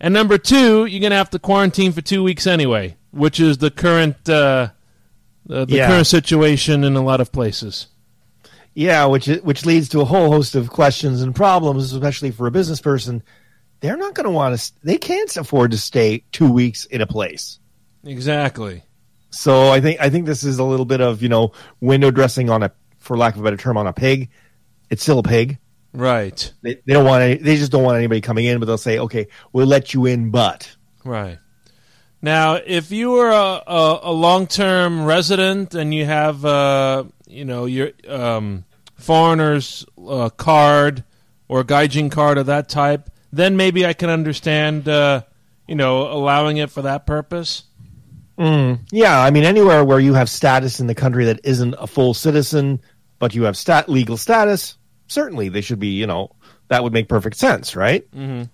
And 0.00 0.12
number 0.14 0.38
two, 0.38 0.86
you're 0.86 1.00
going 1.00 1.10
to 1.10 1.16
have 1.16 1.30
to 1.30 1.38
quarantine 1.38 1.92
for 1.92 2.00
two 2.00 2.22
weeks 2.22 2.46
anyway, 2.46 2.96
which 3.12 3.38
is 3.38 3.58
the 3.58 3.70
current 3.70 4.28
uh, 4.28 4.68
the, 5.46 5.64
the 5.64 5.76
Yeah. 5.76 5.88
current 5.88 6.06
situation 6.06 6.84
in 6.84 6.96
a 6.96 7.02
lot 7.02 7.20
of 7.20 7.30
places. 7.32 7.88
Yeah, 8.74 9.04
which 9.04 9.26
which 9.26 9.66
leads 9.66 9.90
to 9.90 10.00
a 10.00 10.04
whole 10.06 10.30
host 10.32 10.54
of 10.54 10.70
questions 10.70 11.20
and 11.20 11.34
problems, 11.34 11.92
especially 11.92 12.30
for 12.30 12.46
a 12.46 12.50
business 12.50 12.80
person. 12.80 13.22
They're 13.80 13.96
not 13.98 14.14
going 14.14 14.24
to 14.24 14.30
want 14.30 14.58
to. 14.58 14.72
They 14.82 14.96
can't 14.96 15.36
afford 15.36 15.72
to 15.72 15.76
stay 15.78 16.24
two 16.32 16.50
weeks 16.50 16.84
in 16.86 17.00
a 17.02 17.06
place. 17.06 17.58
Exactly. 18.04 18.82
So 19.32 19.70
I 19.70 19.80
think 19.80 20.00
I 20.00 20.10
think 20.10 20.26
this 20.26 20.44
is 20.44 20.58
a 20.58 20.64
little 20.64 20.86
bit 20.86 21.00
of 21.00 21.22
you 21.22 21.28
know 21.28 21.52
window 21.80 22.10
dressing 22.10 22.50
on 22.50 22.62
a, 22.62 22.72
for 22.98 23.16
lack 23.16 23.34
of 23.34 23.40
a 23.40 23.44
better 23.44 23.56
term, 23.56 23.76
on 23.76 23.86
a 23.86 23.92
pig. 23.92 24.30
It's 24.90 25.02
still 25.02 25.18
a 25.18 25.22
pig. 25.22 25.58
Right. 25.94 26.52
They, 26.62 26.76
they 26.86 26.92
don't 26.94 27.04
want 27.04 27.22
any, 27.22 27.36
they 27.36 27.56
just 27.56 27.70
don't 27.70 27.82
want 27.82 27.98
anybody 27.98 28.20
coming 28.22 28.46
in, 28.46 28.58
but 28.58 28.66
they'll 28.66 28.78
say, 28.78 28.98
okay, 28.98 29.28
we'll 29.52 29.66
let 29.66 29.92
you 29.92 30.06
in, 30.06 30.30
but 30.30 30.74
Right. 31.04 31.38
Now, 32.20 32.54
if 32.54 32.92
you 32.92 33.10
were 33.10 33.30
a, 33.30 33.62
a, 33.66 34.00
a 34.04 34.12
long-term 34.12 35.04
resident 35.04 35.74
and 35.74 35.92
you 35.92 36.04
have, 36.04 36.44
uh, 36.44 37.04
you 37.26 37.44
know, 37.44 37.64
your 37.64 37.90
um, 38.08 38.64
foreigner's 38.94 39.84
uh, 40.06 40.28
card 40.28 41.02
or 41.48 41.64
gaijin 41.64 42.12
card 42.12 42.38
of 42.38 42.46
that 42.46 42.68
type, 42.68 43.10
then 43.32 43.56
maybe 43.56 43.84
I 43.84 43.92
can 43.92 44.08
understand, 44.08 44.88
uh, 44.88 45.22
you 45.66 45.74
know, 45.74 46.02
allowing 46.12 46.58
it 46.58 46.70
for 46.70 46.82
that 46.82 47.06
purpose. 47.06 47.64
Yeah, 48.90 49.20
I 49.20 49.30
mean 49.30 49.44
anywhere 49.44 49.84
where 49.84 50.00
you 50.00 50.14
have 50.14 50.28
status 50.28 50.80
in 50.80 50.86
the 50.86 50.94
country 50.94 51.26
that 51.26 51.40
isn't 51.44 51.74
a 51.78 51.86
full 51.86 52.14
citizen, 52.14 52.80
but 53.18 53.34
you 53.34 53.44
have 53.44 53.56
stat 53.56 53.88
legal 53.88 54.16
status, 54.16 54.76
certainly 55.06 55.48
they 55.48 55.60
should 55.60 55.78
be. 55.78 55.88
You 55.88 56.06
know, 56.06 56.34
that 56.68 56.82
would 56.82 56.92
make 56.92 57.08
perfect 57.08 57.36
sense, 57.36 57.76
right? 57.76 58.10
Mm-hmm. 58.12 58.44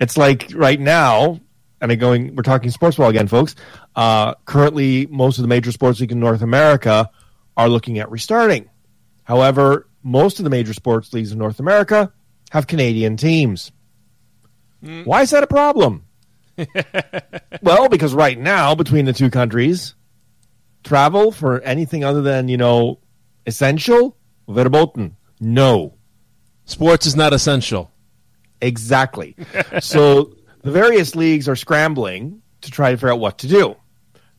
It's 0.00 0.16
like 0.16 0.52
right 0.54 0.78
now, 0.78 1.40
and 1.80 1.92
I'm 1.92 1.98
going. 1.98 2.36
We're 2.36 2.42
talking 2.42 2.70
sports 2.70 2.96
ball 2.96 3.08
again, 3.08 3.28
folks. 3.28 3.54
Uh, 3.96 4.34
currently, 4.44 5.06
most 5.06 5.38
of 5.38 5.42
the 5.42 5.48
major 5.48 5.72
sports 5.72 6.00
leagues 6.00 6.12
in 6.12 6.20
North 6.20 6.42
America 6.42 7.10
are 7.56 7.68
looking 7.68 7.98
at 7.98 8.10
restarting. 8.10 8.70
However, 9.24 9.88
most 10.02 10.38
of 10.38 10.44
the 10.44 10.50
major 10.50 10.72
sports 10.72 11.12
leagues 11.12 11.32
in 11.32 11.38
North 11.38 11.60
America 11.60 12.12
have 12.50 12.66
Canadian 12.66 13.16
teams. 13.16 13.72
Why 15.04 15.22
is 15.22 15.30
that 15.30 15.42
a 15.42 15.46
problem? 15.48 16.04
well, 17.62 17.88
because 17.88 18.14
right 18.14 18.38
now, 18.38 18.74
between 18.74 19.04
the 19.04 19.12
two 19.12 19.30
countries, 19.30 19.94
travel 20.84 21.32
for 21.32 21.60
anything 21.60 22.04
other 22.04 22.22
than, 22.22 22.48
you 22.48 22.56
know, 22.56 22.98
essential, 23.46 24.16
verboten. 24.48 25.16
No. 25.40 25.94
Sports 26.64 27.06
is 27.06 27.16
not 27.16 27.32
essential. 27.32 27.90
Exactly. 28.60 29.36
so 29.80 30.34
the 30.62 30.70
various 30.70 31.14
leagues 31.14 31.48
are 31.48 31.56
scrambling 31.56 32.42
to 32.62 32.70
try 32.70 32.90
to 32.90 32.96
figure 32.96 33.12
out 33.12 33.20
what 33.20 33.38
to 33.38 33.48
do. 33.48 33.76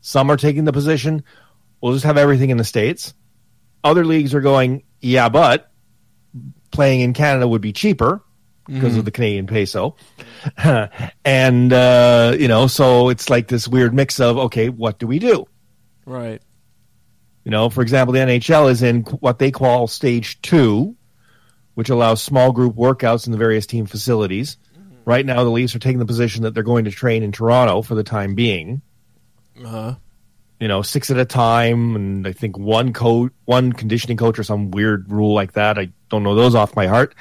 Some 0.01 0.29
are 0.31 0.37
taking 0.37 0.65
the 0.65 0.73
position, 0.73 1.23
we'll 1.81 1.93
just 1.93 2.05
have 2.05 2.17
everything 2.17 2.49
in 2.49 2.57
the 2.57 2.63
States. 2.63 3.13
Other 3.83 4.05
leagues 4.05 4.33
are 4.33 4.41
going, 4.41 4.83
yeah, 5.01 5.29
but 5.29 5.71
playing 6.71 7.01
in 7.01 7.13
Canada 7.13 7.47
would 7.47 7.61
be 7.61 7.73
cheaper 7.73 8.21
because 8.73 8.97
of 8.97 9.05
the 9.05 9.11
Canadian 9.11 9.47
peso. 9.47 9.95
and, 11.25 11.73
uh, 11.73 12.35
you 12.37 12.47
know, 12.47 12.67
so 12.67 13.09
it's 13.09 13.29
like 13.29 13.47
this 13.47 13.67
weird 13.67 13.93
mix 13.93 14.19
of, 14.19 14.37
okay, 14.37 14.69
what 14.69 14.99
do 14.99 15.07
we 15.07 15.19
do? 15.19 15.47
Right. 16.05 16.41
You 17.43 17.51
know, 17.51 17.69
for 17.69 17.81
example, 17.81 18.13
the 18.13 18.19
NHL 18.19 18.69
is 18.69 18.83
in 18.83 19.01
what 19.03 19.39
they 19.39 19.51
call 19.51 19.87
stage 19.87 20.41
two, 20.41 20.95
which 21.73 21.89
allows 21.89 22.21
small 22.21 22.51
group 22.51 22.75
workouts 22.75 23.25
in 23.25 23.31
the 23.31 23.37
various 23.37 23.65
team 23.65 23.85
facilities. 23.85 24.57
Right 25.05 25.25
now, 25.25 25.43
the 25.43 25.49
Leafs 25.49 25.73
are 25.73 25.79
taking 25.79 25.99
the 25.99 26.05
position 26.05 26.43
that 26.43 26.53
they're 26.53 26.61
going 26.61 26.85
to 26.85 26.91
train 26.91 27.23
in 27.23 27.31
Toronto 27.31 27.81
for 27.81 27.95
the 27.95 28.03
time 28.03 28.35
being. 28.35 28.81
Uh-huh. 29.63 29.95
You 30.59 30.67
know, 30.67 30.81
six 30.81 31.09
at 31.09 31.17
a 31.17 31.25
time, 31.25 31.95
and 31.95 32.27
I 32.27 32.33
think 32.33 32.57
one 32.57 32.91
coach, 32.93 33.31
one 33.45 33.71
conditioning 33.71 34.17
coach, 34.17 34.37
or 34.37 34.43
some 34.43 34.71
weird 34.71 35.09
rule 35.11 35.33
like 35.33 35.53
that. 35.53 35.79
I 35.79 35.89
don't 36.09 36.23
know 36.23 36.35
those 36.35 36.53
off 36.53 36.75
my 36.75 36.85
heart. 36.85 37.15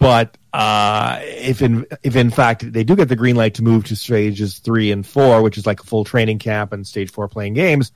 But 0.00 0.38
uh, 0.54 1.20
if 1.22 1.60
in 1.60 1.86
if 2.02 2.16
in 2.16 2.30
fact 2.30 2.72
they 2.72 2.84
do 2.84 2.96
get 2.96 3.08
the 3.08 3.16
green 3.16 3.36
light 3.36 3.54
to 3.54 3.62
move 3.62 3.84
to 3.84 3.96
stages 3.96 4.58
three 4.58 4.90
and 4.90 5.06
four, 5.06 5.42
which 5.42 5.58
is 5.58 5.66
like 5.66 5.80
a 5.80 5.84
full 5.84 6.04
training 6.04 6.38
camp, 6.38 6.72
and 6.72 6.86
stage 6.86 7.10
four 7.10 7.28
playing 7.28 7.52
games, 7.52 7.92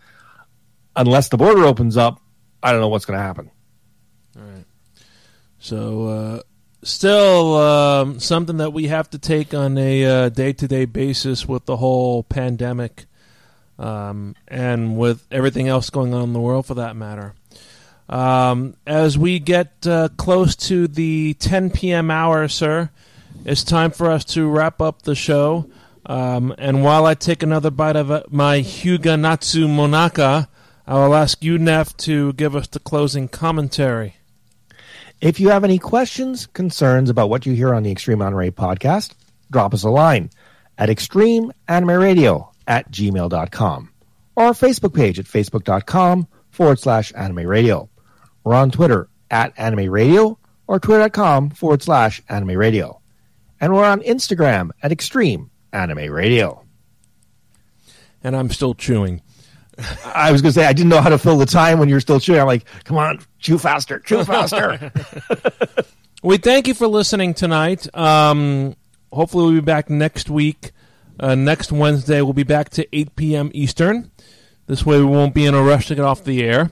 unless 0.94 1.30
the 1.30 1.38
border 1.38 1.64
opens 1.64 1.96
up, 1.96 2.20
I 2.62 2.72
don't 2.72 2.82
know 2.82 2.88
what's 2.88 3.06
going 3.06 3.18
to 3.18 3.24
happen. 3.24 3.50
All 4.36 4.42
right. 4.42 4.64
So 5.58 6.06
uh, 6.06 6.40
still 6.82 7.56
um, 7.56 8.20
something 8.20 8.58
that 8.58 8.74
we 8.74 8.88
have 8.88 9.08
to 9.10 9.18
take 9.18 9.54
on 9.54 9.78
a 9.78 10.28
day 10.28 10.52
to 10.52 10.68
day 10.68 10.84
basis 10.84 11.48
with 11.48 11.64
the 11.64 11.78
whole 11.78 12.22
pandemic 12.22 13.06
um, 13.78 14.36
and 14.46 14.98
with 14.98 15.26
everything 15.30 15.68
else 15.68 15.88
going 15.88 16.12
on 16.12 16.24
in 16.24 16.32
the 16.34 16.40
world 16.40 16.66
for 16.66 16.74
that 16.74 16.96
matter. 16.96 17.34
Um, 18.08 18.76
as 18.86 19.16
we 19.16 19.38
get 19.38 19.86
uh, 19.86 20.08
close 20.16 20.56
to 20.56 20.86
the 20.86 21.34
10 21.34 21.70
p.m. 21.70 22.10
hour, 22.10 22.48
sir, 22.48 22.90
it's 23.44 23.64
time 23.64 23.90
for 23.90 24.10
us 24.10 24.24
to 24.26 24.48
wrap 24.48 24.80
up 24.80 25.02
the 25.02 25.14
show. 25.14 25.70
Um, 26.06 26.54
and 26.58 26.84
while 26.84 27.06
I 27.06 27.14
take 27.14 27.42
another 27.42 27.70
bite 27.70 27.96
of 27.96 28.10
uh, 28.10 28.22
my 28.28 28.58
Hyuga 28.58 29.18
Natsu 29.18 29.66
Monaka, 29.66 30.48
I 30.86 30.94
will 30.94 31.14
ask 31.14 31.42
you, 31.42 31.58
Neff, 31.58 31.96
to 31.98 32.34
give 32.34 32.54
us 32.54 32.68
the 32.68 32.78
closing 32.78 33.26
commentary. 33.26 34.16
If 35.20 35.40
you 35.40 35.48
have 35.48 35.64
any 35.64 35.78
questions, 35.78 36.46
concerns 36.46 37.08
about 37.08 37.30
what 37.30 37.46
you 37.46 37.54
hear 37.54 37.74
on 37.74 37.84
the 37.84 37.90
Extreme 37.90 38.20
Anime 38.20 38.36
Radio 38.36 38.52
podcast, 38.52 39.14
drop 39.50 39.72
us 39.72 39.82
a 39.82 39.88
line 39.88 40.28
at 40.76 40.90
Extreme 40.90 41.52
Anime 41.68 41.92
Radio 41.92 42.50
at 42.66 42.90
gmail.com 42.90 43.90
or 44.36 44.44
our 44.44 44.52
Facebook 44.52 44.94
page 44.94 45.18
at 45.18 45.24
facebook.com 45.24 46.28
forward 46.50 46.78
slash 46.78 47.12
anime 47.16 47.46
radio. 47.46 47.88
We're 48.44 48.54
on 48.54 48.70
Twitter 48.70 49.08
at 49.30 49.52
anime 49.56 49.90
radio 49.90 50.38
or 50.66 50.78
twitter.com 50.78 51.50
forward 51.50 51.82
slash 51.82 52.22
anime 52.28 52.56
radio. 52.56 53.00
And 53.60 53.74
we're 53.74 53.84
on 53.84 54.00
Instagram 54.00 54.70
at 54.82 54.92
Extreme 54.92 55.50
Anime 55.72 56.12
Radio. 56.12 56.64
And 58.22 58.36
I'm 58.36 58.50
still 58.50 58.74
chewing. 58.74 59.22
I 60.04 60.30
was 60.30 60.42
going 60.42 60.52
to 60.52 60.60
say, 60.60 60.66
I 60.66 60.72
didn't 60.72 60.90
know 60.90 61.00
how 61.00 61.08
to 61.08 61.18
fill 61.18 61.38
the 61.38 61.46
time 61.46 61.78
when 61.78 61.88
you're 61.88 62.00
still 62.00 62.20
chewing. 62.20 62.40
I'm 62.40 62.46
like, 62.46 62.64
come 62.84 62.96
on, 62.96 63.20
chew 63.38 63.58
faster, 63.58 63.98
chew 63.98 64.24
faster. 64.24 64.92
we 66.22 66.36
thank 66.36 66.68
you 66.68 66.74
for 66.74 66.86
listening 66.86 67.34
tonight. 67.34 67.92
Um, 67.96 68.76
hopefully, 69.12 69.44
we'll 69.44 69.54
be 69.54 69.64
back 69.64 69.90
next 69.90 70.30
week. 70.30 70.72
Uh, 71.18 71.34
next 71.34 71.72
Wednesday, 71.72 72.22
we'll 72.22 72.32
be 72.32 72.44
back 72.44 72.70
to 72.70 72.86
8 72.96 73.16
p.m. 73.16 73.50
Eastern. 73.54 74.10
This 74.66 74.86
way, 74.86 74.98
we 74.98 75.04
won't 75.04 75.34
be 75.34 75.44
in 75.44 75.54
a 75.54 75.62
rush 75.62 75.88
to 75.88 75.94
get 75.94 76.04
off 76.04 76.24
the 76.24 76.42
air. 76.42 76.70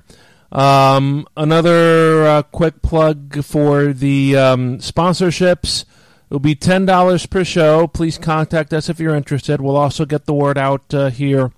Um, 0.53 1.27
another 1.35 2.27
uh, 2.27 2.43
quick 2.43 2.83
plug 2.83 3.43
for 3.43 3.95
the 3.95 4.37
um, 4.37 4.79
sponsorships. 4.79 5.87
It'll 6.29 6.41
be 6.41 6.55
ten 6.55 6.85
dollars 6.85 7.25
per 7.25 7.43
show. 7.43 7.87
Please 7.87 8.19
contact 8.19 8.75
us 8.75 8.91
if 8.91 9.01
you're 9.01 9.15
interested. 9.15 9.61
We'll 9.63 9.77
also 9.79 10.05
get 10.05 10.27
the 10.27 10.35
word 10.35 10.59
out 10.59 10.93
uh, 10.93 11.09
here 11.09 11.53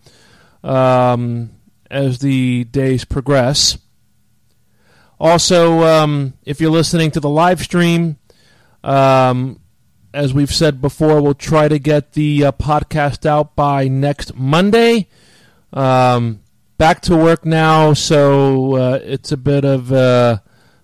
um, 0.63 1.51
as 1.91 2.21
the 2.21 2.65
days 2.65 3.05
progress. 3.05 3.79
Also, 5.19 5.83
um, 5.83 6.35
if 6.45 6.61
you're 6.61 6.71
listening 6.71 7.11
to 7.13 7.21
the 7.21 7.29
live 7.29 7.61
stream, 7.61 8.17
um, 8.85 9.59
as 10.13 10.33
we've 10.33 10.55
said 10.55 10.81
before, 10.81 11.21
we'll 11.21 11.35
try 11.35 11.67
to 11.67 11.81
get 11.81 12.13
the 12.13 12.45
uh, 12.45 12.53
podcast 12.53 13.27
out 13.27 13.57
by 13.57 13.89
next 13.89 14.37
Monday. 14.37 15.09
Um, 15.73 16.41
back 16.79 17.01
to 17.03 17.17
work 17.17 17.45
now, 17.45 17.93
so 17.93 18.77
uh, 18.77 19.01
it's 19.03 19.33
a 19.33 19.37
bit 19.37 19.65
of 19.65 19.93
uh, 19.93 20.39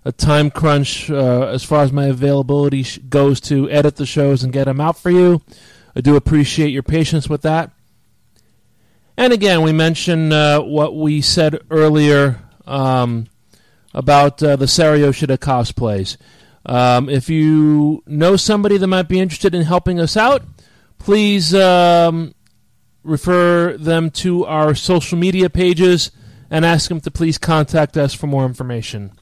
a 0.04 0.12
time 0.12 0.50
crunch 0.50 1.10
uh, 1.10 1.48
as 1.48 1.64
far 1.64 1.82
as 1.82 1.92
my 1.92 2.06
availability 2.06 2.82
sh- 2.82 2.98
goes 3.08 3.40
to 3.42 3.70
edit 3.70 3.96
the 3.96 4.06
shows 4.06 4.42
and 4.42 4.52
get 4.52 4.64
them 4.64 4.80
out 4.80 4.98
for 4.98 5.10
you. 5.10 5.42
I 5.94 6.00
do 6.00 6.16
appreciate 6.16 6.70
your 6.70 6.82
patience 6.82 7.28
with 7.28 7.42
that. 7.42 7.70
And 9.16 9.32
again, 9.32 9.62
we 9.62 9.72
mentioned 9.72 10.32
uh, 10.32 10.62
what 10.62 10.96
we 10.96 11.20
said 11.20 11.60
earlier 11.70 12.40
um, 12.66 13.26
about 13.92 14.42
uh, 14.42 14.56
the 14.56 14.68
Sarah 14.68 14.98
Yoshida 14.98 15.36
cosplays. 15.36 16.16
Um, 16.64 17.08
if 17.08 17.28
you 17.28 18.02
know 18.06 18.36
somebody 18.36 18.76
that 18.76 18.86
might 18.86 19.08
be 19.08 19.20
interested 19.20 19.54
in 19.54 19.62
helping 19.62 19.98
us 19.98 20.16
out, 20.16 20.42
please 20.98 21.54
um, 21.54 22.34
refer 23.02 23.76
them 23.76 24.10
to 24.10 24.44
our 24.46 24.74
social 24.74 25.18
media 25.18 25.48
pages 25.48 26.10
and 26.50 26.64
ask 26.64 26.88
them 26.88 27.00
to 27.00 27.10
please 27.10 27.38
contact 27.38 27.96
us 27.96 28.12
for 28.12 28.26
more 28.26 28.44
information. 28.44 29.12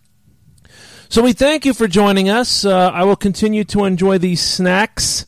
So 1.09 1.23
we 1.23 1.33
thank 1.33 1.65
you 1.65 1.73
for 1.73 1.89
joining 1.89 2.29
us. 2.29 2.65
Uh, 2.65 2.91
I 2.91 3.05
will 3.05 3.17
continue 3.17 3.65
to 3.65 3.85
enjoy 3.85 4.19
these 4.19 4.41
snacks 4.41 5.27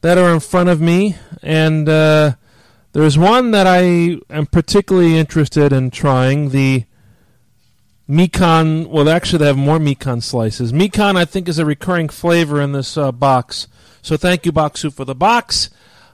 that 0.00 0.18
are 0.18 0.34
in 0.34 0.40
front 0.40 0.68
of 0.68 0.80
me, 0.80 1.16
and 1.42 1.88
uh, 1.88 2.32
there's 2.92 3.16
one 3.16 3.52
that 3.52 3.66
I 3.66 4.18
am 4.28 4.46
particularly 4.46 5.16
interested 5.16 5.72
in 5.72 5.90
trying 5.90 6.50
the 6.50 6.84
Mikan. 8.08 8.88
Well, 8.88 9.08
actually, 9.08 9.38
they 9.38 9.46
have 9.46 9.56
more 9.56 9.78
Mikan 9.78 10.22
slices. 10.22 10.72
Mikan, 10.72 11.16
I 11.16 11.24
think, 11.24 11.48
is 11.48 11.58
a 11.58 11.64
recurring 11.64 12.08
flavor 12.08 12.60
in 12.60 12.72
this 12.72 12.96
uh, 12.96 13.12
box. 13.12 13.68
So 14.02 14.16
thank 14.16 14.44
you, 14.44 14.52
Bokksu, 14.52 14.92
for 14.92 15.04
the 15.04 15.14
box. 15.14 15.70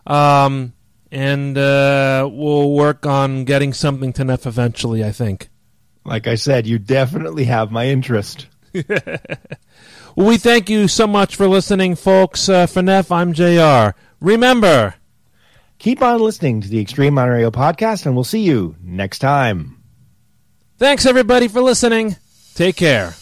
Um, 0.06 0.74
and 1.10 1.56
uh, 1.58 2.28
we'll 2.30 2.72
work 2.72 3.06
on 3.06 3.44
getting 3.44 3.72
something 3.72 4.12
to 4.14 4.24
Neff 4.24 4.46
eventually, 4.46 5.04
I 5.04 5.12
think. 5.12 5.48
Like 6.04 6.26
I 6.26 6.36
said, 6.36 6.66
you 6.66 6.78
definitely 6.78 7.44
have 7.44 7.70
my 7.70 7.86
interest. 7.86 8.46
well, 8.72 8.88
we 10.16 10.38
thank 10.38 10.70
you 10.70 10.88
so 10.88 11.06
much 11.06 11.36
for 11.36 11.48
listening, 11.48 11.94
folks. 11.96 12.48
Uh, 12.48 12.66
for 12.66 12.82
Neff, 12.82 13.12
I'm 13.12 13.32
JR. 13.32 13.90
Remember, 14.20 14.94
keep 15.78 16.00
on 16.02 16.20
listening 16.20 16.60
to 16.60 16.68
the 16.68 16.80
Extreme 16.80 17.18
Anime 17.18 17.34
Radio 17.34 17.50
podcast, 17.50 18.06
and 18.06 18.14
we'll 18.14 18.24
see 18.24 18.42
you 18.42 18.76
next 18.82 19.18
time. 19.18 19.82
Thanks, 20.78 21.04
everybody, 21.04 21.48
for 21.48 21.60
listening. 21.60 22.16
Take 22.54 22.76
care. 22.76 23.14